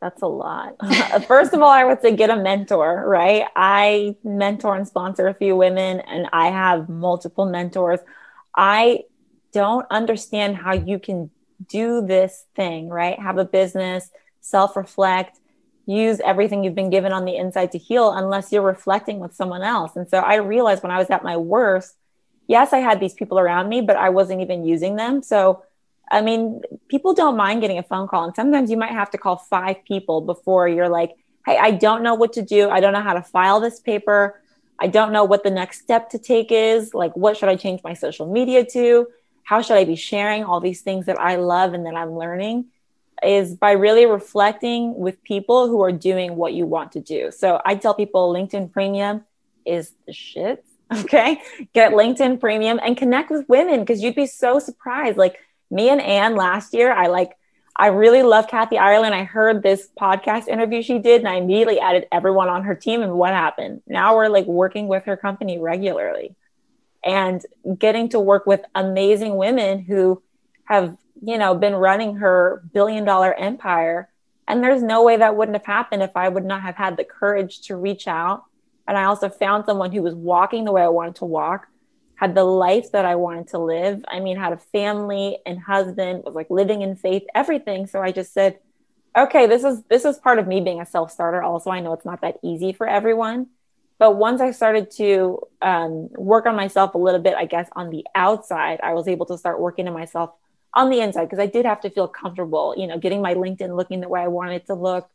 That's 0.00 0.22
a 0.22 0.26
lot. 0.26 0.76
First 1.28 1.52
of 1.54 1.60
all, 1.62 1.70
I 1.70 1.84
would 1.84 2.00
say 2.00 2.16
get 2.16 2.30
a 2.30 2.36
mentor, 2.36 3.04
right? 3.06 3.44
I 3.56 4.16
mentor 4.24 4.76
and 4.76 4.88
sponsor 4.88 5.28
a 5.28 5.34
few 5.34 5.56
women, 5.56 6.00
and 6.00 6.28
I 6.32 6.48
have 6.50 6.88
multiple 6.88 7.46
mentors. 7.46 8.00
I 8.56 9.04
don't 9.52 9.86
understand 9.90 10.56
how 10.56 10.74
you 10.74 10.98
can 11.00 11.30
do 11.68 12.06
this 12.06 12.46
thing, 12.56 12.88
right? 12.88 13.18
Have 13.18 13.38
a 13.38 13.44
business, 13.44 14.10
self 14.40 14.76
reflect, 14.76 15.39
use 15.86 16.20
everything 16.20 16.62
you've 16.62 16.74
been 16.74 16.90
given 16.90 17.12
on 17.12 17.24
the 17.24 17.36
inside 17.36 17.72
to 17.72 17.78
heal 17.78 18.12
unless 18.12 18.52
you're 18.52 18.62
reflecting 18.62 19.18
with 19.18 19.34
someone 19.34 19.62
else. 19.62 19.96
And 19.96 20.08
so 20.08 20.18
I 20.18 20.36
realized 20.36 20.82
when 20.82 20.92
I 20.92 20.98
was 20.98 21.10
at 21.10 21.24
my 21.24 21.36
worst, 21.36 21.94
yes, 22.46 22.72
I 22.72 22.78
had 22.78 23.00
these 23.00 23.14
people 23.14 23.38
around 23.38 23.68
me, 23.68 23.80
but 23.80 23.96
I 23.96 24.10
wasn't 24.10 24.40
even 24.40 24.64
using 24.64 24.96
them. 24.96 25.22
So, 25.22 25.62
I 26.10 26.20
mean, 26.20 26.62
people 26.88 27.14
don't 27.14 27.36
mind 27.36 27.60
getting 27.60 27.78
a 27.78 27.82
phone 27.82 28.08
call. 28.08 28.24
And 28.24 28.34
sometimes 28.34 28.70
you 28.70 28.76
might 28.76 28.90
have 28.90 29.10
to 29.12 29.18
call 29.18 29.36
five 29.36 29.84
people 29.84 30.20
before 30.20 30.68
you're 30.68 30.88
like, 30.88 31.12
hey, 31.46 31.58
I 31.58 31.70
don't 31.70 32.02
know 32.02 32.14
what 32.14 32.32
to 32.34 32.42
do. 32.42 32.68
I 32.68 32.80
don't 32.80 32.92
know 32.92 33.02
how 33.02 33.14
to 33.14 33.22
file 33.22 33.60
this 33.60 33.80
paper. 33.80 34.40
I 34.78 34.86
don't 34.86 35.12
know 35.12 35.24
what 35.24 35.44
the 35.44 35.50
next 35.50 35.82
step 35.82 36.10
to 36.10 36.18
take 36.18 36.50
is. 36.50 36.94
Like, 36.94 37.16
what 37.16 37.36
should 37.36 37.48
I 37.48 37.56
change 37.56 37.82
my 37.84 37.94
social 37.94 38.30
media 38.30 38.64
to? 38.72 39.06
How 39.44 39.62
should 39.62 39.76
I 39.76 39.84
be 39.84 39.96
sharing 39.96 40.44
all 40.44 40.60
these 40.60 40.82
things 40.82 41.06
that 41.06 41.20
I 41.20 41.36
love 41.36 41.74
and 41.74 41.86
that 41.86 41.94
I'm 41.94 42.16
learning? 42.16 42.66
Is 43.22 43.54
by 43.54 43.72
really 43.72 44.06
reflecting 44.06 44.94
with 44.96 45.22
people 45.22 45.68
who 45.68 45.82
are 45.82 45.92
doing 45.92 46.36
what 46.36 46.54
you 46.54 46.66
want 46.66 46.92
to 46.92 47.00
do. 47.00 47.30
So 47.30 47.60
I 47.64 47.74
tell 47.74 47.94
people 47.94 48.32
LinkedIn 48.32 48.72
Premium 48.72 49.24
is 49.64 49.92
the 50.06 50.12
shit. 50.12 50.64
Okay. 50.92 51.40
Get 51.72 51.92
LinkedIn 51.92 52.40
Premium 52.40 52.80
and 52.82 52.96
connect 52.96 53.30
with 53.30 53.48
women 53.48 53.78
because 53.78 54.02
you'd 54.02 54.16
be 54.16 54.26
so 54.26 54.58
surprised. 54.58 55.16
Like 55.16 55.38
me 55.70 55.88
and 55.88 56.00
Anne 56.00 56.34
last 56.34 56.74
year, 56.74 56.92
I 56.92 57.06
like 57.06 57.36
I 57.76 57.86
really 57.86 58.22
love 58.22 58.46
Kathy 58.48 58.76
Ireland. 58.76 59.14
I 59.14 59.24
heard 59.24 59.62
this 59.62 59.88
podcast 59.98 60.48
interview 60.48 60.82
she 60.82 60.98
did, 60.98 61.20
and 61.20 61.28
I 61.28 61.36
immediately 61.36 61.80
added 61.80 62.06
everyone 62.12 62.50
on 62.50 62.64
her 62.64 62.74
team. 62.74 63.02
And 63.02 63.14
what 63.14 63.32
happened? 63.32 63.82
Now 63.86 64.16
we're 64.16 64.28
like 64.28 64.46
working 64.46 64.86
with 64.86 65.04
her 65.04 65.16
company 65.16 65.58
regularly 65.58 66.34
and 67.02 67.44
getting 67.78 68.10
to 68.10 68.20
work 68.20 68.44
with 68.44 68.60
amazing 68.74 69.36
women 69.36 69.78
who 69.78 70.22
have, 70.64 70.96
you 71.22 71.38
know, 71.38 71.54
been 71.54 71.74
running 71.74 72.16
her 72.16 72.62
billion 72.72 73.04
dollar 73.04 73.34
empire. 73.34 74.08
And 74.48 74.62
there's 74.62 74.82
no 74.82 75.04
way 75.04 75.16
that 75.16 75.36
wouldn't 75.36 75.56
have 75.56 75.66
happened 75.66 76.02
if 76.02 76.16
I 76.16 76.28
would 76.28 76.44
not 76.44 76.62
have 76.62 76.76
had 76.76 76.96
the 76.96 77.04
courage 77.04 77.62
to 77.62 77.76
reach 77.76 78.08
out. 78.08 78.44
And 78.88 78.98
I 78.98 79.04
also 79.04 79.28
found 79.28 79.66
someone 79.66 79.92
who 79.92 80.02
was 80.02 80.14
walking 80.14 80.64
the 80.64 80.72
way 80.72 80.82
I 80.82 80.88
wanted 80.88 81.16
to 81.16 81.24
walk, 81.24 81.68
had 82.16 82.34
the 82.34 82.44
life 82.44 82.90
that 82.92 83.04
I 83.04 83.14
wanted 83.14 83.48
to 83.48 83.58
live. 83.58 84.04
I 84.08 84.18
mean, 84.18 84.36
had 84.36 84.52
a 84.52 84.56
family 84.56 85.38
and 85.46 85.60
husband, 85.60 86.24
was 86.24 86.34
like 86.34 86.50
living 86.50 86.82
in 86.82 86.96
faith, 86.96 87.22
everything. 87.34 87.86
So 87.86 88.02
I 88.02 88.10
just 88.10 88.32
said, 88.32 88.58
okay, 89.16 89.46
this 89.46 89.62
is 89.62 89.82
this 89.84 90.04
is 90.04 90.18
part 90.18 90.38
of 90.38 90.48
me 90.48 90.60
being 90.60 90.80
a 90.80 90.86
self-starter. 90.86 91.42
Also, 91.42 91.70
I 91.70 91.80
know 91.80 91.92
it's 91.92 92.04
not 92.04 92.22
that 92.22 92.38
easy 92.42 92.72
for 92.72 92.88
everyone. 92.88 93.48
But 93.98 94.16
once 94.16 94.40
I 94.40 94.52
started 94.52 94.90
to 94.92 95.40
um, 95.60 96.08
work 96.16 96.46
on 96.46 96.56
myself 96.56 96.94
a 96.94 96.98
little 96.98 97.20
bit, 97.20 97.34
I 97.34 97.44
guess 97.44 97.68
on 97.76 97.90
the 97.90 98.06
outside, 98.14 98.80
I 98.82 98.94
was 98.94 99.06
able 99.06 99.26
to 99.26 99.36
start 99.36 99.60
working 99.60 99.86
on 99.88 99.94
myself 99.94 100.30
on 100.74 100.90
the 100.90 101.00
inside 101.00 101.24
because 101.24 101.38
I 101.38 101.46
did 101.46 101.66
have 101.66 101.80
to 101.82 101.90
feel 101.90 102.08
comfortable, 102.08 102.74
you 102.76 102.86
know, 102.86 102.98
getting 102.98 103.22
my 103.22 103.34
LinkedIn 103.34 103.76
looking 103.76 104.00
the 104.00 104.08
way 104.08 104.20
I 104.20 104.28
wanted 104.28 104.66
to 104.66 104.74
look, 104.74 105.08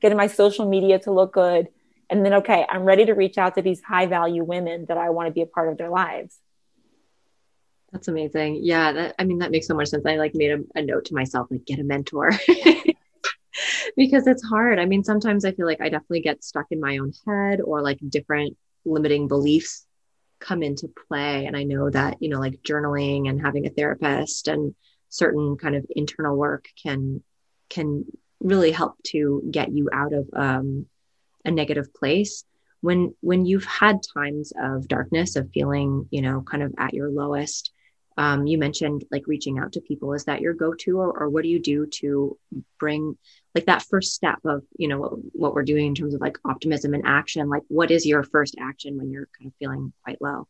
getting 0.00 0.16
my 0.16 0.28
social 0.28 0.68
media 0.68 0.98
to 1.00 1.10
look 1.10 1.32
good. 1.32 1.68
And 2.08 2.24
then, 2.24 2.34
okay, 2.34 2.66
I'm 2.68 2.84
ready 2.84 3.06
to 3.06 3.12
reach 3.12 3.38
out 3.38 3.54
to 3.54 3.62
these 3.62 3.80
high 3.80 4.06
value 4.06 4.44
women 4.44 4.86
that 4.86 4.98
I 4.98 5.10
want 5.10 5.28
to 5.28 5.32
be 5.32 5.42
a 5.42 5.46
part 5.46 5.68
of 5.68 5.78
their 5.78 5.90
lives. 5.90 6.38
That's 7.92 8.08
amazing. 8.08 8.60
Yeah, 8.62 8.92
that, 8.92 9.14
I 9.18 9.24
mean 9.24 9.38
that 9.38 9.50
makes 9.50 9.66
so 9.66 9.74
much 9.74 9.88
sense. 9.88 10.06
I 10.06 10.16
like 10.16 10.34
made 10.34 10.52
a, 10.52 10.58
a 10.76 10.82
note 10.82 11.06
to 11.06 11.14
myself 11.14 11.48
like 11.50 11.64
get 11.64 11.80
a 11.80 11.84
mentor. 11.84 12.30
because 13.96 14.26
it's 14.26 14.44
hard. 14.44 14.78
I 14.78 14.84
mean, 14.84 15.02
sometimes 15.02 15.44
I 15.44 15.52
feel 15.52 15.66
like 15.66 15.80
I 15.80 15.88
definitely 15.88 16.20
get 16.20 16.44
stuck 16.44 16.66
in 16.70 16.80
my 16.80 16.98
own 16.98 17.12
head 17.26 17.60
or 17.60 17.82
like 17.82 17.98
different 18.08 18.56
limiting 18.84 19.28
beliefs 19.28 19.86
come 20.38 20.62
into 20.62 20.88
play 21.08 21.46
and 21.46 21.56
I 21.56 21.64
know 21.64 21.90
that, 21.90 22.22
you 22.22 22.28
know, 22.28 22.38
like 22.40 22.62
journaling 22.62 23.28
and 23.28 23.40
having 23.40 23.66
a 23.66 23.70
therapist 23.70 24.48
and 24.48 24.74
certain 25.10 25.56
kind 25.56 25.76
of 25.76 25.84
internal 25.90 26.36
work 26.36 26.68
can 26.82 27.22
can 27.68 28.04
really 28.40 28.70
help 28.70 29.00
to 29.02 29.42
get 29.50 29.70
you 29.70 29.90
out 29.92 30.12
of 30.12 30.28
um, 30.34 30.86
a 31.44 31.50
negative 31.50 31.92
place. 31.94 32.44
When 32.80 33.14
when 33.20 33.44
you've 33.44 33.66
had 33.66 34.00
times 34.14 34.52
of 34.58 34.88
darkness 34.88 35.36
of 35.36 35.50
feeling 35.52 36.08
you 36.10 36.22
know 36.22 36.40
kind 36.42 36.62
of 36.62 36.74
at 36.78 36.94
your 36.94 37.10
lowest 37.10 37.70
um, 38.20 38.46
you 38.46 38.58
mentioned 38.58 39.04
like 39.10 39.26
reaching 39.26 39.58
out 39.58 39.72
to 39.72 39.80
people. 39.80 40.12
Is 40.12 40.24
that 40.24 40.42
your 40.42 40.52
go-to 40.52 40.98
or, 40.98 41.10
or 41.10 41.30
what 41.30 41.42
do 41.42 41.48
you 41.48 41.58
do 41.58 41.86
to 42.00 42.36
bring 42.78 43.16
like 43.54 43.64
that 43.64 43.82
first 43.82 44.12
step 44.12 44.38
of 44.44 44.62
you 44.76 44.88
know 44.88 44.98
what, 44.98 45.12
what 45.32 45.54
we're 45.54 45.62
doing 45.62 45.86
in 45.86 45.94
terms 45.94 46.12
of 46.12 46.20
like 46.20 46.36
optimism 46.44 46.92
and 46.92 47.04
action? 47.06 47.48
Like 47.48 47.62
what 47.68 47.90
is 47.90 48.04
your 48.04 48.22
first 48.22 48.56
action 48.60 48.98
when 48.98 49.10
you're 49.10 49.28
kind 49.38 49.48
of 49.48 49.54
feeling 49.58 49.94
quite 50.04 50.20
low? 50.20 50.46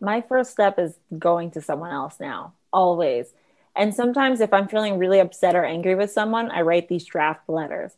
My 0.00 0.22
first 0.22 0.50
step 0.50 0.78
is 0.78 0.96
going 1.18 1.50
to 1.52 1.60
someone 1.60 1.90
else 1.90 2.16
now 2.20 2.54
always 2.72 3.32
and 3.78 3.94
sometimes 3.94 4.40
if 4.40 4.52
i'm 4.52 4.68
feeling 4.68 4.98
really 4.98 5.20
upset 5.20 5.56
or 5.56 5.64
angry 5.64 5.94
with 5.94 6.10
someone 6.10 6.50
i 6.50 6.60
write 6.60 6.88
these 6.88 7.04
draft 7.04 7.48
letters 7.48 7.92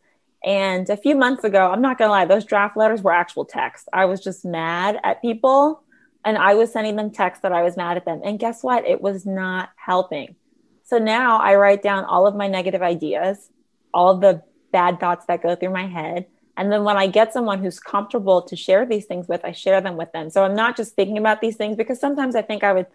and 0.45 0.88
a 0.88 0.97
few 0.97 1.16
months 1.16 1.43
ago 1.43 1.71
i'm 1.71 1.83
not 1.83 1.99
gonna 1.99 2.11
lie 2.11 2.25
those 2.25 2.45
draft 2.45 2.77
letters 2.77 3.03
were 3.03 3.12
actual 3.12 3.45
text 3.45 3.88
i 3.93 4.05
was 4.05 4.23
just 4.23 4.45
mad 4.45 4.99
at 5.03 5.21
people 5.21 5.83
and 6.25 6.37
I 6.37 6.55
was 6.55 6.73
sending 6.73 6.97
them 6.97 7.11
texts 7.11 7.43
that 7.43 7.53
I 7.53 7.62
was 7.62 7.77
mad 7.77 7.97
at 7.97 8.05
them. 8.05 8.21
And 8.25 8.38
guess 8.38 8.62
what? 8.62 8.87
It 8.87 9.01
was 9.01 9.25
not 9.25 9.71
helping. 9.77 10.37
So 10.85 10.99
now 10.99 11.38
I 11.38 11.55
write 11.55 11.83
down 11.83 12.05
all 12.05 12.27
of 12.27 12.35
my 12.35 12.49
negative 12.49 12.83
ideas, 12.83 13.51
all 13.95 14.19
the 14.19 14.43
bad 14.73 15.01
thoughts 15.01 15.25
that 15.27 15.43
go 15.43 15.55
through 15.55 15.73
my 15.73 15.87
head. 15.87 16.27
And 16.57 16.71
then 16.71 16.85
when 16.85 16.97
I 16.97 17.07
get 17.07 17.33
someone 17.33 17.62
who's 17.62 17.81
comfortable 17.81 18.43
to 18.43 18.57
share 18.57 18.85
these 18.85 19.07
things 19.07 19.29
with, 19.29 19.45
I 19.45 19.53
share 19.53 19.81
them 19.81 19.97
with 19.97 20.12
them. 20.12 20.29
So 20.31 20.45
I'm 20.45 20.55
not 20.55 20.77
just 20.77 20.95
thinking 20.95 21.16
about 21.16 21.40
these 21.40 21.57
things 21.57 21.77
because 21.77 21.99
sometimes 21.99 22.35
I 22.35 22.43
think 22.43 22.64
I 22.64 22.73
would 22.73 22.87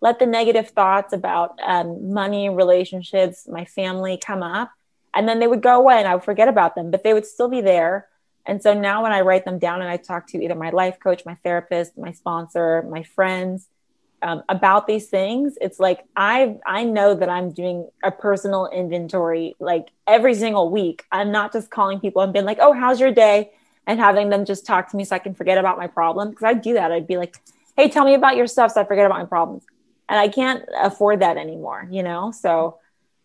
let 0.00 0.18
the 0.18 0.26
negative 0.26 0.70
thoughts 0.70 1.12
about 1.12 1.58
um, 1.62 2.12
money, 2.12 2.48
relationships, 2.48 3.46
my 3.46 3.64
family 3.64 4.18
come 4.18 4.42
up, 4.42 4.70
and 5.14 5.28
then 5.28 5.40
they 5.40 5.46
would 5.46 5.62
go 5.62 5.76
away 5.78 5.98
and 5.98 6.08
I 6.08 6.14
would 6.14 6.24
forget 6.24 6.48
about 6.48 6.74
them, 6.74 6.90
but 6.90 7.04
they 7.04 7.12
would 7.12 7.26
still 7.26 7.48
be 7.48 7.60
there. 7.60 8.08
And 8.46 8.62
so 8.62 8.72
now 8.72 9.02
when 9.02 9.12
I 9.12 9.20
write 9.20 9.44
them 9.44 9.58
down 9.58 9.82
and 9.82 9.90
I 9.90 9.96
talk 9.96 10.26
to 10.28 10.42
either 10.42 10.54
my 10.54 10.70
life 10.70 10.98
coach, 10.98 11.24
my 11.26 11.34
therapist, 11.36 11.98
my 11.98 12.12
sponsor, 12.12 12.82
my 12.82 13.02
friends 13.02 13.68
um, 14.22 14.42
about 14.48 14.86
these 14.86 15.08
things, 15.08 15.56
it's 15.60 15.78
like 15.78 16.04
I 16.16 16.56
I 16.66 16.84
know 16.84 17.14
that 17.14 17.28
I'm 17.28 17.52
doing 17.52 17.88
a 18.02 18.10
personal 18.10 18.66
inventory 18.66 19.56
like 19.60 19.88
every 20.06 20.34
single 20.34 20.70
week. 20.70 21.04
I'm 21.12 21.32
not 21.32 21.52
just 21.52 21.70
calling 21.70 22.00
people 22.00 22.22
and 22.22 22.32
being 22.32 22.44
like, 22.44 22.58
"Oh, 22.60 22.72
how's 22.72 23.00
your 23.00 23.12
day?" 23.12 23.50
and 23.86 23.98
having 23.98 24.28
them 24.28 24.44
just 24.44 24.66
talk 24.66 24.90
to 24.90 24.96
me 24.96 25.04
so 25.04 25.16
I 25.16 25.18
can 25.18 25.34
forget 25.34 25.58
about 25.58 25.78
my 25.78 25.86
problem 25.86 26.30
because 26.30 26.44
I'd 26.44 26.62
do 26.62 26.74
that. 26.74 26.92
I'd 26.92 27.06
be 27.06 27.16
like, 27.16 27.36
"Hey, 27.76 27.88
tell 27.88 28.04
me 28.04 28.14
about 28.14 28.36
your 28.36 28.46
stuff 28.46 28.72
so 28.72 28.80
I 28.80 28.84
forget 28.84 29.06
about 29.06 29.18
my 29.18 29.26
problems." 29.26 29.64
And 30.10 30.18
I 30.18 30.28
can't 30.28 30.64
afford 30.82 31.20
that 31.20 31.36
anymore, 31.38 31.86
you 31.88 32.02
know? 32.02 32.32
So 32.32 32.78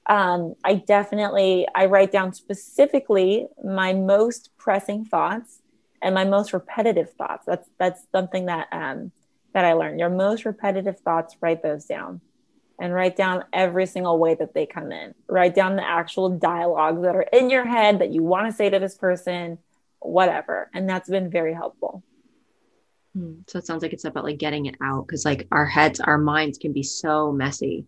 um, 0.05 0.53
I 0.63 0.75
definitely 0.75 1.67
I 1.73 1.85
write 1.85 2.11
down 2.11 2.31
specifically 2.33 3.47
my 3.63 3.91
most 3.91 4.51
pressing 4.57 5.03
thoughts 5.03 5.61
and 6.01 6.13
my 6.13 6.25
most 6.25 6.53
repetitive 6.53 7.11
thoughts. 7.13 7.45
That's 7.47 7.67
that's 7.79 8.05
something 8.11 8.45
that 8.45 8.67
um, 8.71 9.11
that 9.53 9.65
I 9.65 9.73
learned. 9.73 9.99
Your 9.99 10.11
most 10.11 10.45
repetitive 10.45 10.99
thoughts, 10.99 11.35
write 11.41 11.63
those 11.63 11.85
down, 11.85 12.21
and 12.79 12.93
write 12.93 13.15
down 13.15 13.45
every 13.51 13.87
single 13.87 14.19
way 14.19 14.35
that 14.35 14.53
they 14.53 14.67
come 14.67 14.91
in. 14.91 15.15
Write 15.27 15.55
down 15.55 15.77
the 15.77 15.87
actual 15.87 16.29
dialogues 16.29 17.01
that 17.01 17.15
are 17.15 17.25
in 17.33 17.49
your 17.49 17.65
head 17.65 17.97
that 17.97 18.11
you 18.11 18.21
want 18.21 18.45
to 18.47 18.55
say 18.55 18.69
to 18.69 18.77
this 18.77 18.95
person, 18.95 19.57
whatever. 19.99 20.69
And 20.71 20.87
that's 20.87 21.09
been 21.09 21.31
very 21.31 21.55
helpful. 21.55 22.03
Hmm. 23.15 23.35
So 23.47 23.59
it 23.59 23.65
sounds 23.65 23.81
like 23.81 23.93
it's 23.93 24.03
about 24.03 24.25
like 24.25 24.37
getting 24.37 24.65
it 24.65 24.75
out 24.81 25.07
because 25.07 25.23
like 25.25 25.47
our 25.51 25.65
heads, 25.65 25.99
our 25.99 26.17
minds 26.17 26.57
can 26.57 26.73
be 26.73 26.83
so 26.83 27.31
messy. 27.31 27.85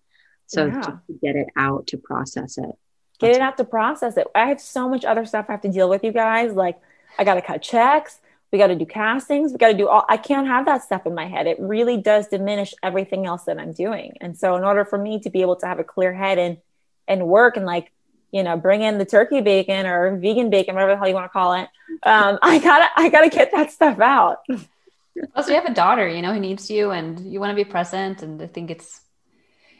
So 0.47 0.67
yeah. 0.67 0.81
to 0.81 1.01
get 1.21 1.35
it 1.35 1.47
out 1.57 1.87
to 1.87 1.97
process 1.97 2.57
it. 2.57 2.71
Get 3.19 3.35
it 3.35 3.41
out 3.41 3.57
to 3.57 3.65
process 3.65 4.15
it. 4.15 4.27
I 4.33 4.47
have 4.47 4.61
so 4.61 4.87
much 4.87 5.03
other 5.03 5.25
stuff 5.25 5.47
I 5.49 5.53
have 5.53 5.61
to 5.61 5.71
deal 5.71 5.89
with, 5.89 6.03
you 6.03 6.13
guys. 6.13 6.53
Like 6.53 6.79
I 7.19 7.25
got 7.25 7.35
to 7.35 7.41
cut 7.41 7.61
checks. 7.61 8.19
We 8.51 8.57
got 8.57 8.67
to 8.67 8.75
do 8.75 8.85
castings. 8.85 9.51
We 9.51 9.57
got 9.57 9.71
to 9.71 9.77
do 9.77 9.89
all. 9.89 10.05
I 10.07 10.15
can't 10.15 10.47
have 10.47 10.65
that 10.67 10.83
stuff 10.83 11.05
in 11.05 11.13
my 11.13 11.25
head. 11.25 11.47
It 11.47 11.57
really 11.59 11.97
does 11.97 12.27
diminish 12.27 12.73
everything 12.81 13.25
else 13.25 13.43
that 13.43 13.59
I'm 13.59 13.73
doing. 13.73 14.13
And 14.21 14.37
so, 14.37 14.55
in 14.55 14.63
order 14.63 14.85
for 14.85 14.97
me 14.97 15.19
to 15.21 15.29
be 15.29 15.41
able 15.41 15.57
to 15.57 15.65
have 15.65 15.79
a 15.79 15.83
clear 15.83 16.13
head 16.13 16.37
and 16.37 16.57
and 17.09 17.27
work 17.27 17.57
and 17.57 17.65
like 17.65 17.91
you 18.31 18.43
know 18.43 18.55
bring 18.55 18.83
in 18.83 18.99
the 18.99 19.05
turkey 19.05 19.41
bacon 19.41 19.85
or 19.85 20.15
vegan 20.15 20.49
bacon, 20.49 20.75
whatever 20.75 20.93
the 20.93 20.97
hell 20.97 21.09
you 21.09 21.13
want 21.13 21.25
to 21.25 21.29
call 21.29 21.55
it, 21.55 21.67
um, 22.03 22.39
I 22.41 22.59
gotta 22.59 22.87
I 22.95 23.09
gotta 23.09 23.29
get 23.29 23.51
that 23.51 23.71
stuff 23.71 23.99
out. 23.99 24.37
Plus, 25.33 25.47
you 25.49 25.55
have 25.55 25.65
a 25.65 25.73
daughter, 25.73 26.07
you 26.07 26.21
know, 26.21 26.33
who 26.33 26.39
needs 26.39 26.69
you, 26.69 26.91
and 26.91 27.19
you 27.19 27.39
want 27.39 27.51
to 27.51 27.55
be 27.55 27.69
present. 27.69 28.21
And 28.23 28.41
I 28.41 28.47
think 28.47 28.71
it's 28.71 29.01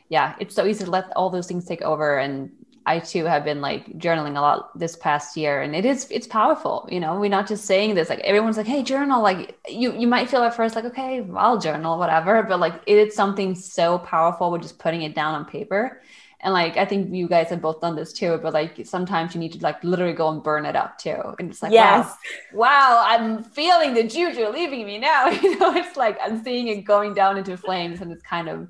yeah, 0.10 0.36
it's 0.40 0.56
so 0.56 0.66
easy 0.66 0.86
to 0.86 0.92
let 0.92 1.12
all 1.16 1.30
those 1.30 1.48
things 1.48 1.66
take 1.66 1.82
over. 1.82 2.18
And 2.18 2.52
I 2.86 3.00
too 3.00 3.26
have 3.26 3.44
been 3.44 3.60
like 3.62 3.86
journaling 3.98 4.38
a 4.38 4.42
lot 4.42 4.78
this 4.80 4.96
past 4.96 5.36
year, 5.36 5.62
and 5.62 5.76
it 5.76 5.86
is 5.86 6.08
it's 6.10 6.28
powerful. 6.28 6.88
You 6.92 7.02
know, 7.02 7.20
we're 7.20 7.30
not 7.30 7.48
just 7.48 7.66
saying 7.66 7.96
this 7.96 8.10
like 8.10 8.20
everyone's 8.20 8.58
like, 8.58 8.68
"Hey, 8.68 8.84
journal." 8.84 9.22
Like 9.22 9.60
you 9.68 9.94
you 9.94 10.08
might 10.08 10.30
feel 10.30 10.44
at 10.44 10.56
first 10.56 10.76
like, 10.76 10.86
"Okay, 10.86 11.26
I'll 11.36 11.60
journal, 11.60 12.00
whatever," 12.00 12.44
but 12.44 12.60
like 12.60 12.82
it 12.88 12.98
is 12.98 13.16
something 13.16 13.56
so 13.56 14.00
powerful 14.00 14.52
with 14.52 14.62
just 14.62 14.80
putting 14.80 15.02
it 15.02 15.16
down 15.16 15.36
on 15.36 15.46
paper. 15.46 16.02
And 16.48 16.54
like 16.54 16.78
I 16.78 16.86
think 16.86 17.14
you 17.14 17.28
guys 17.28 17.50
have 17.50 17.62
both 17.62 17.82
done 17.82 17.98
this 17.98 18.14
too, 18.14 18.40
but 18.42 18.54
like 18.54 18.80
sometimes 18.86 19.36
you 19.36 19.42
need 19.42 19.52
to 19.52 19.60
like 19.60 19.84
literally 19.84 20.14
go 20.14 20.30
and 20.30 20.42
burn 20.42 20.66
it 20.66 20.78
up 20.78 20.98
too. 20.98 21.22
And 21.40 21.52
it's 21.52 21.62
like 21.62 21.74
yes. 21.74 22.16
wow, 22.54 22.70
wow, 22.70 23.04
I'm 23.06 23.44
feeling 23.44 23.94
the 23.94 24.04
juju 24.04 24.48
leaving 24.48 24.86
me 24.86 24.98
now. 24.98 25.28
you 25.44 25.60
know, 25.60 25.76
it's 25.76 25.98
like 25.98 26.18
I'm 26.24 26.42
seeing 26.42 26.70
it 26.70 26.86
going 26.86 27.14
down 27.14 27.38
into 27.38 27.58
flames 27.58 28.00
and 28.00 28.14
it's 28.14 28.24
kind 28.24 28.48
of 28.48 28.70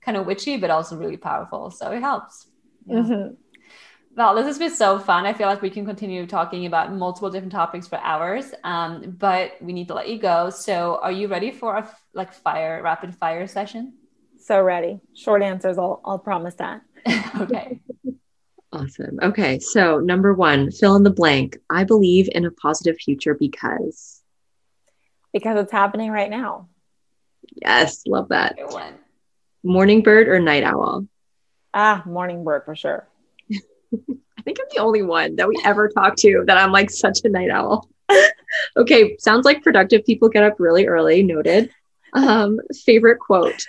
kind 0.00 0.16
of 0.16 0.24
witchy, 0.24 0.56
but 0.56 0.70
also 0.70 0.96
really 0.96 1.16
powerful. 1.16 1.72
So 1.72 1.90
it 1.90 2.00
helps. 2.00 2.46
Yeah. 2.86 2.98
Mm-hmm. 2.98 3.34
Well, 4.16 4.36
this 4.36 4.46
has 4.46 4.58
been 4.60 4.70
so 4.70 5.00
fun. 5.00 5.26
I 5.26 5.32
feel 5.32 5.48
like 5.48 5.62
we 5.62 5.70
can 5.70 5.84
continue 5.84 6.28
talking 6.28 6.64
about 6.64 6.92
multiple 6.92 7.28
different 7.28 7.50
topics 7.50 7.88
for 7.88 7.98
hours, 7.98 8.54
um, 8.62 9.16
but 9.18 9.60
we 9.60 9.72
need 9.72 9.88
to 9.88 9.94
let 9.94 10.08
you 10.08 10.20
go. 10.20 10.48
So, 10.50 11.00
are 11.02 11.10
you 11.10 11.26
ready 11.26 11.50
for 11.50 11.76
a 11.76 11.90
like 12.14 12.32
fire 12.32 12.80
rapid 12.84 13.16
fire 13.16 13.48
session? 13.48 13.94
So 14.38 14.62
ready. 14.62 15.00
Short 15.12 15.42
answers. 15.42 15.76
I'll 15.76 16.00
I'll 16.04 16.20
promise 16.20 16.54
that. 16.54 16.82
okay. 17.40 17.80
Awesome. 18.72 19.18
Okay. 19.22 19.58
So 19.58 20.00
number 20.00 20.34
one, 20.34 20.70
fill 20.70 20.96
in 20.96 21.02
the 21.02 21.10
blank. 21.10 21.56
I 21.70 21.84
believe 21.84 22.28
in 22.32 22.44
a 22.44 22.50
positive 22.50 22.96
future 22.98 23.34
because 23.34 24.22
because 25.32 25.58
it's 25.60 25.72
happening 25.72 26.10
right 26.10 26.30
now. 26.30 26.68
Yes, 27.54 28.02
love 28.06 28.28
that. 28.30 28.56
Good 28.56 28.72
one. 28.72 28.94
Morning 29.62 30.02
bird 30.02 30.28
or 30.28 30.40
night 30.40 30.64
owl? 30.64 31.06
Ah, 31.74 32.02
morning 32.06 32.44
bird 32.44 32.64
for 32.64 32.74
sure. 32.74 33.06
I 33.52 34.42
think 34.44 34.58
I'm 34.60 34.66
the 34.70 34.80
only 34.80 35.02
one 35.02 35.36
that 35.36 35.48
we 35.48 35.60
ever 35.64 35.88
talk 35.88 36.16
to 36.16 36.44
that 36.46 36.56
I'm 36.56 36.72
like 36.72 36.90
such 36.90 37.20
a 37.24 37.28
night 37.28 37.50
owl. 37.50 37.88
okay, 38.76 39.16
sounds 39.18 39.44
like 39.44 39.62
productive 39.62 40.04
people 40.04 40.28
get 40.28 40.44
up 40.44 40.58
really 40.58 40.86
early. 40.86 41.22
Noted. 41.22 41.70
Um, 42.12 42.58
favorite 42.84 43.18
quote. 43.18 43.66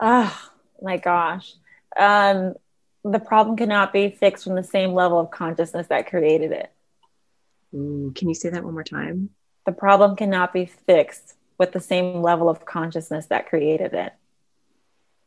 Oh 0.00 0.50
my 0.80 0.96
gosh. 0.96 1.54
Um, 1.96 2.54
the 3.04 3.18
problem 3.18 3.56
cannot 3.56 3.92
be 3.92 4.10
fixed 4.10 4.44
from 4.44 4.54
the 4.54 4.62
same 4.62 4.92
level 4.92 5.18
of 5.18 5.30
consciousness 5.30 5.88
that 5.88 6.08
created 6.08 6.52
it. 6.52 6.72
Ooh, 7.74 8.12
can 8.14 8.28
you 8.28 8.34
say 8.34 8.50
that 8.50 8.64
one 8.64 8.74
more 8.74 8.84
time? 8.84 9.30
The 9.66 9.72
problem 9.72 10.16
cannot 10.16 10.52
be 10.52 10.66
fixed 10.66 11.34
with 11.58 11.72
the 11.72 11.80
same 11.80 12.22
level 12.22 12.48
of 12.48 12.64
consciousness 12.64 13.26
that 13.26 13.48
created 13.48 13.94
it. 13.94 14.12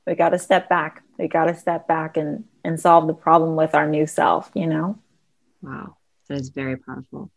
We 0.05 0.15
got 0.15 0.29
to 0.29 0.39
step 0.39 0.69
back. 0.69 1.03
We 1.17 1.27
got 1.27 1.45
to 1.45 1.55
step 1.55 1.87
back 1.87 2.17
and 2.17 2.45
and 2.63 2.79
solve 2.79 3.07
the 3.07 3.13
problem 3.13 3.55
with 3.55 3.75
our 3.75 3.87
new 3.87 4.07
self, 4.07 4.51
you 4.53 4.67
know? 4.67 4.99
Wow, 5.61 5.97
that 6.27 6.39
is 6.39 6.49
very 6.49 6.77
powerful. 6.77 7.31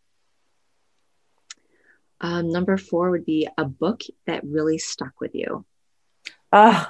Um, 2.21 2.51
number 2.51 2.77
four 2.77 3.11
would 3.11 3.25
be 3.25 3.47
a 3.57 3.63
book 3.63 4.01
that 4.25 4.43
really 4.43 4.77
stuck 4.77 5.21
with 5.21 5.35
you. 5.35 5.65
Uh, 6.51 6.85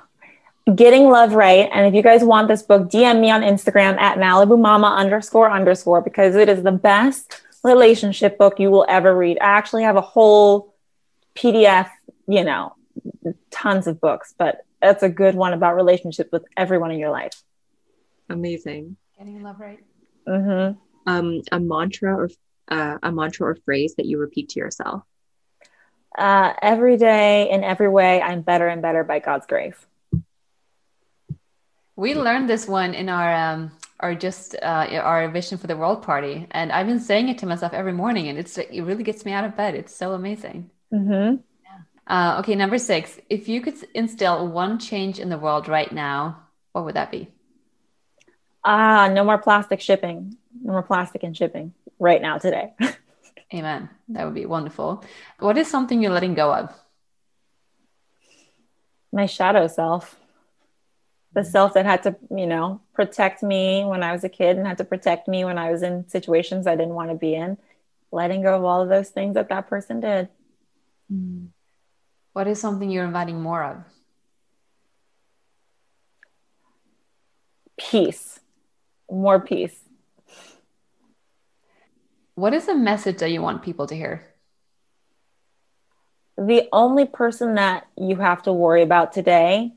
Getting 0.75 1.09
Love 1.09 1.33
Right. 1.33 1.69
And 1.71 1.87
if 1.87 1.93
you 1.93 2.01
guys 2.01 2.23
want 2.23 2.47
this 2.47 2.61
book, 2.61 2.89
DM 2.89 3.21
me 3.21 3.31
on 3.31 3.41
Instagram 3.41 3.97
at 3.97 4.17
Malibu 4.17 4.59
Mama 4.59 4.87
underscore 4.87 5.49
underscore 5.49 6.01
because 6.01 6.35
it 6.35 6.49
is 6.49 6.63
the 6.63 6.71
best 6.71 7.41
relationship 7.63 8.37
book 8.37 8.59
you 8.59 8.69
will 8.69 8.85
ever 8.87 9.15
read. 9.15 9.37
I 9.39 9.45
actually 9.45 9.83
have 9.83 9.95
a 9.95 10.01
whole 10.01 10.75
PDF, 11.35 11.89
you 12.27 12.43
know, 12.43 12.75
tons 13.51 13.87
of 13.87 13.99
books, 13.99 14.33
but 14.37 14.65
that's 14.81 15.03
a 15.03 15.09
good 15.09 15.35
one 15.35 15.53
about 15.53 15.75
relationships 15.75 16.31
with 16.31 16.45
everyone 16.55 16.91
in 16.91 16.99
your 16.99 17.11
life. 17.11 17.33
Amazing. 18.29 18.97
Getting 19.17 19.41
love 19.43 19.59
right. 19.59 19.79
Mm-hmm. 20.27 20.77
Um, 21.09 21.41
a 21.51 21.59
mantra 21.59 22.15
or 22.15 22.29
uh, 22.69 22.97
a 23.01 23.11
mantra 23.11 23.47
or 23.47 23.55
phrase 23.65 23.95
that 23.95 24.05
you 24.05 24.17
repeat 24.17 24.49
to 24.49 24.59
yourself. 24.59 25.03
Uh, 26.17 26.53
every 26.61 26.97
day, 26.97 27.49
in 27.49 27.63
every 27.63 27.89
way, 27.89 28.21
I'm 28.21 28.41
better 28.41 28.67
and 28.67 28.81
better 28.81 29.03
by 29.03 29.19
God's 29.19 29.45
grace. 29.45 29.75
We 31.99 32.15
learned 32.15 32.49
this 32.49 32.65
one 32.65 32.93
in 32.93 33.09
our 33.09 33.35
um, 33.35 33.71
our 33.99 34.15
just 34.15 34.55
uh, 34.55 34.87
our 35.03 35.27
vision 35.27 35.57
for 35.57 35.67
the 35.67 35.75
world 35.75 36.01
party, 36.01 36.47
and 36.51 36.71
I've 36.71 36.87
been 36.87 37.01
saying 37.01 37.27
it 37.27 37.39
to 37.39 37.45
myself 37.45 37.73
every 37.73 37.91
morning, 37.91 38.29
and 38.29 38.39
it's 38.39 38.57
it 38.57 38.83
really 38.83 39.03
gets 39.03 39.25
me 39.25 39.33
out 39.33 39.43
of 39.43 39.57
bed. 39.57 39.75
It's 39.75 39.93
so 39.93 40.13
amazing. 40.13 40.69
Mm-hmm. 40.93 41.43
Yeah. 41.65 41.79
Uh, 42.07 42.39
okay, 42.39 42.55
number 42.55 42.77
six. 42.77 43.19
If 43.29 43.49
you 43.49 43.59
could 43.59 43.75
instill 43.93 44.47
one 44.47 44.79
change 44.79 45.19
in 45.19 45.27
the 45.27 45.37
world 45.37 45.67
right 45.67 45.91
now, 45.91 46.47
what 46.71 46.85
would 46.85 46.95
that 46.95 47.11
be? 47.11 47.27
Ah, 48.63 49.09
no 49.11 49.25
more 49.25 49.37
plastic 49.37 49.81
shipping. 49.81 50.37
No 50.63 50.71
more 50.71 50.83
plastic 50.83 51.25
in 51.25 51.33
shipping 51.33 51.73
right 51.99 52.21
now 52.21 52.37
today. 52.37 52.75
Amen. 53.53 53.89
That 54.07 54.23
would 54.23 54.35
be 54.35 54.45
wonderful. 54.45 55.03
What 55.39 55.57
is 55.57 55.69
something 55.69 56.01
you're 56.01 56.13
letting 56.13 56.33
go 56.33 56.53
of? 56.53 56.73
My 59.11 59.25
shadow 59.25 59.67
self. 59.67 60.15
The 61.33 61.41
mm-hmm. 61.41 61.49
self 61.49 61.73
that 61.73 61.85
had 61.85 62.03
to, 62.03 62.15
you 62.35 62.47
know, 62.47 62.81
protect 62.93 63.43
me 63.43 63.83
when 63.85 64.03
I 64.03 64.11
was 64.11 64.23
a 64.23 64.29
kid 64.29 64.57
and 64.57 64.65
had 64.65 64.77
to 64.79 64.83
protect 64.83 65.27
me 65.27 65.45
when 65.45 65.57
I 65.57 65.71
was 65.71 65.83
in 65.83 66.07
situations 66.09 66.67
I 66.67 66.75
didn't 66.75 66.95
want 66.95 67.09
to 67.09 67.15
be 67.15 67.35
in. 67.35 67.57
Letting 68.11 68.41
go 68.41 68.55
of 68.55 68.63
all 68.63 68.81
of 68.81 68.89
those 68.89 69.09
things 69.09 69.35
that 69.35 69.49
that 69.49 69.67
person 69.67 69.99
did. 69.99 70.29
Mm-hmm. 71.11 71.45
What 72.33 72.47
is 72.47 72.59
something 72.59 72.89
you're 72.89 73.05
inviting 73.05 73.41
more 73.41 73.63
of? 73.63 73.77
Peace 77.77 78.39
more 79.11 79.39
peace. 79.39 79.75
What 82.35 82.53
is 82.53 82.67
a 82.67 82.75
message 82.75 83.17
that 83.17 83.31
you 83.31 83.41
want 83.41 83.63
people 83.63 83.87
to 83.87 83.95
hear? 83.95 84.25
The 86.37 86.69
only 86.71 87.05
person 87.05 87.55
that 87.55 87.87
you 87.97 88.15
have 88.15 88.43
to 88.43 88.53
worry 88.53 88.81
about 88.81 89.11
today 89.11 89.73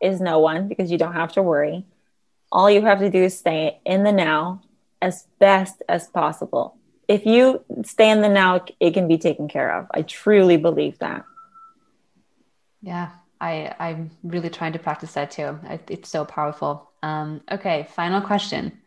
is 0.00 0.20
no 0.20 0.38
one 0.38 0.68
because 0.68 0.90
you 0.90 0.98
don't 0.98 1.14
have 1.14 1.32
to 1.32 1.42
worry. 1.42 1.84
All 2.52 2.70
you 2.70 2.82
have 2.82 3.00
to 3.00 3.10
do 3.10 3.24
is 3.24 3.38
stay 3.38 3.80
in 3.84 4.04
the 4.04 4.12
now 4.12 4.62
as 5.00 5.26
best 5.38 5.82
as 5.88 6.06
possible. 6.08 6.76
If 7.08 7.26
you 7.26 7.64
stay 7.84 8.10
in 8.10 8.22
the 8.22 8.28
now, 8.28 8.64
it 8.80 8.94
can 8.94 9.08
be 9.08 9.18
taken 9.18 9.48
care 9.48 9.78
of. 9.78 9.86
I 9.92 10.02
truly 10.02 10.56
believe 10.56 10.98
that. 11.00 11.24
Yeah, 12.80 13.10
I, 13.40 13.74
I'm 13.78 14.10
really 14.22 14.50
trying 14.50 14.72
to 14.72 14.78
practice 14.78 15.12
that 15.12 15.30
too. 15.30 15.58
It's 15.88 16.08
so 16.08 16.24
powerful. 16.24 16.90
Um, 17.02 17.42
okay, 17.50 17.88
final 17.94 18.20
question. 18.20 18.80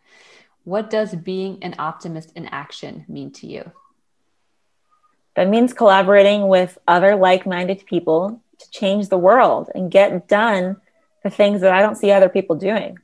What 0.64 0.90
does 0.90 1.14
being 1.14 1.62
an 1.62 1.76
optimist 1.78 2.32
in 2.34 2.46
action 2.46 3.04
mean 3.08 3.30
to 3.32 3.46
you? 3.46 3.70
That 5.36 5.48
means 5.48 5.72
collaborating 5.72 6.48
with 6.48 6.76
other 6.88 7.14
like 7.14 7.46
minded 7.46 7.86
people 7.86 8.42
to 8.58 8.70
change 8.70 9.08
the 9.08 9.18
world 9.18 9.70
and 9.74 9.90
get 9.90 10.26
done 10.26 10.76
the 11.22 11.30
things 11.30 11.60
that 11.60 11.72
I 11.72 11.82
don't 11.82 11.96
see 11.96 12.10
other 12.10 12.28
people 12.28 12.56
doing. 12.56 12.98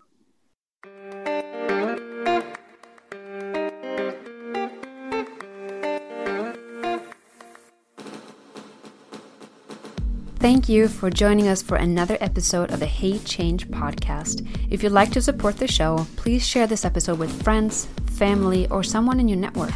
Thank 10.44 10.68
you 10.68 10.88
for 10.88 11.08
joining 11.08 11.48
us 11.48 11.62
for 11.62 11.76
another 11.76 12.18
episode 12.20 12.70
of 12.70 12.78
the 12.78 12.84
Hey 12.86 13.18
Change 13.20 13.66
podcast. 13.68 14.46
If 14.70 14.82
you'd 14.82 14.92
like 14.92 15.10
to 15.12 15.22
support 15.22 15.56
the 15.56 15.66
show, 15.66 16.06
please 16.16 16.46
share 16.46 16.66
this 16.66 16.84
episode 16.84 17.18
with 17.18 17.42
friends, 17.42 17.86
family, 18.12 18.68
or 18.68 18.82
someone 18.82 19.20
in 19.20 19.26
your 19.26 19.38
network. 19.38 19.72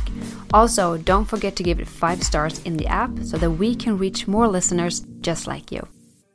Also, 0.53 0.99
don't 0.99 1.25
forget 1.25 1.57
to 1.57 1.63
give 1.63 1.81
it 1.81 1.89
five 1.89 2.23
stars 2.23 2.61
in 2.65 2.77
the 2.77 2.87
app 2.87 3.11
so 3.23 3.39
that 3.39 3.53
we 3.53 3.75
can 3.75 3.97
reach 3.97 4.29
more 4.29 4.47
listeners 4.47 5.01
just 5.23 5.47
like 5.47 5.73
you. 5.73 5.89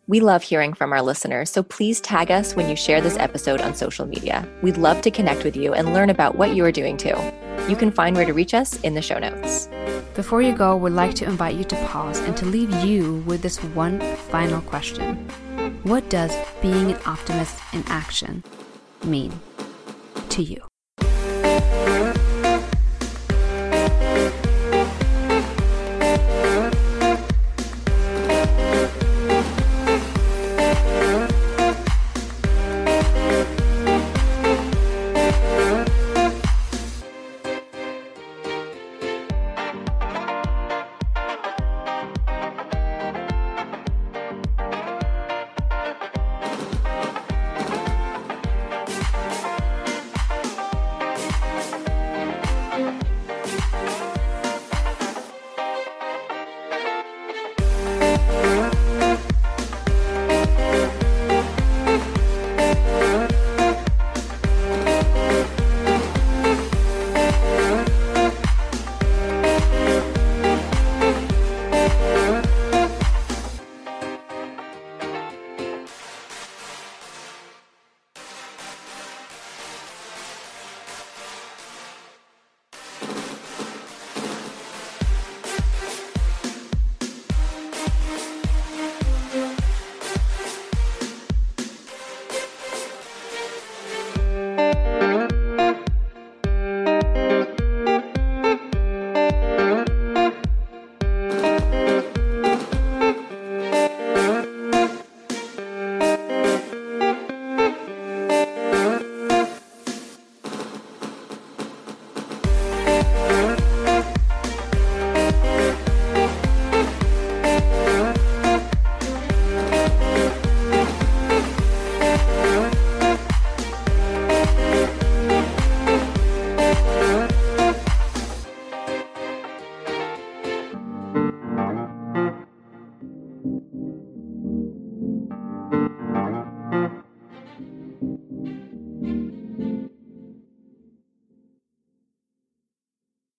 We 0.05 0.19
love 0.19 0.43
hearing 0.43 0.73
from 0.73 0.91
our 0.91 1.01
listeners, 1.01 1.49
so 1.49 1.63
please 1.63 2.01
tag 2.01 2.29
us 2.29 2.57
when 2.57 2.69
you 2.69 2.75
share 2.75 2.99
this 2.99 3.17
episode 3.17 3.61
on 3.61 3.73
social 3.73 4.05
media. 4.05 4.45
We'd 4.61 4.75
love 4.75 5.01
to 5.03 5.11
connect 5.11 5.45
with 5.45 5.55
you 5.55 5.73
and 5.73 5.93
learn 5.93 6.09
about 6.09 6.35
what 6.35 6.53
you 6.53 6.65
are 6.65 6.73
doing 6.73 6.97
too. 6.97 7.15
You 7.69 7.77
can 7.77 7.89
find 7.89 8.13
where 8.13 8.25
to 8.25 8.33
reach 8.33 8.53
us 8.53 8.77
in 8.81 8.95
the 8.95 9.01
show 9.01 9.17
notes. 9.17 9.69
Before 10.13 10.41
you 10.41 10.53
go, 10.53 10.75
we'd 10.75 10.91
like 10.91 11.13
to 11.15 11.25
invite 11.25 11.55
you 11.55 11.63
to 11.63 11.75
pause 11.87 12.19
and 12.19 12.35
to 12.35 12.45
leave 12.45 12.71
you 12.83 13.23
with 13.25 13.41
this 13.41 13.63
one 13.63 14.01
final 14.29 14.59
question 14.63 15.25
What 15.83 16.09
does 16.09 16.35
being 16.61 16.91
an 16.91 16.99
optimist 17.05 17.61
in 17.71 17.83
action 17.87 18.43
mean 19.05 19.31
to 20.29 20.43
you? 20.43 20.72